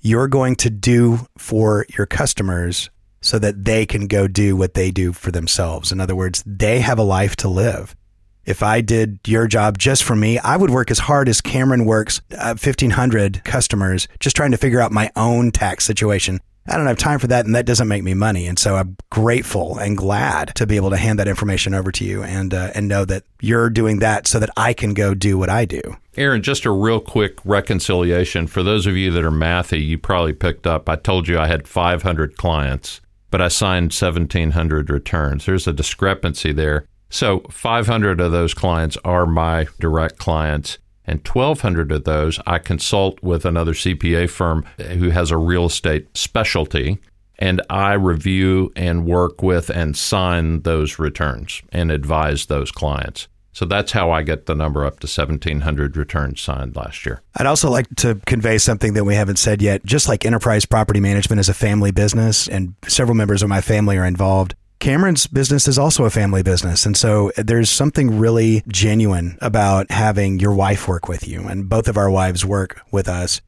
You're 0.00 0.28
going 0.28 0.54
to 0.56 0.70
do 0.70 1.26
for 1.36 1.86
your 1.96 2.06
customers 2.06 2.90
so 3.20 3.38
that 3.38 3.64
they 3.64 3.84
can 3.84 4.06
go 4.06 4.28
do 4.28 4.56
what 4.56 4.74
they 4.74 4.90
do 4.90 5.12
for 5.12 5.32
themselves. 5.32 5.90
In 5.90 6.00
other 6.00 6.14
words, 6.14 6.44
they 6.46 6.80
have 6.80 6.98
a 6.98 7.02
life 7.02 7.34
to 7.36 7.48
live. 7.48 7.96
If 8.44 8.62
I 8.62 8.80
did 8.80 9.18
your 9.26 9.46
job 9.46 9.76
just 9.76 10.04
for 10.04 10.16
me, 10.16 10.38
I 10.38 10.56
would 10.56 10.70
work 10.70 10.90
as 10.90 11.00
hard 11.00 11.28
as 11.28 11.40
Cameron 11.40 11.84
works, 11.84 12.22
uh, 12.32 12.54
1,500 12.54 13.44
customers, 13.44 14.08
just 14.20 14.36
trying 14.36 14.52
to 14.52 14.56
figure 14.56 14.80
out 14.80 14.92
my 14.92 15.10
own 15.16 15.50
tax 15.50 15.84
situation. 15.84 16.40
I 16.68 16.76
don't 16.76 16.86
have 16.86 16.98
time 16.98 17.18
for 17.18 17.26
that, 17.28 17.46
and 17.46 17.54
that 17.54 17.66
doesn't 17.66 17.88
make 17.88 18.04
me 18.04 18.14
money. 18.14 18.46
And 18.46 18.58
so 18.58 18.76
I'm 18.76 18.96
grateful 19.10 19.78
and 19.78 19.96
glad 19.96 20.54
to 20.56 20.66
be 20.66 20.76
able 20.76 20.90
to 20.90 20.96
hand 20.96 21.18
that 21.18 21.28
information 21.28 21.74
over 21.74 21.90
to 21.92 22.04
you 22.04 22.22
and 22.22 22.52
uh, 22.52 22.70
and 22.74 22.88
know 22.88 23.04
that 23.04 23.24
you're 23.40 23.70
doing 23.70 24.00
that 24.00 24.26
so 24.26 24.38
that 24.38 24.50
I 24.56 24.72
can 24.74 24.94
go 24.94 25.14
do 25.14 25.38
what 25.38 25.48
I 25.48 25.64
do. 25.64 25.80
Aaron, 26.16 26.42
just 26.42 26.64
a 26.64 26.70
real 26.70 27.00
quick 27.00 27.38
reconciliation 27.44 28.46
for 28.46 28.62
those 28.62 28.86
of 28.86 28.96
you 28.96 29.10
that 29.12 29.24
are 29.24 29.30
mathy. 29.30 29.84
You 29.84 29.98
probably 29.98 30.32
picked 30.32 30.66
up. 30.66 30.88
I 30.88 30.96
told 30.96 31.28
you 31.28 31.38
I 31.38 31.46
had 31.46 31.66
500 31.66 32.36
clients 32.36 33.00
but 33.30 33.42
I 33.42 33.48
signed 33.48 33.92
1,700 33.92 34.90
returns. 34.90 35.46
There's 35.46 35.66
a 35.66 35.72
discrepancy 35.72 36.52
there. 36.52 36.86
So 37.10 37.40
500 37.50 38.20
of 38.20 38.32
those 38.32 38.54
clients 38.54 38.96
are 39.04 39.26
my 39.26 39.66
direct 39.78 40.18
clients, 40.18 40.78
and 41.08 41.26
1,200 41.26 41.90
of 41.90 42.04
those 42.04 42.38
I 42.46 42.58
consult 42.58 43.22
with 43.22 43.44
another 43.44 43.72
CPA 43.72 44.28
firm 44.28 44.64
who 44.78 45.08
has 45.10 45.30
a 45.30 45.38
real 45.38 45.64
estate 45.64 46.06
specialty, 46.16 46.98
and 47.38 47.62
I 47.70 47.94
review 47.94 48.72
and 48.76 49.06
work 49.06 49.42
with 49.42 49.70
and 49.70 49.96
sign 49.96 50.62
those 50.62 50.98
returns 50.98 51.62
and 51.72 51.90
advise 51.90 52.46
those 52.46 52.70
clients. 52.70 53.26
So 53.52 53.64
that's 53.64 53.90
how 53.90 54.12
I 54.12 54.22
get 54.22 54.46
the 54.46 54.54
number 54.54 54.84
up 54.84 55.00
to 55.00 55.06
1,700 55.06 55.96
returns 55.96 56.40
signed 56.40 56.76
last 56.76 57.04
year. 57.04 57.22
I'd 57.34 57.46
also 57.46 57.70
like 57.70 57.88
to 57.96 58.20
convey 58.26 58.58
something 58.58 58.92
that 58.92 59.04
we 59.04 59.16
haven't 59.16 59.38
said 59.38 59.62
yet. 59.62 59.84
Just 59.84 60.08
like 60.08 60.24
enterprise 60.24 60.64
property 60.64 61.00
management 61.00 61.40
is 61.40 61.48
a 61.48 61.54
family 61.54 61.90
business, 61.90 62.46
and 62.46 62.74
several 62.86 63.16
members 63.16 63.42
of 63.42 63.48
my 63.48 63.60
family 63.60 63.96
are 63.96 64.04
involved. 64.04 64.54
Cameron's 64.78 65.26
business 65.26 65.66
is 65.66 65.78
also 65.78 66.04
a 66.04 66.10
family 66.10 66.42
business. 66.42 66.86
And 66.86 66.96
so 66.96 67.32
there's 67.36 67.68
something 67.68 68.18
really 68.18 68.62
genuine 68.68 69.36
about 69.40 69.90
having 69.90 70.38
your 70.38 70.54
wife 70.54 70.86
work 70.86 71.08
with 71.08 71.26
you. 71.26 71.42
And 71.48 71.68
both 71.68 71.88
of 71.88 71.96
our 71.96 72.10
wives 72.10 72.44
work 72.44 72.80
with 72.92 73.08
us. 73.08 73.40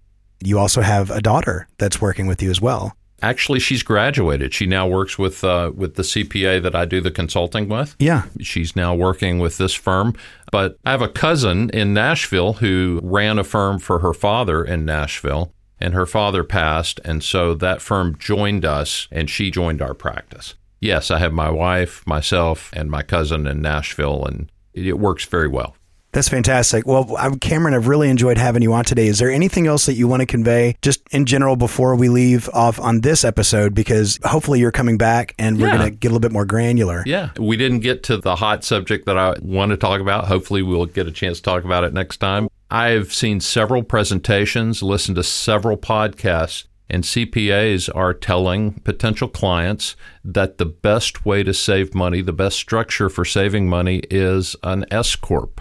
You 0.43 0.59
also 0.59 0.81
have 0.81 1.11
a 1.11 1.21
daughter 1.21 1.69
that's 1.79 2.01
working 2.01 2.27
with 2.27 2.43
you 2.43 2.51
as 2.51 2.61
well. 2.61 2.97
Actually, 3.23 3.61
she's 3.61 3.83
graduated. 3.83 4.55
She 4.55 4.65
now 4.65 4.89
works 4.89 5.19
with 5.19 5.45
uh, 5.45 5.73
with 5.77 5.97
the 5.97 6.03
CPA 6.03 6.63
that 6.63 6.75
I 6.75 6.87
do 6.87 7.03
the 7.03 7.11
consulting 7.11 7.69
with. 7.69 7.95
Yeah, 7.99 8.23
she's 8.41 8.75
now 8.75 8.95
working 8.95 9.39
with 9.39 9.59
this 9.59 9.75
firm. 9.75 10.17
But 10.51 10.79
I 10.87 10.93
have 10.93 11.03
a 11.03 11.09
cousin 11.09 11.69
in 11.69 11.93
Nashville 11.93 12.55
who 12.55 12.99
ran 13.03 13.39
a 13.39 13.45
firm 13.45 13.79
for 13.79 13.99
her 13.99 14.15
father 14.15 14.65
in 14.65 14.87
Nashville, 14.87 15.53
and 15.79 15.93
her 15.93 16.07
father 16.07 16.43
passed, 16.45 16.99
and 17.05 17.23
so 17.23 17.53
that 17.57 17.83
firm 17.83 18.17
joined 18.19 18.65
us, 18.65 19.07
and 19.13 19.29
she 19.29 19.51
joined 19.51 19.83
our 19.83 19.93
practice. 19.93 20.55
Yes, 20.81 21.11
I 21.11 21.19
have 21.19 21.33
my 21.33 21.51
wife, 21.51 22.07
myself, 22.07 22.71
and 22.73 22.91
my 22.91 23.03
cousin 23.03 23.47
in 23.47 23.61
Nashville, 23.61 24.25
and 24.25 24.51
it 24.73 24.99
works 24.99 25.25
very 25.25 25.49
well. 25.49 25.77
That's 26.13 26.29
fantastic. 26.29 26.87
Well, 26.87 27.37
Cameron, 27.41 27.73
I've 27.73 27.87
really 27.87 28.09
enjoyed 28.09 28.37
having 28.37 28.63
you 28.63 28.73
on 28.73 28.85
today. 28.85 29.07
Is 29.07 29.21
there 29.21 29.31
anything 29.31 29.69
else 29.69 29.87
that 29.87 29.95
you 29.95 30.09
want 30.09 30.21
to 30.21 30.27
convey 30.27 30.75
just 30.83 31.03
in 31.13 31.25
general 31.25 31.55
before 31.55 31.95
we 31.95 32.09
leave 32.09 32.49
off 32.53 32.81
on 32.81 33.03
this 33.03 33.25
episode? 33.25 33.75
Because 33.77 34.19
hopefully 34.25 34.59
you're 34.59 34.73
coming 34.73 34.99
back 34.99 35.37
and 35.39 35.61
we're 35.61 35.69
yeah. 35.69 35.79
going 35.79 35.91
to 35.91 35.97
get 35.97 36.09
a 36.09 36.11
little 36.11 36.21
bit 36.21 36.33
more 36.33 36.45
granular. 36.45 37.05
Yeah. 37.07 37.31
We 37.39 37.57
didn't 37.57 37.81
get 37.81 38.03
to 38.05 38.17
the 38.17 38.35
hot 38.35 38.65
subject 38.65 39.07
that 39.07 39.19
I 39.19 39.37
want 39.41 39.71
to 39.71 39.77
talk 39.77 40.01
about. 40.01 40.27
Hopefully 40.27 40.63
we'll 40.63 40.87
get 40.87 41.07
a 41.07 41.13
chance 41.13 41.37
to 41.39 41.45
talk 41.45 41.65
about 41.65 41.85
it 41.85 41.93
next 41.93 42.17
time. 42.17 42.49
I've 42.73 43.13
seen 43.13 43.41
several 43.41 43.85
presentations, 43.85 44.83
listened 44.83 45.17
to 45.17 45.23
several 45.23 45.77
podcasts, 45.77 46.65
and 46.91 47.05
CPAs 47.05 47.89
are 47.95 48.13
telling 48.13 48.73
potential 48.81 49.29
clients 49.29 49.97
that 50.25 50.59
the 50.59 50.67
best 50.67 51.25
way 51.25 51.43
to 51.43 51.55
save 51.55 51.95
money, 51.95 52.21
the 52.21 52.33
best 52.33 52.59
structure 52.59 53.09
for 53.09 53.25
saving 53.25 53.69
money 53.69 54.03
is 54.11 54.57
an 54.63 54.85
S 54.91 55.17
Corp. 55.17 55.61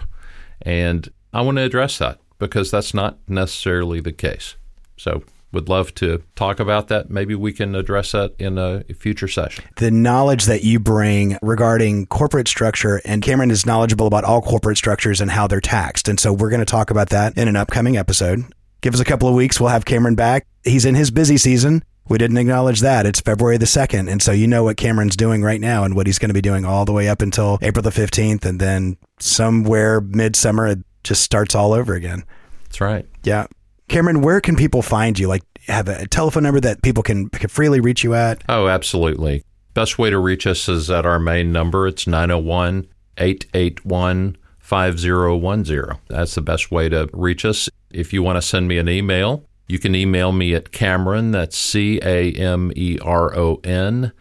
And 0.62 1.10
I 1.32 1.40
want 1.42 1.56
to 1.58 1.62
address 1.62 1.98
that 1.98 2.18
because 2.38 2.70
that's 2.70 2.92
not 2.92 3.18
necessarily 3.28 4.00
the 4.00 4.12
case. 4.12 4.56
So 4.96 5.22
would 5.52 5.68
love 5.68 5.94
to 5.96 6.22
talk 6.36 6.60
about 6.60 6.88
that. 6.88 7.10
Maybe 7.10 7.34
we 7.34 7.52
can 7.52 7.74
address 7.74 8.12
that 8.12 8.34
in 8.38 8.56
a 8.58 8.84
future 8.94 9.28
session. 9.28 9.64
The 9.76 9.90
knowledge 9.90 10.44
that 10.44 10.62
you 10.62 10.78
bring 10.78 11.38
regarding 11.42 12.06
corporate 12.06 12.48
structure, 12.48 13.00
and 13.04 13.22
Cameron 13.22 13.50
is 13.50 13.66
knowledgeable 13.66 14.06
about 14.06 14.24
all 14.24 14.42
corporate 14.42 14.76
structures 14.76 15.20
and 15.20 15.30
how 15.30 15.46
they're 15.46 15.60
taxed. 15.60 16.08
And 16.08 16.20
so 16.20 16.32
we're 16.32 16.50
going 16.50 16.60
to 16.60 16.66
talk 16.66 16.90
about 16.90 17.08
that 17.10 17.36
in 17.36 17.48
an 17.48 17.56
upcoming 17.56 17.96
episode. 17.96 18.44
Give 18.80 18.94
us 18.94 19.00
a 19.00 19.04
couple 19.04 19.28
of 19.28 19.34
weeks. 19.34 19.60
We'll 19.60 19.70
have 19.70 19.84
Cameron 19.84 20.14
back. 20.14 20.46
He's 20.64 20.84
in 20.84 20.94
his 20.94 21.10
busy 21.10 21.36
season. 21.36 21.84
We 22.08 22.18
didn't 22.18 22.38
acknowledge 22.38 22.80
that. 22.80 23.06
It's 23.06 23.20
February 23.20 23.56
the 23.56 23.66
2nd. 23.66 24.10
And 24.10 24.20
so 24.20 24.32
you 24.32 24.48
know 24.48 24.64
what 24.64 24.76
Cameron's 24.76 25.16
doing 25.16 25.42
right 25.42 25.60
now 25.60 25.84
and 25.84 25.94
what 25.94 26.06
he's 26.06 26.18
going 26.18 26.30
to 26.30 26.34
be 26.34 26.40
doing 26.40 26.64
all 26.64 26.84
the 26.84 26.92
way 26.92 27.08
up 27.08 27.22
until 27.22 27.58
April 27.62 27.82
the 27.82 27.90
15th. 27.90 28.44
And 28.44 28.60
then 28.60 28.96
somewhere 29.20 30.00
midsummer, 30.00 30.66
it 30.66 30.80
just 31.04 31.22
starts 31.22 31.54
all 31.54 31.72
over 31.72 31.94
again. 31.94 32.24
That's 32.64 32.80
right. 32.80 33.06
Yeah. 33.22 33.46
Cameron, 33.88 34.22
where 34.22 34.40
can 34.40 34.56
people 34.56 34.82
find 34.82 35.18
you? 35.18 35.28
Like, 35.28 35.42
have 35.68 35.88
a 35.88 36.06
telephone 36.08 36.42
number 36.42 36.60
that 36.60 36.82
people 36.82 37.02
can, 37.02 37.28
can 37.28 37.48
freely 37.48 37.80
reach 37.80 38.02
you 38.02 38.14
at? 38.14 38.42
Oh, 38.48 38.66
absolutely. 38.66 39.44
Best 39.74 39.98
way 39.98 40.10
to 40.10 40.18
reach 40.18 40.46
us 40.46 40.68
is 40.68 40.90
at 40.90 41.06
our 41.06 41.20
main 41.20 41.52
number. 41.52 41.86
It's 41.86 42.06
901 42.08 42.88
881 43.18 44.36
5010. 44.58 45.98
That's 46.08 46.34
the 46.34 46.40
best 46.40 46.70
way 46.72 46.88
to 46.88 47.08
reach 47.12 47.44
us. 47.44 47.68
If 47.90 48.12
you 48.12 48.22
want 48.22 48.36
to 48.36 48.42
send 48.42 48.68
me 48.68 48.78
an 48.78 48.88
email, 48.88 49.44
you 49.66 49.78
can 49.78 49.94
email 49.94 50.32
me 50.32 50.54
at 50.54 50.72
Cameron, 50.72 51.30
that's 51.30 51.56
C 51.56 52.00
A 52.02 52.32
M 52.32 52.72
E 52.74 52.98
R 53.00 53.36
O 53.36 53.60
N, 53.64 54.12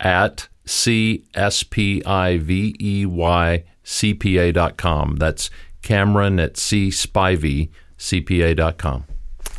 at 0.00 0.48
C 0.64 1.24
S 1.34 1.62
P 1.62 2.02
I 2.04 2.38
V 2.38 2.74
E 2.80 3.06
Y 3.06 3.64
C 3.82 4.14
P 4.14 4.38
A.com. 4.38 5.16
That's 5.16 5.50
Cameron 5.82 6.40
at 6.40 6.56
C 6.56 6.88
Spivey 6.88 7.70
CPA.com. 7.98 9.04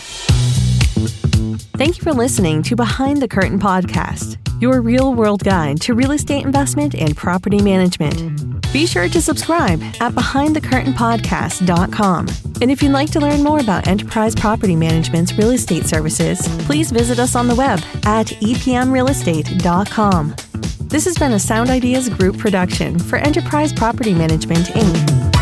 Thank 1.07 1.97
you 1.97 2.03
for 2.03 2.13
listening 2.13 2.61
to 2.63 2.75
Behind 2.75 3.21
the 3.21 3.27
Curtain 3.27 3.59
podcast, 3.59 4.37
your 4.61 4.81
real 4.81 5.13
world 5.13 5.43
guide 5.43 5.81
to 5.81 5.93
real 5.93 6.11
estate 6.11 6.45
investment 6.45 6.95
and 6.95 7.17
property 7.17 7.61
management. 7.61 8.71
Be 8.71 8.85
sure 8.85 9.09
to 9.09 9.21
subscribe 9.21 9.81
at 9.99 10.13
behindthecurtainpodcast.com. 10.13 12.27
And 12.61 12.71
if 12.71 12.81
you'd 12.81 12.91
like 12.91 13.11
to 13.11 13.19
learn 13.19 13.43
more 13.43 13.59
about 13.59 13.87
Enterprise 13.87 14.33
Property 14.35 14.75
Management's 14.75 15.37
real 15.37 15.51
estate 15.51 15.85
services, 15.85 16.47
please 16.65 16.91
visit 16.91 17.19
us 17.19 17.35
on 17.35 17.47
the 17.47 17.55
web 17.55 17.79
at 18.05 18.27
epmrealestate.com. 18.27 20.35
This 20.81 21.05
has 21.05 21.17
been 21.17 21.33
a 21.33 21.39
Sound 21.39 21.69
Ideas 21.69 22.09
Group 22.09 22.37
production 22.37 22.99
for 22.99 23.17
Enterprise 23.17 23.73
Property 23.73 24.13
Management, 24.13 24.67
Inc. 24.67 25.32